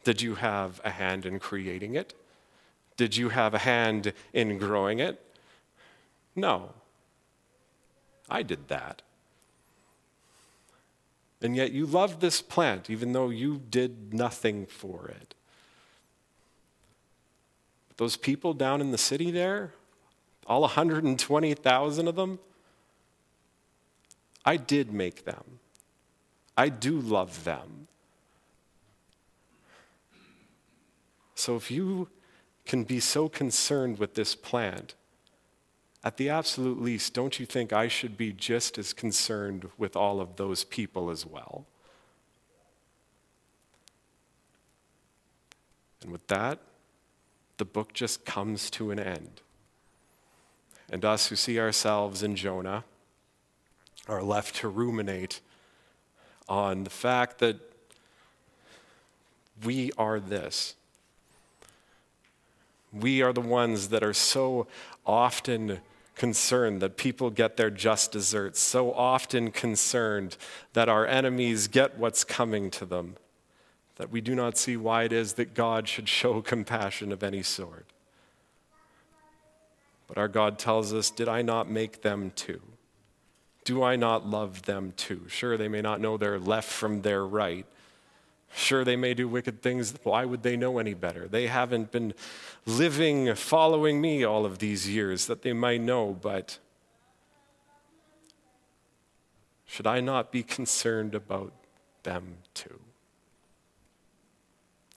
Did 0.05 0.21
you 0.21 0.35
have 0.37 0.81
a 0.85 0.91
hand 0.91 1.25
in 1.25 1.39
creating 1.39 1.95
it? 1.95 2.15
Did 2.97 3.17
you 3.17 3.29
have 3.29 3.55
a 3.55 3.59
hand 3.59 4.13
in 4.33 4.59
growing 4.59 4.99
it? 4.99 5.21
No. 6.35 6.75
I 8.29 8.43
did 8.43 8.69
that. 8.69 9.03
And 11.43 11.57
yet 11.57 11.73
you 11.73 11.87
loved 11.87 12.21
this 12.21 12.41
plant 12.41 12.89
even 12.89 13.13
though 13.13 13.29
you 13.29 13.61
did 13.69 14.15
nothing 14.15 14.67
for 14.67 15.09
it. 15.09 15.35
But 17.89 17.97
Those 17.97 18.17
people 18.17 18.55
down 18.55 18.81
in 18.81 18.91
the 18.91 18.99
city 18.99 19.31
there, 19.31 19.75
all 20.47 20.63
120,000 20.63 22.09
of 22.09 22.17
them, 22.17 22.39
I 24.45 24.57
did 24.57 24.93
make 24.93 25.25
them. 25.25 25.61
I 26.57 26.69
do 26.69 26.99
love 26.99 27.45
them. 27.45 27.89
So 31.35 31.57
if 31.57 31.71
you 31.71 32.09
can 32.67 32.85
be 32.85 33.01
so 33.01 33.29
concerned 33.29 33.99
with 33.99 34.15
this 34.15 34.35
plant, 34.35 34.95
at 36.05 36.17
the 36.17 36.29
absolute 36.29 36.81
least, 36.81 37.15
don't 37.15 37.39
you 37.39 37.47
think 37.47 37.73
I 37.73 37.87
should 37.87 38.17
be 38.17 38.33
just 38.33 38.77
as 38.77 38.93
concerned 38.93 39.69
with 39.79 39.95
all 39.95 40.21
of 40.21 40.37
those 40.37 40.65
people 40.65 41.11
as 41.11 41.25
well? 41.25 41.65
And 46.03 46.11
with 46.11 46.27
that, 46.27 46.59
the 47.59 47.65
book 47.65 47.93
just 47.93 48.25
comes 48.25 48.69
to 48.71 48.91
an 48.91 48.99
end. 48.99 49.41
And 50.91 51.05
us 51.05 51.29
who 51.29 51.37
see 51.37 51.61
ourselves 51.61 52.25
in 52.25 52.35
Jonah 52.35 52.85
are 54.09 54.23
left 54.23 54.57
to 54.57 54.69
ruminate 54.69 55.41
on 56.49 56.83
the 56.83 56.91
fact 56.91 57.39
that 57.39 57.57
we 59.65 59.93
are 59.97 60.19
this. 60.19 60.75
We 62.93 63.23
are 63.23 63.33
the 63.33 63.41
ones 63.41 63.89
that 63.89 64.03
are 64.03 64.13
so 64.13 64.67
often 65.07 65.81
concerned 66.23 66.81
that 66.81 66.97
people 66.97 67.31
get 67.31 67.57
their 67.57 67.69
just 67.69 68.13
desserts, 68.13 68.61
so 68.61 68.93
often 68.93 69.51
concerned 69.51 70.37
that 70.73 70.89
our 70.89 71.05
enemies 71.05 71.67
get 71.67 71.99
what's 71.99 72.23
coming 72.23 72.71
to 72.71 72.85
them, 72.85 73.17
that 73.97 74.09
we 74.09 74.21
do 74.21 74.33
not 74.33 74.57
see 74.57 74.77
why 74.77 75.03
it 75.03 75.13
is 75.13 75.33
that 75.33 75.53
God 75.53 75.89
should 75.89 76.09
show 76.09 76.41
compassion 76.55 77.11
of 77.11 77.25
any 77.25 77.43
sort. 77.43 77.87
But 80.07 80.17
our 80.17 80.29
God 80.29 80.61
tells 80.61 80.95
us, 80.95 81.11
Did 81.11 81.29
I 81.29 81.43
not 81.43 81.69
make 81.69 82.03
them 82.03 82.31
too? 82.37 82.63
Do 83.65 83.83
I 83.83 83.97
not 83.97 84.25
love 84.25 84.63
them 84.63 84.95
too? 84.97 85.23
Sure, 85.27 85.57
they 85.57 85.67
may 85.67 85.83
not 85.83 86.01
know 86.01 86.17
their 86.17 86.39
left 86.39 86.71
from 86.71 87.03
their 87.03 87.27
right, 87.27 87.67
Sure, 88.55 88.85
they 88.85 88.97
may 88.97 89.15
do 89.15 89.27
wicked 89.29 89.63
things. 89.63 89.95
Why 90.03 90.25
would 90.25 90.43
they 90.43 90.57
know 90.57 90.79
any 90.79 90.95
better? 90.95 91.27
They 91.27 91.47
haven't 91.47 91.91
been 91.91 92.13
living, 92.67 93.35
following 93.35 94.01
me 94.01 94.25
all 94.25 94.45
of 94.45 94.59
these 94.59 94.89
years 94.89 95.27
that 95.27 95.43
they 95.43 95.53
might 95.53 95.81
know, 95.81 96.17
but 96.21 96.59
should 99.65 99.87
I 99.87 100.01
not 100.01 100.31
be 100.31 100.43
concerned 100.43 101.15
about 101.15 101.53
them 102.03 102.37
too? 102.53 102.79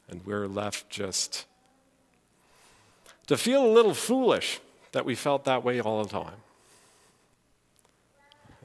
And 0.09 0.25
we're 0.25 0.47
left 0.47 0.89
just 0.89 1.45
to 3.27 3.37
feel 3.37 3.65
a 3.65 3.71
little 3.71 3.93
foolish 3.93 4.59
that 4.91 5.05
we 5.05 5.15
felt 5.15 5.45
that 5.45 5.63
way 5.63 5.79
all 5.79 6.03
the 6.03 6.09
time. 6.09 6.41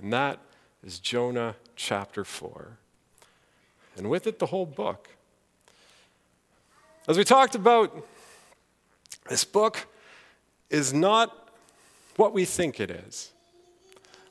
And 0.03 0.13
that 0.13 0.41
is 0.83 0.99
Jonah 0.99 1.55
chapter 1.77 2.25
4 2.25 2.77
and 3.97 4.09
with 4.09 4.27
it, 4.27 4.39
the 4.39 4.47
whole 4.47 4.67
book. 4.67 5.09
As 7.09 7.17
we 7.17 7.25
talked 7.25 7.55
about, 7.55 8.07
this 9.29 9.45
book 9.45 9.87
is 10.69 10.93
not 10.93 11.49
what 12.17 12.33
we 12.33 12.45
think 12.45 12.81
it 12.81 12.91
is. 12.91 13.33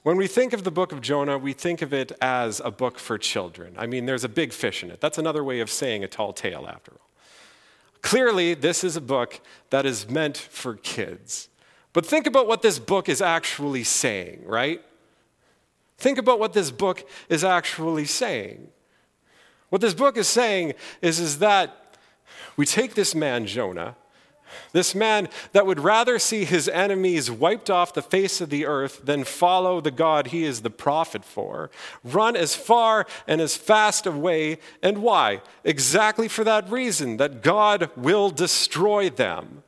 When 0.03 0.15
we 0.15 0.27
think 0.27 0.53
of 0.53 0.63
the 0.63 0.71
book 0.71 0.91
of 0.91 1.01
Jonah, 1.01 1.37
we 1.37 1.53
think 1.53 1.81
of 1.81 1.93
it 1.93 2.11
as 2.21 2.61
a 2.63 2.71
book 2.71 2.97
for 2.97 3.17
children. 3.17 3.75
I 3.77 3.85
mean, 3.85 4.05
there's 4.05 4.23
a 4.23 4.29
big 4.29 4.53
fish 4.53 4.81
in 4.81 4.91
it. 4.91 5.01
That's 5.01 5.17
another 5.17 5.43
way 5.43 5.59
of 5.59 5.69
saying 5.69 6.03
a 6.03 6.07
tall 6.07 6.31
tale, 6.31 6.67
after 6.67 6.93
all. 6.93 7.09
Clearly, 8.01 8.53
this 8.53 8.83
is 8.83 8.95
a 8.95 9.01
book 9.01 9.41
that 9.71 9.85
is 9.85 10.09
meant 10.09 10.37
for 10.37 10.75
kids. 10.75 11.49
But 11.91 12.05
think 12.05 12.27
about 12.27 12.47
what 12.47 12.61
this 12.61 12.79
book 12.79 13.09
is 13.09 13.21
actually 13.21 13.83
saying, 13.83 14.43
right? 14.45 14.81
Think 15.97 16.17
about 16.17 16.39
what 16.39 16.53
this 16.53 16.71
book 16.71 17.07
is 17.27 17.43
actually 17.43 18.05
saying. 18.05 18.69
What 19.69 19.81
this 19.81 19.93
book 19.93 20.17
is 20.17 20.27
saying 20.27 20.73
is, 21.01 21.19
is 21.19 21.39
that 21.39 21.97
we 22.57 22.65
take 22.65 22.95
this 22.95 23.13
man, 23.13 23.45
Jonah, 23.45 23.95
this 24.71 24.95
man 24.95 25.29
that 25.51 25.65
would 25.65 25.79
rather 25.79 26.19
see 26.19 26.45
his 26.45 26.67
enemies 26.69 27.29
wiped 27.29 27.69
off 27.69 27.93
the 27.93 28.01
face 28.01 28.41
of 28.41 28.49
the 28.49 28.65
earth 28.65 29.01
than 29.05 29.23
follow 29.23 29.81
the 29.81 29.91
God 29.91 30.27
he 30.27 30.43
is 30.43 30.61
the 30.61 30.69
prophet 30.69 31.23
for, 31.23 31.69
run 32.03 32.35
as 32.35 32.55
far 32.55 33.05
and 33.27 33.41
as 33.41 33.55
fast 33.55 34.05
away. 34.05 34.57
And 34.81 34.99
why? 34.99 35.41
Exactly 35.63 36.27
for 36.27 36.43
that 36.43 36.69
reason 36.69 37.17
that 37.17 37.43
God 37.43 37.89
will 37.95 38.29
destroy 38.29 39.09
them. 39.09 39.63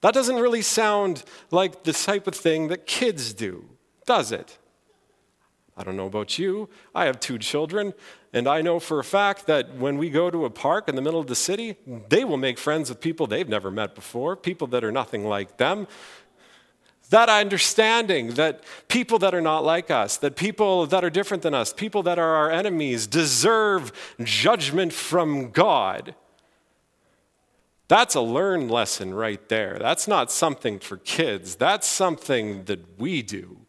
That 0.00 0.14
doesn't 0.14 0.36
really 0.36 0.62
sound 0.62 1.24
like 1.50 1.82
the 1.82 1.92
type 1.92 2.28
of 2.28 2.34
thing 2.34 2.68
that 2.68 2.86
kids 2.86 3.34
do, 3.34 3.64
does 4.06 4.30
it? 4.30 4.57
I 5.78 5.84
don't 5.84 5.96
know 5.96 6.06
about 6.06 6.40
you. 6.40 6.68
I 6.92 7.04
have 7.04 7.20
two 7.20 7.38
children, 7.38 7.94
and 8.32 8.48
I 8.48 8.62
know 8.62 8.80
for 8.80 8.98
a 8.98 9.04
fact 9.04 9.46
that 9.46 9.76
when 9.76 9.96
we 9.96 10.10
go 10.10 10.28
to 10.28 10.44
a 10.44 10.50
park 10.50 10.88
in 10.88 10.96
the 10.96 11.02
middle 11.02 11.20
of 11.20 11.28
the 11.28 11.36
city, 11.36 11.76
they 12.08 12.24
will 12.24 12.36
make 12.36 12.58
friends 12.58 12.88
with 12.88 13.00
people 13.00 13.28
they've 13.28 13.48
never 13.48 13.70
met 13.70 13.94
before, 13.94 14.34
people 14.34 14.66
that 14.68 14.82
are 14.82 14.90
nothing 14.90 15.24
like 15.24 15.56
them. 15.56 15.86
That 17.10 17.28
understanding 17.28 18.34
that 18.34 18.64
people 18.88 19.20
that 19.20 19.34
are 19.34 19.40
not 19.40 19.64
like 19.64 19.88
us, 19.88 20.16
that 20.18 20.34
people 20.34 20.84
that 20.86 21.04
are 21.04 21.10
different 21.10 21.44
than 21.44 21.54
us, 21.54 21.72
people 21.72 22.02
that 22.02 22.18
are 22.18 22.34
our 22.34 22.50
enemies, 22.50 23.06
deserve 23.06 23.92
judgment 24.22 24.92
from 24.92 25.52
God. 25.52 26.16
That's 27.86 28.16
a 28.16 28.20
learned 28.20 28.70
lesson 28.70 29.14
right 29.14 29.48
there. 29.48 29.78
That's 29.78 30.08
not 30.08 30.32
something 30.32 30.80
for 30.80 30.96
kids, 30.98 31.54
that's 31.54 31.86
something 31.86 32.64
that 32.64 32.98
we 32.98 33.22
do. 33.22 33.67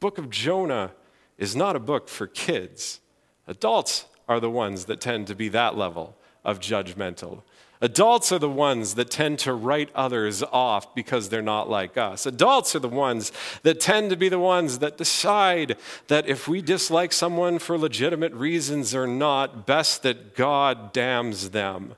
Book 0.00 0.18
of 0.18 0.30
Jonah 0.30 0.92
is 1.38 1.54
not 1.54 1.76
a 1.76 1.80
book 1.80 2.08
for 2.08 2.26
kids. 2.26 3.00
Adults 3.46 4.06
are 4.28 4.40
the 4.40 4.50
ones 4.50 4.86
that 4.86 5.00
tend 5.00 5.26
to 5.26 5.34
be 5.34 5.48
that 5.50 5.76
level 5.76 6.16
of 6.44 6.60
judgmental. 6.60 7.42
Adults 7.82 8.30
are 8.30 8.38
the 8.38 8.48
ones 8.48 8.94
that 8.94 9.10
tend 9.10 9.38
to 9.38 9.54
write 9.54 9.88
others 9.94 10.42
off 10.42 10.94
because 10.94 11.28
they're 11.28 11.40
not 11.40 11.70
like 11.70 11.96
us. 11.96 12.26
Adults 12.26 12.76
are 12.76 12.80
the 12.80 12.88
ones 12.88 13.32
that 13.62 13.80
tend 13.80 14.10
to 14.10 14.16
be 14.16 14.28
the 14.28 14.38
ones 14.38 14.80
that 14.80 14.98
decide 14.98 15.76
that 16.08 16.28
if 16.28 16.46
we 16.46 16.60
dislike 16.60 17.10
someone 17.12 17.58
for 17.58 17.78
legitimate 17.78 18.34
reasons 18.34 18.94
or 18.94 19.06
not, 19.06 19.66
best 19.66 20.02
that 20.02 20.34
God 20.34 20.92
damns 20.92 21.50
them 21.50 21.94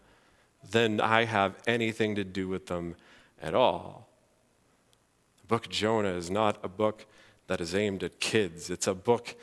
than 0.71 1.01
I 1.01 1.25
have 1.25 1.61
anything 1.67 2.15
to 2.15 2.25
do 2.25 2.47
with 2.47 2.69
them 2.69 2.95
at 3.41 3.55
all. 3.55 4.09
The 5.41 5.49
book 5.49 5.67
of 5.67 5.73
Jonah 5.73 6.15
is 6.15 6.31
not 6.31 6.59
a 6.63 6.69
book 6.69 7.07
that 7.53 7.61
is 7.61 7.75
aimed 7.75 8.03
at 8.03 8.19
kids, 8.19 8.71
it's 8.71 8.87
a 8.87 8.95
book 8.95 9.35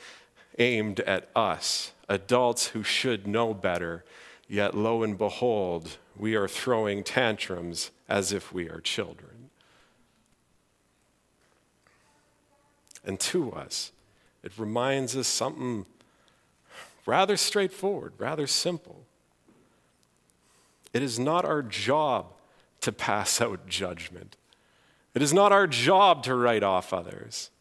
aimed 0.58 1.00
at 1.02 1.30
us, 1.36 1.92
adults 2.08 2.70
who 2.70 2.82
should 2.82 3.28
know 3.28 3.54
better, 3.54 4.04
yet 4.48 4.76
lo 4.76 5.04
and 5.04 5.16
behold, 5.16 5.98
we 6.18 6.34
are 6.34 6.48
throwing 6.48 7.04
tantrums 7.04 7.92
as 8.08 8.34
if 8.34 8.52
we 8.52 8.68
are 8.68 8.82
children. 8.82 9.52
And 13.06 13.20
to 13.20 13.52
us, 13.52 13.92
it 14.42 14.54
reminds 14.58 15.16
us 15.16 15.28
something 15.28 15.86
rather 17.06 17.38
straightforward, 17.38 18.14
rather 18.18 18.48
simple. 18.48 19.06
It 20.94 21.04
is 21.04 21.20
not 21.20 21.46
our 21.46 21.62
job 21.62 22.26
to 22.82 22.92
pass 22.92 23.40
out 23.40 23.68
judgment. 23.68 24.36
It 25.14 25.22
is 25.22 25.32
not 25.32 25.52
our 25.52 25.68
job 25.68 26.24
to 26.24 26.34
write 26.34 26.64
off 26.64 26.92
others. 26.92 27.52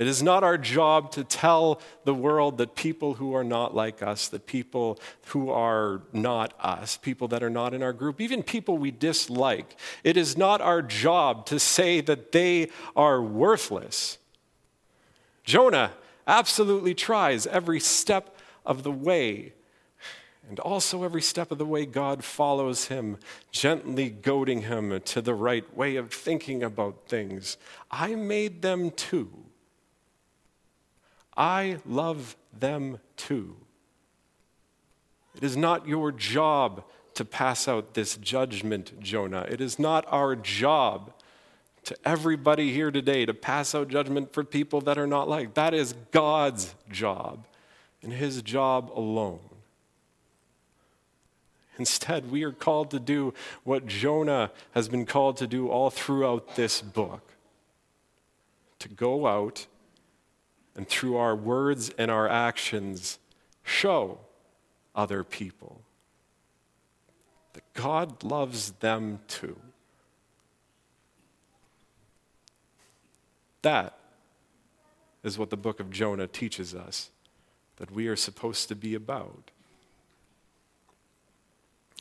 It 0.00 0.06
is 0.06 0.22
not 0.22 0.42
our 0.42 0.56
job 0.56 1.12
to 1.12 1.24
tell 1.24 1.78
the 2.04 2.14
world 2.14 2.56
that 2.56 2.74
people 2.74 3.12
who 3.12 3.34
are 3.34 3.44
not 3.44 3.74
like 3.74 4.02
us, 4.02 4.28
that 4.28 4.46
people 4.46 4.98
who 5.26 5.50
are 5.50 6.00
not 6.10 6.54
us, 6.58 6.96
people 6.96 7.28
that 7.28 7.42
are 7.42 7.50
not 7.50 7.74
in 7.74 7.82
our 7.82 7.92
group, 7.92 8.18
even 8.18 8.42
people 8.42 8.78
we 8.78 8.92
dislike, 8.92 9.78
it 10.02 10.16
is 10.16 10.38
not 10.38 10.62
our 10.62 10.80
job 10.80 11.44
to 11.46 11.58
say 11.58 12.00
that 12.00 12.32
they 12.32 12.70
are 12.96 13.20
worthless. 13.20 14.16
Jonah 15.44 15.92
absolutely 16.26 16.94
tries 16.94 17.46
every 17.46 17.78
step 17.78 18.34
of 18.64 18.84
the 18.84 18.90
way. 18.92 19.52
And 20.48 20.58
also, 20.60 21.04
every 21.04 21.20
step 21.20 21.52
of 21.52 21.58
the 21.58 21.66
way, 21.66 21.84
God 21.84 22.24
follows 22.24 22.86
him, 22.86 23.18
gently 23.52 24.08
goading 24.08 24.62
him 24.62 24.98
to 24.98 25.20
the 25.20 25.34
right 25.34 25.76
way 25.76 25.96
of 25.96 26.10
thinking 26.10 26.62
about 26.62 27.06
things. 27.06 27.58
I 27.90 28.14
made 28.14 28.62
them 28.62 28.92
too. 28.92 29.30
I 31.40 31.78
love 31.86 32.36
them 32.52 32.98
too. 33.16 33.56
It 35.34 35.42
is 35.42 35.56
not 35.56 35.88
your 35.88 36.12
job 36.12 36.84
to 37.14 37.24
pass 37.24 37.66
out 37.66 37.94
this 37.94 38.18
judgment, 38.18 39.00
Jonah. 39.00 39.46
It 39.48 39.62
is 39.62 39.78
not 39.78 40.04
our 40.08 40.36
job 40.36 41.14
to 41.84 41.96
everybody 42.04 42.74
here 42.74 42.90
today 42.90 43.24
to 43.24 43.32
pass 43.32 43.74
out 43.74 43.88
judgment 43.88 44.34
for 44.34 44.44
people 44.44 44.82
that 44.82 44.98
are 44.98 45.06
not 45.06 45.30
like. 45.30 45.54
That 45.54 45.72
is 45.72 45.94
God's 46.10 46.74
job 46.90 47.46
and 48.02 48.12
his 48.12 48.42
job 48.42 48.92
alone. 48.94 49.40
Instead, 51.78 52.30
we 52.30 52.42
are 52.42 52.52
called 52.52 52.90
to 52.90 53.00
do 53.00 53.32
what 53.64 53.86
Jonah 53.86 54.50
has 54.72 54.90
been 54.90 55.06
called 55.06 55.38
to 55.38 55.46
do 55.46 55.68
all 55.68 55.88
throughout 55.88 56.54
this 56.54 56.82
book 56.82 57.32
to 58.78 58.90
go 58.90 59.26
out 59.26 59.66
and 60.76 60.88
through 60.88 61.16
our 61.16 61.34
words 61.34 61.90
and 61.98 62.10
our 62.10 62.28
actions 62.28 63.18
show 63.62 64.18
other 64.94 65.24
people 65.24 65.82
that 67.52 67.64
God 67.74 68.22
loves 68.22 68.72
them 68.72 69.20
too. 69.28 69.58
That 73.62 73.98
is 75.22 75.38
what 75.38 75.50
the 75.50 75.56
book 75.56 75.80
of 75.80 75.90
Jonah 75.90 76.26
teaches 76.26 76.74
us 76.74 77.10
that 77.76 77.90
we 77.90 78.08
are 78.08 78.16
supposed 78.16 78.68
to 78.68 78.74
be 78.74 78.94
about. 78.94 79.50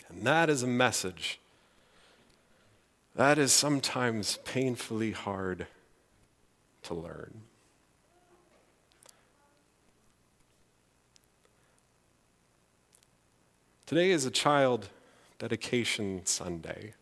And 0.08 0.26
that 0.26 0.50
is 0.50 0.64
a 0.64 0.68
message 0.68 1.40
that 3.16 3.38
is 3.38 3.52
sometimes 3.52 4.38
painfully 4.46 5.12
hard 5.12 5.68
to 6.84 6.94
learn. 6.94 7.42
Today 13.90 14.12
is 14.12 14.24
a 14.24 14.30
child 14.30 14.88
dedication 15.40 16.22
Sunday. 16.24 16.94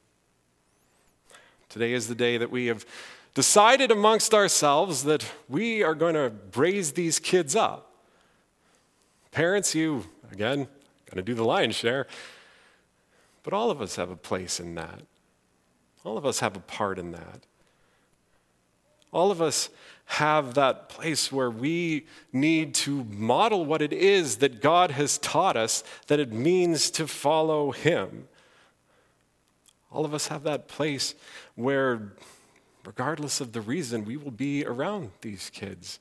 Today 1.67 1.91
is 1.91 2.07
the 2.07 2.15
day 2.15 2.37
that 2.37 2.49
we 2.49 2.67
have 2.67 2.85
decided 3.33 3.91
amongst 3.91 4.33
ourselves 4.33 5.03
that 5.03 5.29
we 5.49 5.83
are 5.83 5.93
going 5.93 6.13
to 6.13 6.31
raise 6.55 6.93
these 6.93 7.19
kids 7.19 7.57
up. 7.57 7.91
Parents, 9.31 9.75
you, 9.75 10.05
again, 10.31 10.59
going 10.59 11.17
to 11.17 11.21
do 11.21 11.33
the 11.33 11.43
lion's 11.43 11.75
share, 11.75 12.07
but 13.43 13.51
all 13.51 13.69
of 13.69 13.81
us 13.81 13.97
have 13.97 14.09
a 14.09 14.15
place 14.15 14.57
in 14.57 14.73
that. 14.75 15.01
All 16.05 16.17
of 16.17 16.25
us 16.25 16.39
have 16.39 16.55
a 16.55 16.61
part 16.61 16.97
in 16.97 17.11
that. 17.11 17.41
All 19.11 19.29
of 19.29 19.41
us 19.41 19.67
have 20.07 20.53
that 20.53 20.87
place 20.87 21.31
where 21.31 21.51
we 21.51 22.07
need 22.31 22.73
to 22.73 23.03
model 23.05 23.65
what 23.65 23.81
it 23.81 23.91
is 23.91 24.37
that 24.37 24.61
God 24.61 24.91
has 24.91 25.17
taught 25.17 25.57
us 25.57 25.83
that 26.07 26.19
it 26.19 26.31
means 26.31 26.89
to 26.91 27.07
follow 27.07 27.71
Him. 27.71 28.27
All 29.91 30.05
of 30.05 30.13
us 30.13 30.27
have 30.27 30.43
that 30.43 30.69
place 30.69 31.13
where, 31.55 32.13
regardless 32.85 33.41
of 33.41 33.51
the 33.51 33.59
reason, 33.59 34.05
we 34.05 34.15
will 34.15 34.31
be 34.31 34.65
around 34.65 35.11
these 35.21 35.49
kids. 35.49 35.99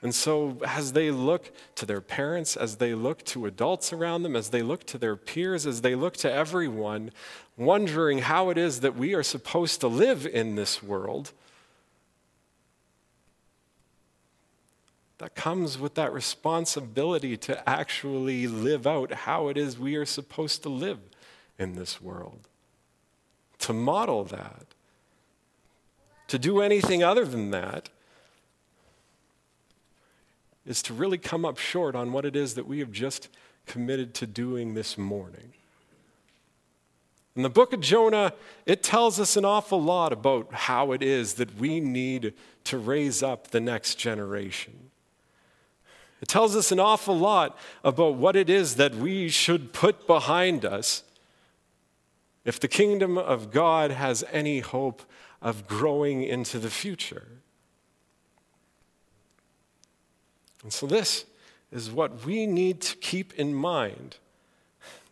And 0.00 0.14
so, 0.14 0.58
as 0.64 0.92
they 0.92 1.10
look 1.10 1.50
to 1.74 1.84
their 1.84 2.00
parents, 2.00 2.56
as 2.56 2.76
they 2.76 2.94
look 2.94 3.24
to 3.26 3.46
adults 3.46 3.92
around 3.92 4.22
them, 4.22 4.36
as 4.36 4.50
they 4.50 4.62
look 4.62 4.84
to 4.86 4.98
their 4.98 5.16
peers, 5.16 5.66
as 5.66 5.80
they 5.80 5.96
look 5.96 6.16
to 6.18 6.32
everyone, 6.32 7.10
wondering 7.56 8.18
how 8.18 8.50
it 8.50 8.58
is 8.58 8.80
that 8.80 8.94
we 8.94 9.14
are 9.14 9.24
supposed 9.24 9.80
to 9.80 9.88
live 9.88 10.24
in 10.24 10.54
this 10.54 10.80
world, 10.80 11.32
that 15.18 15.34
comes 15.34 15.78
with 15.78 15.94
that 15.94 16.12
responsibility 16.12 17.36
to 17.36 17.68
actually 17.68 18.46
live 18.46 18.86
out 18.86 19.12
how 19.12 19.48
it 19.48 19.56
is 19.56 19.78
we 19.78 19.96
are 19.96 20.06
supposed 20.06 20.62
to 20.62 20.68
live 20.68 21.00
in 21.58 21.74
this 21.74 22.00
world. 22.00 22.48
To 23.60 23.72
model 23.72 24.24
that. 24.24 24.66
To 26.28 26.38
do 26.38 26.60
anything 26.60 27.02
other 27.02 27.24
than 27.24 27.50
that 27.50 27.88
is 30.64 30.82
to 30.82 30.94
really 30.94 31.18
come 31.18 31.44
up 31.44 31.58
short 31.58 31.96
on 31.96 32.12
what 32.12 32.24
it 32.24 32.36
is 32.36 32.54
that 32.54 32.68
we 32.68 32.78
have 32.78 32.92
just 32.92 33.28
committed 33.66 34.14
to 34.14 34.26
doing 34.26 34.74
this 34.74 34.96
morning. 34.96 35.52
In 37.34 37.42
the 37.42 37.50
book 37.50 37.72
of 37.72 37.80
Jonah, 37.80 38.34
it 38.66 38.82
tells 38.82 39.18
us 39.18 39.36
an 39.36 39.44
awful 39.44 39.80
lot 39.80 40.12
about 40.12 40.52
how 40.52 40.92
it 40.92 41.02
is 41.02 41.34
that 41.34 41.56
we 41.56 41.80
need 41.80 42.34
to 42.64 42.78
raise 42.78 43.22
up 43.22 43.48
the 43.48 43.60
next 43.60 43.94
generation. 43.94 44.87
It 46.20 46.28
tells 46.28 46.56
us 46.56 46.72
an 46.72 46.80
awful 46.80 47.16
lot 47.16 47.56
about 47.84 48.16
what 48.16 48.34
it 48.34 48.50
is 48.50 48.76
that 48.76 48.94
we 48.94 49.28
should 49.28 49.72
put 49.72 50.06
behind 50.06 50.64
us 50.64 51.04
if 52.44 52.58
the 52.58 52.68
kingdom 52.68 53.18
of 53.18 53.50
God 53.50 53.90
has 53.90 54.24
any 54.32 54.60
hope 54.60 55.02
of 55.40 55.66
growing 55.66 56.22
into 56.22 56.58
the 56.58 56.70
future. 56.70 57.26
And 60.62 60.72
so, 60.72 60.86
this 60.86 61.24
is 61.70 61.90
what 61.90 62.24
we 62.24 62.46
need 62.46 62.80
to 62.80 62.96
keep 62.96 63.34
in 63.34 63.54
mind 63.54 64.16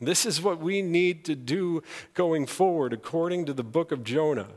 This 0.00 0.26
is 0.26 0.42
what 0.42 0.58
we 0.58 0.82
need 0.82 1.24
to 1.24 1.34
do 1.34 1.82
going 2.14 2.46
forward, 2.46 2.92
according 2.92 3.46
to 3.46 3.52
the 3.52 3.64
book 3.64 3.92
of 3.92 4.04
Jonah. 4.04 4.48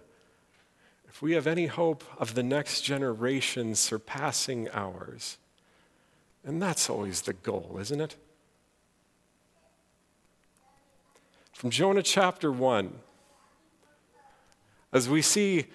If 1.07 1.21
we 1.21 1.33
have 1.33 1.47
any 1.47 1.67
hope 1.67 2.03
of 2.17 2.35
the 2.35 2.43
next 2.43 2.81
generation 2.81 3.75
surpassing 3.75 4.69
ours, 4.69 5.38
and 6.45 6.61
that's 6.61 6.89
always 6.89 7.21
the 7.21 7.33
goal, 7.33 7.77
isn't 7.79 7.99
it? 7.99 8.15
From 11.53 11.69
Jonah 11.69 12.03
chapter 12.03 12.51
1, 12.51 12.93
as 14.93 15.09
we 15.09 15.21
see 15.21 15.65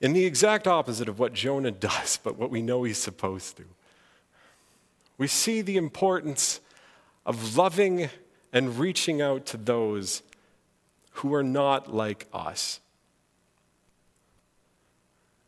in 0.00 0.12
the 0.12 0.24
exact 0.24 0.66
opposite 0.66 1.08
of 1.08 1.18
what 1.18 1.32
Jonah 1.32 1.70
does, 1.90 2.18
but 2.22 2.38
what 2.38 2.50
we 2.50 2.62
know 2.62 2.82
he's 2.82 2.98
supposed 2.98 3.56
to, 3.58 3.64
we 5.18 5.26
see 5.26 5.62
the 5.62 5.76
importance 5.76 6.60
of 7.24 7.56
loving 7.56 8.08
and 8.52 8.78
reaching 8.78 9.20
out 9.20 9.46
to 9.46 9.56
those 9.56 10.22
who 11.12 11.34
are 11.34 11.42
not 11.42 11.92
like 11.92 12.26
us. 12.32 12.80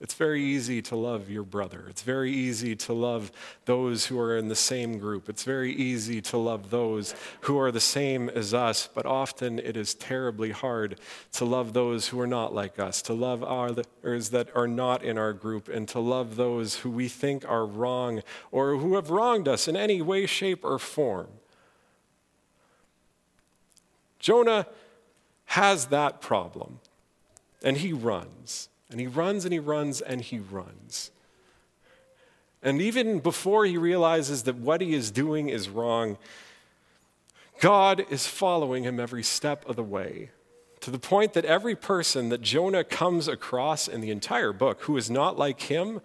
It's 0.00 0.14
very 0.14 0.44
easy 0.44 0.80
to 0.82 0.96
love 0.96 1.28
your 1.28 1.42
brother. 1.42 1.86
It's 1.88 2.02
very 2.02 2.32
easy 2.32 2.76
to 2.76 2.92
love 2.92 3.32
those 3.64 4.06
who 4.06 4.20
are 4.20 4.38
in 4.38 4.46
the 4.46 4.54
same 4.54 4.98
group. 4.98 5.28
It's 5.28 5.42
very 5.42 5.72
easy 5.72 6.20
to 6.22 6.38
love 6.38 6.70
those 6.70 7.16
who 7.40 7.58
are 7.58 7.72
the 7.72 7.80
same 7.80 8.28
as 8.28 8.54
us, 8.54 8.88
but 8.94 9.06
often 9.06 9.58
it 9.58 9.76
is 9.76 9.94
terribly 9.94 10.52
hard 10.52 11.00
to 11.32 11.44
love 11.44 11.72
those 11.72 12.08
who 12.08 12.20
are 12.20 12.28
not 12.28 12.54
like 12.54 12.78
us, 12.78 13.02
to 13.02 13.12
love 13.12 13.42
others 13.42 14.30
that 14.30 14.54
are 14.54 14.68
not 14.68 15.02
in 15.02 15.18
our 15.18 15.32
group, 15.32 15.68
and 15.68 15.88
to 15.88 15.98
love 15.98 16.36
those 16.36 16.76
who 16.76 16.90
we 16.90 17.08
think 17.08 17.44
are 17.48 17.66
wrong 17.66 18.22
or 18.52 18.76
who 18.76 18.94
have 18.94 19.10
wronged 19.10 19.48
us 19.48 19.66
in 19.66 19.76
any 19.76 20.00
way, 20.00 20.26
shape, 20.26 20.64
or 20.64 20.78
form. 20.78 21.26
Jonah 24.20 24.68
has 25.46 25.86
that 25.86 26.20
problem, 26.20 26.78
and 27.64 27.78
he 27.78 27.92
runs. 27.92 28.68
And 28.90 29.00
he 29.00 29.06
runs 29.06 29.44
and 29.44 29.52
he 29.52 29.58
runs 29.58 30.00
and 30.00 30.20
he 30.20 30.38
runs. 30.38 31.10
And 32.62 32.80
even 32.80 33.20
before 33.20 33.64
he 33.64 33.76
realizes 33.76 34.42
that 34.44 34.56
what 34.56 34.80
he 34.80 34.94
is 34.94 35.10
doing 35.10 35.48
is 35.48 35.68
wrong, 35.68 36.18
God 37.60 38.04
is 38.10 38.26
following 38.26 38.84
him 38.84 38.98
every 38.98 39.22
step 39.22 39.68
of 39.68 39.76
the 39.76 39.82
way. 39.82 40.30
To 40.80 40.90
the 40.90 40.98
point 40.98 41.32
that 41.34 41.44
every 41.44 41.74
person 41.74 42.28
that 42.28 42.40
Jonah 42.40 42.84
comes 42.84 43.28
across 43.28 43.88
in 43.88 44.00
the 44.00 44.10
entire 44.10 44.52
book 44.52 44.82
who 44.82 44.96
is 44.96 45.10
not 45.10 45.38
like 45.38 45.62
him, 45.62 46.00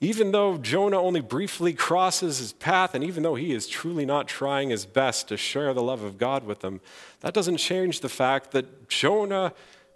even 0.00 0.32
though 0.32 0.56
Jonah 0.56 1.00
only 1.00 1.20
briefly 1.20 1.74
crosses 1.74 2.38
his 2.38 2.52
path, 2.54 2.94
and 2.94 3.04
even 3.04 3.22
though 3.22 3.34
he 3.34 3.52
is 3.52 3.66
truly 3.66 4.06
not 4.06 4.26
trying 4.26 4.70
his 4.70 4.86
best 4.86 5.28
to 5.28 5.36
share 5.36 5.74
the 5.74 5.82
love 5.82 6.02
of 6.02 6.18
God 6.18 6.44
with 6.44 6.60
them, 6.60 6.80
that 7.20 7.34
doesn't 7.34 7.58
change 7.58 8.00
the 8.00 8.08
fact 8.08 8.52
that 8.52 8.88
Jonah 8.88 9.52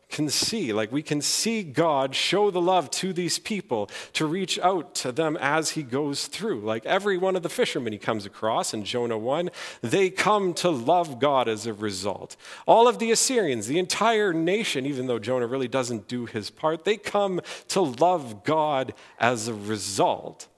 can 0.09 0.29
see. 0.29 0.73
Like 0.73 0.93
we 0.93 1.03
can 1.03 1.21
see 1.21 1.63
God 1.63 2.15
show 2.15 2.51
the 2.51 2.61
love 2.61 2.91
to 2.93 3.13
these 3.13 3.39
people 3.39 3.91
to 4.15 4.27
reach 4.27 4.59
out 4.61 4.95
to 4.97 5.13
them 5.13 5.37
as 5.41 5.71
he 5.71 5.83
goes 5.83 6.27
through. 6.27 6.61
Like 6.61 6.87
every 6.87 7.19
one 7.19 7.37
of 7.37 7.43
the 7.43 7.49
fishermen 7.49 7.93
he 7.93 7.99
comes 7.99 8.27
across 8.27 8.75
in 8.75 8.85
Jonah 8.85 9.19
1, 9.19 9.51
they 9.83 10.11
come 10.11 10.55
to 10.55 10.71
love 10.71 11.19
God 11.19 11.49
as 11.49 11.67
a 11.67 11.75
result. 11.75 12.37
All 12.67 12.89
of 12.89 12.99
the 12.99 13.11
Assyrians, 13.11 13.67
the 13.67 13.79
entire 13.79 14.33
nation, 14.33 14.87
even 14.87 15.07
though 15.07 15.19
Jonah 15.19 15.47
really 15.47 15.69
doesn't 15.69 16.09
do 16.09 16.27
his 16.27 16.51
part, 16.51 16.85
they 16.85 16.97
come 16.97 17.41
to 17.69 17.81
love 17.81 18.45
God 18.45 18.95
as 19.19 19.49
a 19.49 19.55
result. 19.55 20.49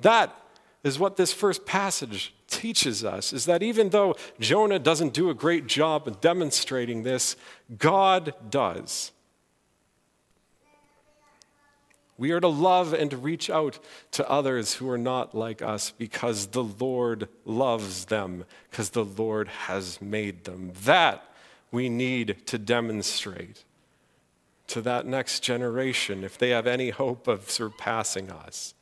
That 0.00 0.36
is 0.84 0.98
what 0.98 1.16
this 1.16 1.32
first 1.32 1.64
passage 1.64 2.34
teaches 2.48 3.04
us 3.04 3.32
is 3.32 3.44
that 3.46 3.62
even 3.62 3.90
though 3.90 4.14
Jonah 4.40 4.78
doesn't 4.78 5.14
do 5.14 5.30
a 5.30 5.34
great 5.34 5.66
job 5.66 6.06
of 6.06 6.20
demonstrating 6.20 7.02
this, 7.02 7.36
God 7.78 8.34
does. 8.50 9.12
We 12.18 12.30
are 12.32 12.40
to 12.40 12.48
love 12.48 12.92
and 12.92 13.10
to 13.10 13.16
reach 13.16 13.48
out 13.48 13.78
to 14.12 14.28
others 14.28 14.74
who 14.74 14.88
are 14.88 14.98
not 14.98 15.34
like 15.34 15.62
us 15.62 15.90
because 15.90 16.48
the 16.48 16.62
Lord 16.62 17.28
loves 17.44 18.04
them, 18.04 18.44
because 18.70 18.90
the 18.90 19.04
Lord 19.04 19.48
has 19.48 20.00
made 20.00 20.44
them. 20.44 20.72
That 20.84 21.24
we 21.70 21.88
need 21.88 22.46
to 22.46 22.58
demonstrate 22.58 23.64
to 24.68 24.80
that 24.82 25.06
next 25.06 25.40
generation 25.40 26.22
if 26.22 26.38
they 26.38 26.50
have 26.50 26.66
any 26.66 26.90
hope 26.90 27.26
of 27.26 27.50
surpassing 27.50 28.30
us. 28.30 28.74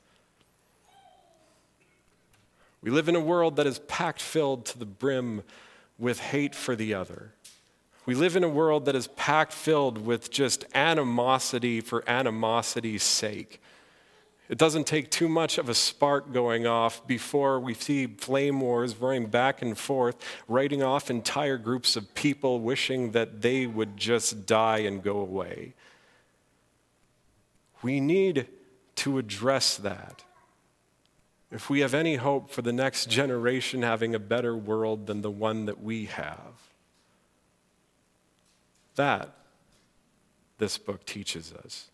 We 2.82 2.90
live 2.90 3.08
in 3.08 3.16
a 3.16 3.20
world 3.20 3.56
that 3.56 3.66
is 3.66 3.78
packed 3.80 4.22
filled 4.22 4.64
to 4.66 4.78
the 4.78 4.86
brim 4.86 5.42
with 5.98 6.18
hate 6.18 6.54
for 6.54 6.74
the 6.74 6.94
other. 6.94 7.34
We 8.06 8.14
live 8.14 8.36
in 8.36 8.44
a 8.44 8.48
world 8.48 8.86
that 8.86 8.96
is 8.96 9.06
packed 9.08 9.52
filled 9.52 9.98
with 9.98 10.30
just 10.30 10.64
animosity 10.74 11.80
for 11.80 12.08
animosity's 12.08 13.02
sake. 13.02 13.60
It 14.48 14.58
doesn't 14.58 14.88
take 14.88 15.10
too 15.10 15.28
much 15.28 15.58
of 15.58 15.68
a 15.68 15.74
spark 15.74 16.32
going 16.32 16.66
off 16.66 17.06
before 17.06 17.60
we 17.60 17.74
see 17.74 18.06
flame 18.06 18.60
wars 18.60 18.96
running 18.96 19.26
back 19.26 19.62
and 19.62 19.78
forth, 19.78 20.16
writing 20.48 20.82
off 20.82 21.08
entire 21.08 21.56
groups 21.56 21.94
of 21.94 22.14
people 22.14 22.58
wishing 22.58 23.12
that 23.12 23.42
they 23.42 23.66
would 23.66 23.96
just 23.96 24.46
die 24.46 24.78
and 24.78 25.04
go 25.04 25.20
away. 25.20 25.74
We 27.82 28.00
need 28.00 28.48
to 28.96 29.18
address 29.18 29.76
that 29.76 30.24
if 31.50 31.68
we 31.68 31.80
have 31.80 31.94
any 31.94 32.16
hope 32.16 32.50
for 32.50 32.62
the 32.62 32.72
next 32.72 33.10
generation 33.10 33.82
having 33.82 34.14
a 34.14 34.18
better 34.18 34.56
world 34.56 35.06
than 35.06 35.22
the 35.22 35.30
one 35.30 35.66
that 35.66 35.82
we 35.82 36.06
have. 36.06 36.70
That, 38.94 39.34
this 40.58 40.78
book 40.78 41.04
teaches 41.04 41.52
us. 41.52 41.90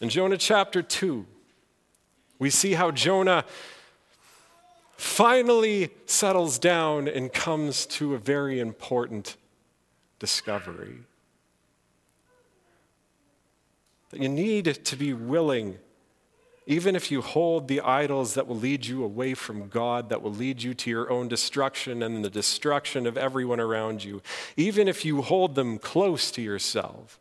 In 0.00 0.08
Jonah 0.08 0.38
chapter 0.38 0.82
2, 0.82 1.26
we 2.38 2.50
see 2.50 2.74
how 2.74 2.90
Jonah 2.90 3.44
finally 4.96 5.90
settles 6.06 6.58
down 6.58 7.08
and 7.08 7.32
comes 7.32 7.86
to 7.86 8.14
a 8.14 8.18
very 8.18 8.60
important 8.60 9.36
discovery. 10.18 11.00
That 14.10 14.20
you 14.20 14.28
need 14.28 14.84
to 14.84 14.96
be 14.96 15.12
willing 15.12 15.78
even 16.66 16.96
if 16.96 17.12
you 17.12 17.22
hold 17.22 17.68
the 17.68 17.80
idols 17.80 18.34
that 18.34 18.48
will 18.48 18.58
lead 18.58 18.86
you 18.86 19.04
away 19.04 19.34
from 19.34 19.68
God, 19.68 20.08
that 20.08 20.20
will 20.20 20.34
lead 20.34 20.62
you 20.62 20.74
to 20.74 20.90
your 20.90 21.10
own 21.10 21.28
destruction 21.28 22.02
and 22.02 22.24
the 22.24 22.30
destruction 22.30 23.06
of 23.06 23.16
everyone 23.16 23.60
around 23.60 24.02
you, 24.02 24.20
even 24.56 24.88
if 24.88 25.04
you 25.04 25.22
hold 25.22 25.54
them 25.54 25.78
close 25.78 26.30
to 26.32 26.42
yourself, 26.42 27.20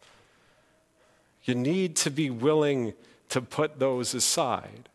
you 1.43 1.53
need 1.53 1.95
to 1.97 2.09
be 2.09 2.31
willing 2.31 2.93
to 3.29 3.39
put 3.39 3.77
those 3.77 4.15
aside. 4.15 4.89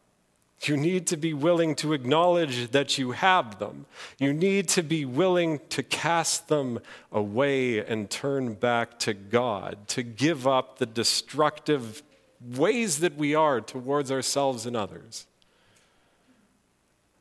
You 0.63 0.77
need 0.77 1.07
to 1.07 1.17
be 1.17 1.33
willing 1.33 1.75
to 1.77 1.93
acknowledge 1.93 2.73
that 2.73 2.99
you 2.99 3.13
have 3.13 3.59
them. 3.61 3.87
You 4.19 4.33
need 4.33 4.69
to 4.71 4.83
be 4.83 5.05
willing 5.05 5.61
to 5.71 5.83
cast 5.83 6.49
them 6.49 6.81
away 7.13 7.85
and 7.85 8.11
turn 8.11 8.55
back 8.55 8.99
to 9.01 9.15
God, 9.15 9.89
to 9.89 10.03
give 10.03 10.47
up 10.47 10.79
the 10.79 10.87
destructive 10.87 12.03
ways 12.41 13.01
that 13.01 13.17
we 13.17 13.35
are 13.35 13.61
towards 13.61 14.11
ourselves 14.11 14.67
and 14.67 14.77
others. 14.77 15.27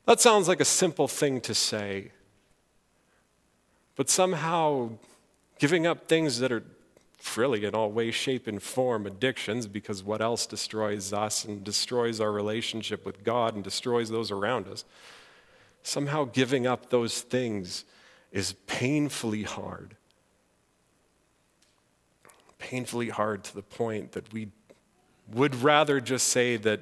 That 0.06 0.20
sounds 0.20 0.48
like 0.48 0.60
a 0.60 0.66
simple 0.66 1.08
thing 1.08 1.42
to 1.42 1.54
say, 1.54 2.12
but 3.96 4.10
somehow 4.10 4.92
giving 5.60 5.86
up 5.86 6.08
things 6.08 6.40
that 6.40 6.52
are 6.52 6.64
frilly 7.18 7.66
in 7.66 7.76
all 7.76 7.92
way, 7.92 8.12
shape, 8.12 8.48
and 8.48 8.64
form 8.64 9.06
addictions, 9.06 9.68
because 9.68 10.02
what 10.02 10.22
else 10.22 10.46
destroys 10.46 11.12
us 11.12 11.44
and 11.44 11.64
destroys 11.64 12.22
our 12.22 12.32
relationship 12.32 13.06
with 13.06 13.24
God 13.24 13.56
and 13.56 13.64
destroys 13.64 14.10
those 14.10 14.32
around 14.32 14.68
us? 14.68 14.86
Somehow 15.84 16.26
giving 16.26 16.66
up 16.66 16.90
those 16.90 17.22
things 17.22 17.84
is 18.32 18.54
painfully 18.68 19.44
hard. 19.44 19.96
Painfully 22.58 23.10
hard 23.10 23.44
to 23.44 23.56
the 23.56 23.62
point 23.62 24.14
that 24.14 24.32
we 24.34 24.50
would 25.34 25.56
rather 25.56 26.00
just 26.00 26.28
say 26.28 26.58
that 26.58 26.82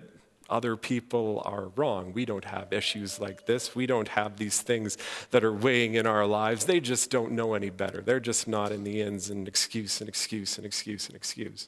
other 0.50 0.78
people 0.78 1.42
are 1.46 1.68
wrong. 1.76 2.14
We 2.14 2.26
don't 2.26 2.46
have 2.46 2.72
issues 2.72 3.20
like 3.20 3.46
this. 3.46 3.76
We 3.76 3.86
don't 3.86 4.08
have 4.08 4.38
these 4.38 4.62
things 4.62 4.98
that 5.32 5.44
are 5.44 5.52
weighing 5.52 5.96
in 5.96 6.08
our 6.08 6.26
lives. 6.26 6.66
They 6.66 6.80
just 6.80 7.10
don't 7.10 7.34
know 7.34 7.54
any 7.54 7.70
better. 7.70 8.02
They're 8.02 8.20
just 8.20 8.48
not 8.48 8.72
in 8.72 8.84
the 8.84 9.02
ends 9.02 9.30
and 9.30 9.48
excuse 9.48 10.00
and 10.00 10.08
excuse 10.08 10.58
and 10.58 10.66
excuse 10.66 11.08
and 11.08 11.16
excuse. 11.16 11.68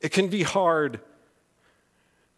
It 0.00 0.12
can 0.12 0.28
be 0.28 0.44
hard 0.44 1.00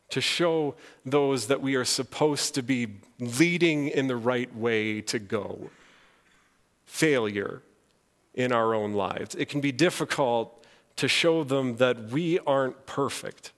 to 0.09 0.21
show 0.21 0.75
those 1.07 1.47
that 1.47 1.61
we 1.61 1.77
are 1.77 1.85
supposed 1.85 2.55
to 2.55 2.63
be 2.63 2.89
leading 3.21 3.89
in 3.89 4.09
the 4.09 4.17
right 4.17 4.53
way 4.57 5.01
to 5.03 5.19
go. 5.21 5.71
Failure 6.85 7.63
in 8.35 8.53
our 8.53 8.75
own 8.75 8.93
lives. 8.95 9.35
It 9.35 9.49
can 9.49 9.61
be 9.61 9.73
difficult 9.73 10.65
to 10.97 11.09
show 11.09 11.45
them 11.45 11.77
that 11.77 12.11
we 12.11 12.39
aren't 12.41 12.87
perfect. 12.87 13.53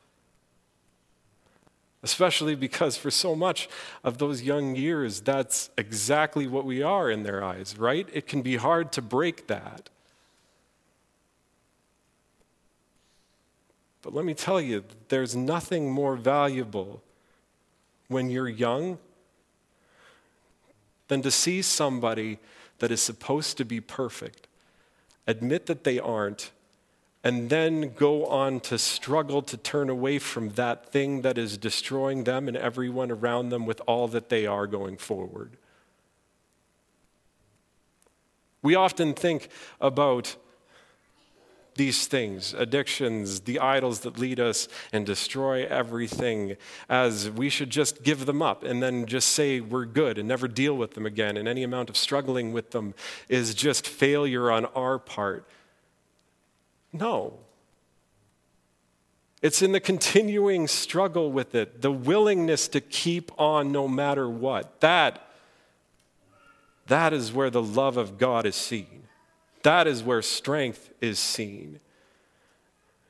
especially 2.02 2.54
because 2.56 2.96
for 2.96 3.10
so 3.10 3.36
much 3.36 3.68
of 4.02 4.18
those 4.18 4.42
young 4.42 4.74
years, 4.74 5.20
that's 5.20 5.70
exactly 5.78 6.46
what 6.46 6.64
we 6.64 6.82
are 6.82 7.10
in 7.10 7.22
their 7.22 7.44
eyes, 7.44 7.78
right? 7.78 8.08
It 8.12 8.26
can 8.26 8.42
be 8.42 8.56
hard 8.56 8.90
to 8.92 9.02
break 9.02 9.46
that. 9.46 9.88
But 14.02 14.14
let 14.14 14.24
me 14.24 14.34
tell 14.34 14.60
you, 14.60 14.84
there's 15.08 15.36
nothing 15.36 15.92
more 15.92 16.16
valuable 16.16 17.02
when 18.08 18.30
you're 18.30 18.48
young 18.48 18.98
than 21.06 21.22
to 21.22 21.30
see 21.30 21.62
somebody 21.62 22.40
that 22.80 22.90
is 22.90 23.00
supposed 23.00 23.56
to 23.58 23.64
be 23.64 23.80
perfect 23.80 24.48
admit 25.26 25.66
that 25.66 25.84
they 25.84 25.98
aren't, 25.98 26.50
and 27.24 27.50
then 27.50 27.94
go 27.94 28.26
on 28.26 28.60
to 28.60 28.78
struggle 28.78 29.42
to 29.42 29.56
turn 29.56 29.88
away 29.88 30.18
from 30.18 30.50
that 30.50 30.90
thing 30.90 31.22
that 31.22 31.38
is 31.38 31.56
destroying 31.56 32.24
them 32.24 32.48
and 32.48 32.56
everyone 32.56 33.10
around 33.10 33.50
them 33.50 33.64
with 33.64 33.80
all 33.86 34.08
that 34.08 34.28
they 34.28 34.46
are 34.46 34.66
going 34.66 34.96
forward. 34.96 35.56
We 38.62 38.74
often 38.74 39.14
think 39.14 39.48
about 39.80 40.36
these 41.74 42.06
things, 42.06 42.54
addictions, 42.54 43.40
the 43.40 43.58
idols 43.58 44.00
that 44.00 44.18
lead 44.18 44.38
us 44.38 44.68
and 44.92 45.06
destroy 45.06 45.64
everything, 45.66 46.56
as 46.88 47.30
we 47.30 47.48
should 47.48 47.70
just 47.70 48.02
give 48.02 48.26
them 48.26 48.42
up 48.42 48.62
and 48.62 48.82
then 48.82 49.06
just 49.06 49.30
say 49.30 49.60
we're 49.60 49.84
good 49.84 50.18
and 50.18 50.28
never 50.28 50.48
deal 50.48 50.76
with 50.76 50.94
them 50.94 51.06
again. 51.06 51.36
And 51.36 51.48
any 51.48 51.62
amount 51.62 51.88
of 51.88 51.96
struggling 51.96 52.52
with 52.52 52.70
them 52.72 52.94
is 53.28 53.54
just 53.54 53.86
failure 53.86 54.50
on 54.50 54.66
our 54.66 54.98
part. 54.98 55.46
No. 56.92 57.38
It's 59.40 59.60
in 59.60 59.72
the 59.72 59.80
continuing 59.80 60.68
struggle 60.68 61.32
with 61.32 61.54
it, 61.54 61.82
the 61.82 61.90
willingness 61.90 62.68
to 62.68 62.80
keep 62.80 63.32
on 63.40 63.72
no 63.72 63.88
matter 63.88 64.28
what. 64.28 64.80
That, 64.80 65.26
that 66.86 67.12
is 67.12 67.32
where 67.32 67.50
the 67.50 67.62
love 67.62 67.96
of 67.96 68.18
God 68.18 68.46
is 68.46 68.54
seen. 68.54 69.01
That 69.62 69.86
is 69.86 70.02
where 70.02 70.22
strength 70.22 70.90
is 71.00 71.18
seen. 71.18 71.80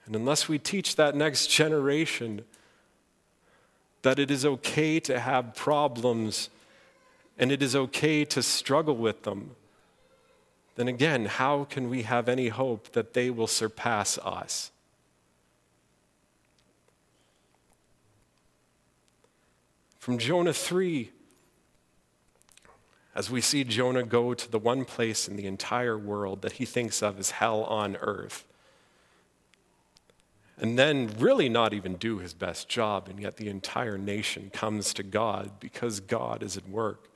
And 0.07 0.17
unless 0.17 0.49
we 0.49 0.59
teach 0.59 0.97
that 0.97 1.15
next 1.15 1.47
generation 1.47 2.45
that 4.03 4.19
it 4.19 4.31
is 4.31 4.45
okay 4.45 5.01
to 5.01 5.21
have 5.21 5.55
problems 5.55 6.51
and 7.39 7.51
it 7.53 7.63
is 7.63 7.75
okay 7.75 8.25
to 8.27 8.43
struggle 8.43 8.97
with 8.97 9.23
them, 9.23 9.53
then 10.75 10.89
again, 10.89 11.27
how 11.27 11.65
can 11.65 11.89
we 11.89 12.03
have 12.03 12.29
any 12.29 12.49
hope 12.49 12.93
that 12.93 13.15
they 13.15 13.31
will 13.31 13.47
surpass 13.47 14.19
us? 14.19 14.71
From 19.99 20.19
Jonah 20.19 20.53
3, 20.53 21.12
as 23.15 23.31
we 23.31 23.41
see 23.41 23.65
Jonah 23.65 24.05
go 24.05 24.35
to 24.35 24.51
the 24.51 24.59
one 24.59 24.85
place 24.85 25.29
in 25.29 25.37
the 25.37 25.47
entire 25.47 25.99
world 25.99 26.43
that 26.43 26.53
he 26.53 26.65
thinks 26.65 27.03
of 27.03 27.19
as 27.19 27.33
hell 27.33 27.65
on 27.65 27.97
earth, 27.97 28.45
and 30.59 30.79
then 30.79 31.11
really 31.19 31.49
not 31.49 31.75
even 31.75 31.97
do 31.97 32.19
his 32.19 32.35
best 32.35 32.69
job, 32.69 33.09
and 33.09 33.21
yet 33.21 33.37
the 33.37 33.49
entire 33.49 33.99
nation 33.99 34.51
comes 34.53 34.95
to 34.95 35.03
God 35.03 35.53
because 35.61 36.01
God 36.01 36.43
is 36.43 36.57
at 36.57 36.69
work. 36.69 37.09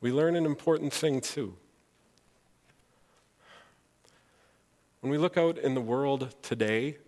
We 0.00 0.12
learn 0.12 0.36
an 0.36 0.46
important 0.46 0.92
thing 0.92 1.20
too. 1.20 1.54
When 5.00 5.10
we 5.10 5.18
look 5.18 5.36
out 5.36 5.58
in 5.58 5.74
the 5.74 5.80
world 5.80 6.34
today, 6.42 6.98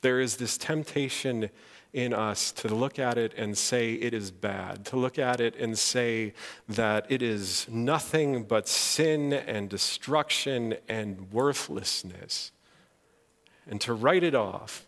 there 0.00 0.20
is 0.20 0.36
this 0.36 0.56
temptation 0.56 1.50
in 1.92 2.14
us 2.14 2.52
to 2.52 2.74
look 2.74 2.98
at 2.98 3.18
it 3.18 3.34
and 3.36 3.56
say 3.56 3.92
it 3.94 4.14
is 4.14 4.30
bad, 4.30 4.84
to 4.86 4.96
look 4.96 5.18
at 5.18 5.40
it 5.40 5.54
and 5.56 5.78
say 5.78 6.32
that 6.68 7.04
it 7.10 7.20
is 7.22 7.66
nothing 7.68 8.44
but 8.44 8.66
sin 8.66 9.32
and 9.32 9.68
destruction 9.68 10.74
and 10.88 11.30
worthlessness, 11.32 12.50
and 13.68 13.80
to 13.80 13.92
write 13.92 14.22
it 14.22 14.34
off. 14.34 14.86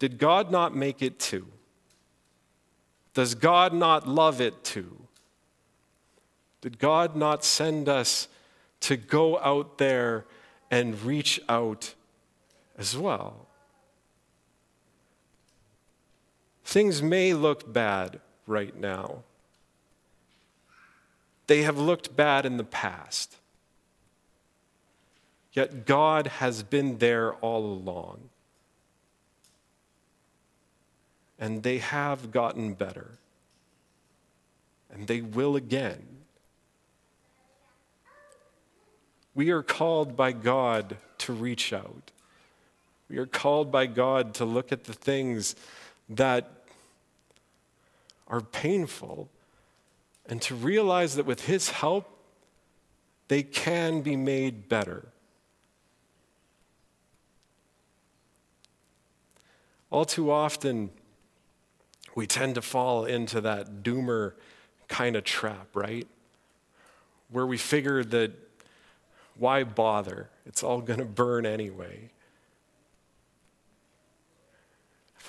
Did 0.00 0.18
God 0.18 0.50
not 0.50 0.74
make 0.74 1.02
it 1.02 1.18
too? 1.18 1.46
Does 3.14 3.34
God 3.34 3.72
not 3.72 4.08
love 4.08 4.40
it 4.40 4.64
too? 4.64 4.96
Did 6.62 6.78
God 6.78 7.14
not 7.16 7.44
send 7.44 7.88
us 7.88 8.26
to 8.80 8.96
go 8.96 9.38
out 9.38 9.78
there 9.78 10.24
and 10.70 11.00
reach 11.02 11.40
out 11.48 11.94
as 12.80 12.96
well. 12.96 13.46
Things 16.64 17.02
may 17.02 17.34
look 17.34 17.70
bad 17.70 18.20
right 18.46 18.74
now. 18.74 19.22
They 21.46 21.62
have 21.62 21.76
looked 21.76 22.16
bad 22.16 22.46
in 22.46 22.56
the 22.56 22.64
past. 22.64 23.36
Yet 25.52 25.84
God 25.84 26.28
has 26.28 26.62
been 26.62 26.98
there 26.98 27.34
all 27.34 27.64
along. 27.64 28.30
And 31.38 31.62
they 31.62 31.78
have 31.78 32.30
gotten 32.30 32.74
better. 32.74 33.18
And 34.90 35.06
they 35.06 35.20
will 35.20 35.54
again. 35.54 36.06
We 39.34 39.50
are 39.50 39.62
called 39.62 40.16
by 40.16 40.32
God 40.32 40.96
to 41.18 41.32
reach 41.32 41.72
out. 41.72 42.10
We 43.10 43.18
are 43.18 43.26
called 43.26 43.72
by 43.72 43.86
God 43.86 44.34
to 44.34 44.44
look 44.44 44.70
at 44.70 44.84
the 44.84 44.92
things 44.92 45.56
that 46.08 46.48
are 48.28 48.40
painful 48.40 49.28
and 50.26 50.40
to 50.42 50.54
realize 50.54 51.16
that 51.16 51.26
with 51.26 51.46
His 51.46 51.70
help, 51.70 52.08
they 53.26 53.42
can 53.42 54.00
be 54.02 54.14
made 54.14 54.68
better. 54.68 55.08
All 59.90 60.04
too 60.04 60.30
often, 60.30 60.90
we 62.14 62.28
tend 62.28 62.54
to 62.54 62.62
fall 62.62 63.06
into 63.06 63.40
that 63.40 63.82
doomer 63.82 64.34
kind 64.86 65.16
of 65.16 65.24
trap, 65.24 65.66
right? 65.74 66.06
Where 67.28 67.46
we 67.46 67.56
figure 67.56 68.04
that 68.04 68.30
why 69.36 69.64
bother? 69.64 70.30
It's 70.46 70.62
all 70.62 70.80
going 70.80 71.00
to 71.00 71.04
burn 71.04 71.44
anyway. 71.44 72.10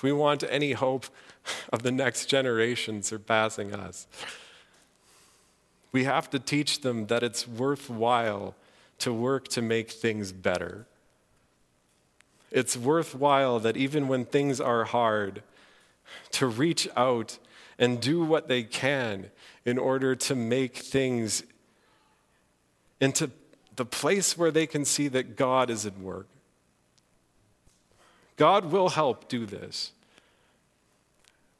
If 0.02 0.04
we 0.04 0.10
want 0.12 0.42
any 0.50 0.72
hope 0.72 1.06
of 1.72 1.84
the 1.84 1.92
next 1.92 2.26
generation 2.26 3.04
surpassing 3.04 3.72
us, 3.72 4.08
we 5.92 6.02
have 6.02 6.28
to 6.30 6.40
teach 6.40 6.80
them 6.80 7.06
that 7.06 7.22
it's 7.22 7.46
worthwhile 7.46 8.56
to 8.98 9.12
work 9.12 9.46
to 9.46 9.62
make 9.62 9.92
things 9.92 10.32
better. 10.32 10.86
It's 12.50 12.76
worthwhile 12.76 13.60
that 13.60 13.76
even 13.76 14.08
when 14.08 14.24
things 14.24 14.60
are 14.60 14.82
hard, 14.82 15.44
to 16.32 16.48
reach 16.48 16.88
out 16.96 17.38
and 17.78 18.00
do 18.00 18.24
what 18.24 18.48
they 18.48 18.64
can 18.64 19.30
in 19.64 19.78
order 19.78 20.16
to 20.16 20.34
make 20.34 20.78
things 20.78 21.44
into 23.00 23.30
the 23.76 23.84
place 23.84 24.36
where 24.36 24.50
they 24.50 24.66
can 24.66 24.84
see 24.84 25.06
that 25.06 25.36
God 25.36 25.70
is 25.70 25.86
at 25.86 25.96
work. 25.96 26.26
God 28.36 28.66
will 28.66 28.90
help 28.90 29.28
do 29.28 29.46
this. 29.46 29.92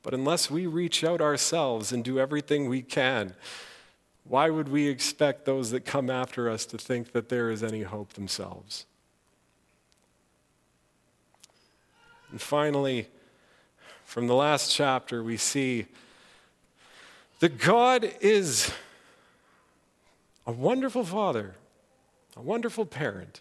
But 0.03 0.15
unless 0.15 0.51
we 0.51 0.67
reach 0.67 1.05
out 1.05 1.21
ourselves 1.21 1.93
and 1.93 2.03
do 2.03 2.19
everything 2.19 2.69
we 2.69 2.83
can, 2.83 3.35
why 4.25 4.51
would 4.51 4.69
we 4.69 4.89
expect 4.89 5.45
those 5.45 5.71
that 5.71 5.85
come 5.85 6.11
after 6.11 6.49
us 6.49 6.65
to 6.67 6.79
think 6.79 7.13
that 7.13 7.29
there 7.29 7.51
is 7.51 7.63
any 7.63 7.83
hope 7.83 8.15
themselves? 8.15 8.87
And 12.31 12.41
finally, 12.41 13.09
from 14.05 14.27
the 14.27 14.35
last 14.35 14.75
chapter, 14.75 15.23
we 15.23 15.37
see 15.37 15.87
that 17.41 17.59
God 17.59 18.11
is 18.21 18.73
a 20.47 20.53
wonderful 20.53 21.05
father, 21.05 21.55
a 22.37 22.41
wonderful 22.41 22.87
parent. 22.87 23.41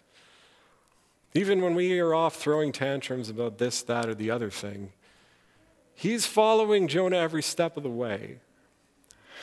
Even 1.34 1.62
when 1.62 1.74
we 1.74 1.98
are 1.98 2.14
off 2.14 2.36
throwing 2.36 2.72
tantrums 2.72 3.30
about 3.30 3.58
this, 3.58 3.82
that, 3.82 4.08
or 4.08 4.14
the 4.14 4.30
other 4.30 4.50
thing, 4.50 4.92
He's 5.94 6.26
following 6.26 6.88
Jonah 6.88 7.16
every 7.16 7.42
step 7.42 7.76
of 7.76 7.82
the 7.82 7.90
way. 7.90 8.38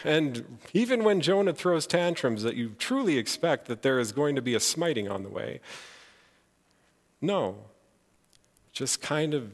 And 0.04 0.58
even 0.74 1.04
when 1.04 1.22
Jonah 1.22 1.54
throws 1.54 1.86
tantrums, 1.86 2.44
that 2.44 2.56
you 2.56 2.76
truly 2.80 3.18
expect 3.18 3.68
that 3.68 3.82
there 3.82 4.00
is 4.00 4.12
going 4.12 4.36
to 4.36 4.42
be 4.42 4.56
a 4.56 4.60
smiting 4.60 5.10
on 5.10 5.24
the 5.24 5.30
way. 5.30 5.60
No. 7.22 7.58
Just 8.72 9.02
kind 9.02 9.34
of, 9.34 9.52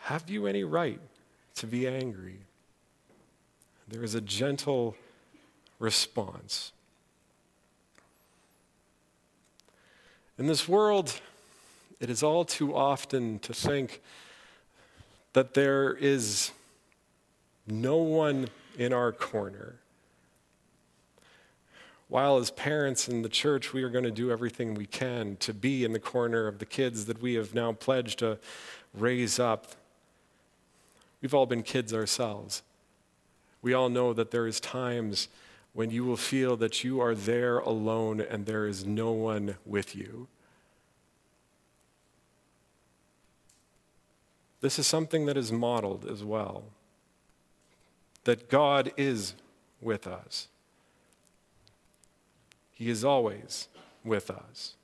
have 0.00 0.28
you 0.28 0.46
any 0.46 0.64
right 0.64 1.00
to 1.56 1.66
be 1.66 1.86
angry? 1.86 2.38
There 3.88 4.02
is 4.02 4.14
a 4.14 4.20
gentle 4.20 4.96
response. 5.78 6.72
In 10.36 10.46
this 10.48 10.68
world, 10.68 11.20
it 12.00 12.10
is 12.10 12.22
all 12.22 12.44
too 12.44 12.74
often 12.74 13.38
to 13.40 13.52
think 13.54 14.00
that 15.32 15.54
there 15.54 15.92
is 15.94 16.50
no 17.66 17.96
one 17.96 18.48
in 18.78 18.92
our 18.92 19.12
corner. 19.12 19.76
While, 22.08 22.36
as 22.36 22.50
parents 22.50 23.08
in 23.08 23.22
the 23.22 23.28
church, 23.28 23.72
we 23.72 23.82
are 23.82 23.88
going 23.88 24.04
to 24.04 24.10
do 24.10 24.30
everything 24.30 24.74
we 24.74 24.86
can 24.86 25.36
to 25.38 25.54
be 25.54 25.84
in 25.84 25.92
the 25.92 25.98
corner 25.98 26.46
of 26.46 26.58
the 26.58 26.66
kids 26.66 27.06
that 27.06 27.20
we 27.20 27.34
have 27.34 27.54
now 27.54 27.72
pledged 27.72 28.20
to 28.20 28.38
raise 28.92 29.38
up. 29.38 29.68
We've 31.20 31.34
all 31.34 31.46
been 31.46 31.62
kids 31.62 31.94
ourselves. 31.94 32.62
We 33.62 33.72
all 33.72 33.88
know 33.88 34.12
that 34.12 34.30
there 34.30 34.46
is 34.46 34.60
times 34.60 35.28
when 35.72 35.90
you 35.90 36.04
will 36.04 36.18
feel 36.18 36.56
that 36.58 36.84
you 36.84 37.00
are 37.00 37.14
there 37.14 37.58
alone 37.58 38.20
and 38.20 38.46
there 38.46 38.66
is 38.66 38.84
no 38.84 39.10
one 39.10 39.56
with 39.64 39.96
you. 39.96 40.28
This 44.64 44.78
is 44.78 44.86
something 44.86 45.26
that 45.26 45.36
is 45.36 45.52
modeled 45.52 46.06
as 46.10 46.24
well 46.24 46.64
that 48.24 48.48
God 48.48 48.94
is 48.96 49.34
with 49.82 50.06
us. 50.06 50.48
He 52.72 52.88
is 52.88 53.04
always 53.04 53.68
with 54.02 54.30
us. 54.30 54.76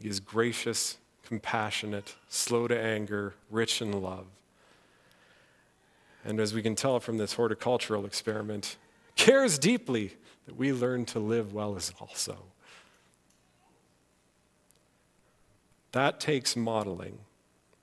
He 0.00 0.08
is 0.08 0.20
gracious, 0.20 0.98
compassionate, 1.24 2.14
slow 2.28 2.68
to 2.68 2.80
anger, 2.80 3.34
rich 3.50 3.82
in 3.82 4.00
love. 4.00 4.26
And 6.24 6.38
as 6.38 6.54
we 6.54 6.62
can 6.62 6.76
tell 6.76 7.00
from 7.00 7.18
this 7.18 7.32
horticultural 7.32 8.06
experiment, 8.06 8.76
cares 9.16 9.58
deeply 9.58 10.12
that 10.46 10.56
we 10.56 10.72
learn 10.72 11.06
to 11.06 11.18
live 11.18 11.52
well 11.52 11.74
as 11.74 11.92
also. 11.98 12.36
That 15.90 16.20
takes 16.20 16.54
modeling. 16.54 17.18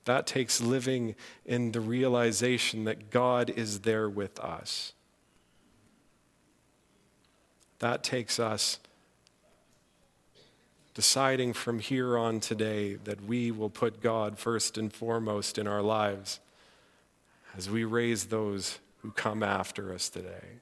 That 0.10 0.26
takes 0.26 0.60
living 0.60 1.14
in 1.46 1.72
the 1.72 1.80
realization 1.80 2.86
that 2.86 3.12
God 3.12 3.52
is 3.52 3.82
there 3.82 4.10
with 4.10 4.40
us. 4.40 4.94
That 7.78 8.02
takes 8.02 8.40
us 8.40 8.80
deciding 10.96 11.54
from 11.54 11.78
here 11.78 12.18
on 12.18 12.40
today 12.40 12.96
that 12.96 13.24
we 13.24 13.52
will 13.52 13.70
put 13.70 14.02
God 14.02 14.40
first 14.40 14.80
and 14.80 14.92
foremost 14.92 15.60
in 15.60 15.68
our 15.68 15.84
lives 15.84 16.40
as 17.56 17.70
we 17.70 17.84
raise 17.84 18.26
those 18.26 18.80
who 19.04 19.12
come 19.12 19.44
after 19.44 19.94
us 19.94 20.10
today. 20.10 20.58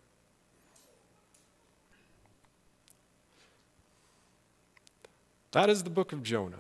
That 5.54 5.70
is 5.70 5.84
the 5.84 5.90
book 5.90 6.12
of 6.12 6.22
Jonah. 6.22 6.58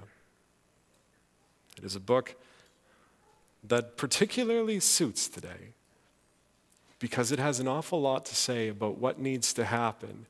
It 1.77 1.83
is 1.83 1.93
a 1.93 1.99
book 1.99 2.37
that 3.67 3.97
particularly 3.97 4.79
suits 4.79 5.27
today 5.27 5.73
because 6.99 7.31
it 7.31 7.39
has 7.39 7.59
an 7.59 7.67
awful 7.67 8.01
lot 8.01 8.25
to 8.25 8.35
say 8.35 8.69
about 8.69 8.97
what 8.97 9.19
needs 9.19 9.53
to 9.53 9.65
happen 9.65 10.25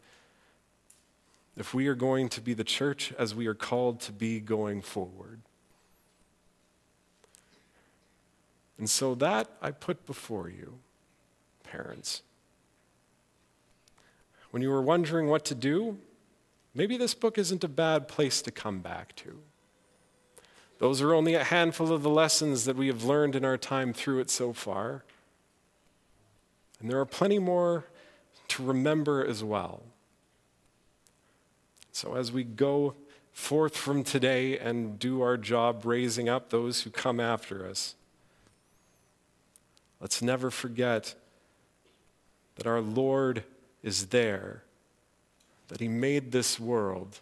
if 1.55 1.73
we 1.73 1.87
are 1.87 1.95
going 1.95 2.29
to 2.29 2.41
be 2.41 2.53
the 2.53 2.63
church 2.63 3.13
as 3.17 3.33
we 3.33 3.47
are 3.47 3.55
called 3.55 3.99
to 4.01 4.11
be 4.11 4.39
going 4.39 4.81
forward. 4.81 5.39
And 8.77 8.89
so 8.89 9.15
that 9.15 9.49
I 9.61 9.71
put 9.71 10.05
before 10.05 10.49
you, 10.49 10.77
parents. 11.63 12.21
When 14.51 14.61
you 14.61 14.69
were 14.69 14.81
wondering 14.81 15.27
what 15.27 15.45
to 15.45 15.55
do, 15.55 15.97
maybe 16.75 16.95
this 16.95 17.15
book 17.15 17.37
isn't 17.37 17.63
a 17.63 17.67
bad 17.67 18.07
place 18.07 18.41
to 18.43 18.51
come 18.51 18.79
back 18.79 19.15
to. 19.17 19.39
Those 20.79 21.01
are 21.01 21.13
only 21.13 21.33
a 21.33 21.43
handful 21.43 21.91
of 21.91 22.03
the 22.03 22.09
lessons 22.09 22.65
that 22.65 22.75
we 22.75 22.87
have 22.87 23.03
learned 23.03 23.35
in 23.35 23.43
our 23.43 23.57
time 23.57 23.93
through 23.93 24.19
it 24.19 24.29
so 24.29 24.53
far. 24.53 25.03
And 26.79 26.89
there 26.89 26.99
are 26.99 27.05
plenty 27.05 27.39
more 27.39 27.85
to 28.49 28.63
remember 28.63 29.25
as 29.25 29.43
well. 29.43 29.81
So, 31.91 32.15
as 32.15 32.31
we 32.31 32.43
go 32.43 32.93
forth 33.33 33.75
from 33.75 34.03
today 34.03 34.57
and 34.59 34.99
do 34.99 35.21
our 35.21 35.35
job 35.35 35.83
raising 35.83 36.29
up 36.29 36.49
those 36.49 36.81
who 36.81 36.91
come 36.91 37.19
after 37.19 37.67
us, 37.67 37.95
let's 39.99 40.21
never 40.21 40.51
forget 40.51 41.15
that 42.55 42.67
our 42.67 42.81
Lord 42.81 43.43
is 43.81 44.07
there, 44.07 44.61
that 45.69 45.79
He 45.79 45.87
made 45.87 46.31
this 46.31 46.59
world, 46.59 47.19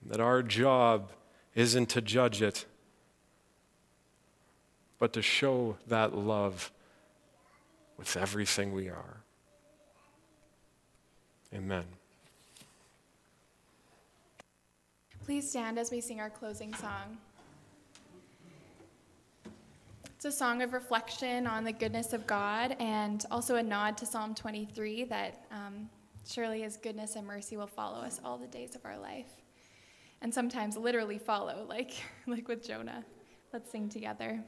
and 0.00 0.10
that 0.12 0.20
our 0.20 0.42
job 0.42 1.10
isn't 1.58 1.88
to 1.88 2.00
judge 2.00 2.40
it, 2.40 2.66
but 5.00 5.12
to 5.12 5.20
show 5.20 5.76
that 5.88 6.16
love 6.16 6.70
with 7.96 8.16
everything 8.16 8.72
we 8.72 8.88
are. 8.88 9.16
Amen. 11.52 11.82
Please 15.24 15.50
stand 15.50 15.80
as 15.80 15.90
we 15.90 16.00
sing 16.00 16.20
our 16.20 16.30
closing 16.30 16.72
song. 16.74 17.18
It's 20.14 20.26
a 20.26 20.32
song 20.32 20.62
of 20.62 20.72
reflection 20.72 21.48
on 21.48 21.64
the 21.64 21.72
goodness 21.72 22.12
of 22.12 22.24
God 22.24 22.76
and 22.78 23.24
also 23.32 23.56
a 23.56 23.62
nod 23.64 23.98
to 23.98 24.06
Psalm 24.06 24.32
23 24.32 25.04
that 25.04 25.44
um, 25.50 25.90
surely 26.24 26.62
His 26.62 26.76
goodness 26.76 27.16
and 27.16 27.26
mercy 27.26 27.56
will 27.56 27.66
follow 27.66 27.98
us 27.98 28.20
all 28.24 28.38
the 28.38 28.46
days 28.46 28.76
of 28.76 28.84
our 28.84 28.96
life 28.96 29.37
and 30.22 30.32
sometimes 30.32 30.76
literally 30.76 31.18
follow, 31.18 31.66
like, 31.68 31.92
like 32.26 32.48
with 32.48 32.66
Jonah. 32.66 33.04
Let's 33.52 33.70
sing 33.70 33.88
together. 33.88 34.44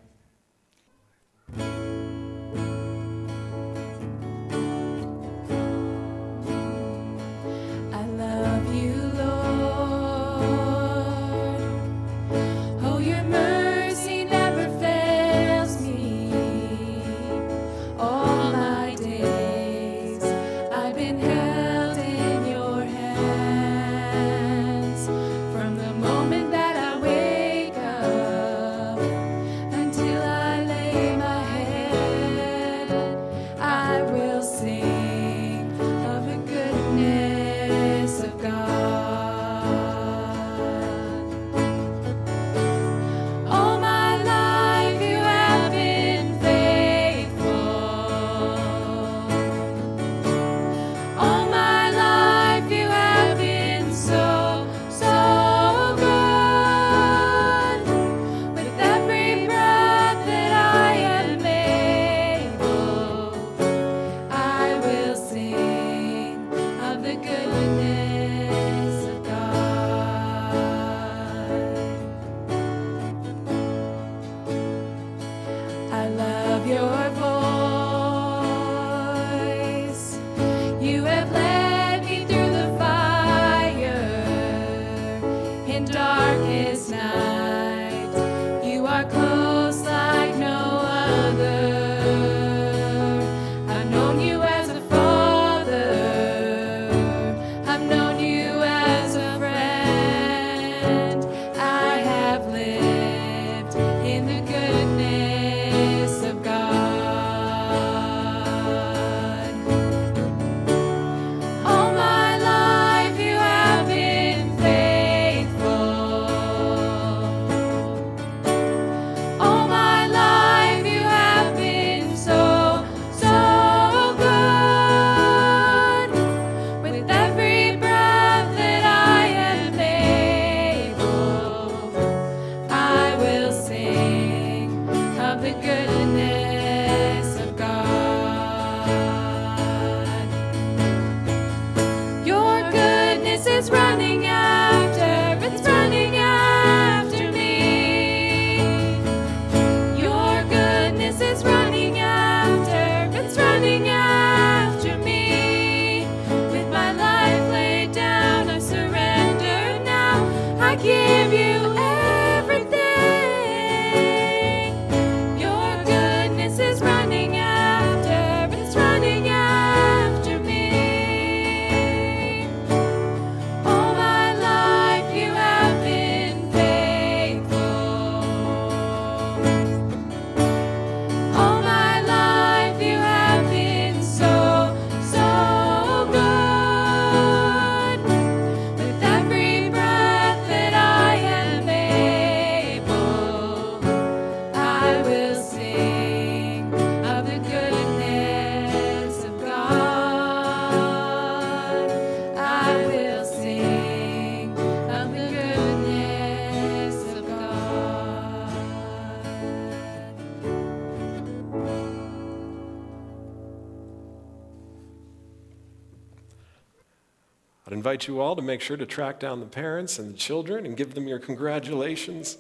Invite 217.91 218.07
you 218.07 218.21
all 218.21 218.37
to 218.37 218.43
make 218.43 218.61
sure 218.61 218.77
to 218.77 218.87
track 218.87 219.19
down 219.19 219.41
the 219.41 219.47
parents 219.47 219.99
and 219.99 220.15
the 220.15 220.17
children 220.17 220.65
and 220.65 220.77
give 220.77 220.95
them 220.95 221.09
your 221.09 221.19
congratulations. 221.19 222.39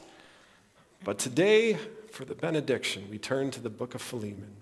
But 1.02 1.18
today, 1.18 1.76
for 2.12 2.24
the 2.24 2.36
benediction, 2.36 3.08
we 3.10 3.18
turn 3.18 3.50
to 3.50 3.60
the 3.60 3.68
book 3.68 3.96
of 3.96 4.00
Philemon. 4.00 4.54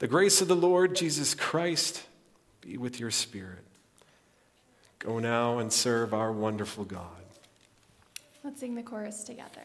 The 0.00 0.08
grace 0.08 0.42
of 0.42 0.48
the 0.48 0.54
Lord 0.54 0.94
Jesus 0.94 1.34
Christ 1.34 2.02
be 2.60 2.76
with 2.76 3.00
your 3.00 3.10
spirit. 3.10 3.64
Go 4.98 5.18
now 5.18 5.60
and 5.60 5.72
serve 5.72 6.12
our 6.12 6.30
wonderful 6.30 6.84
God. 6.84 7.24
Let's 8.44 8.60
sing 8.60 8.74
the 8.74 8.82
chorus 8.82 9.24
together. 9.24 9.62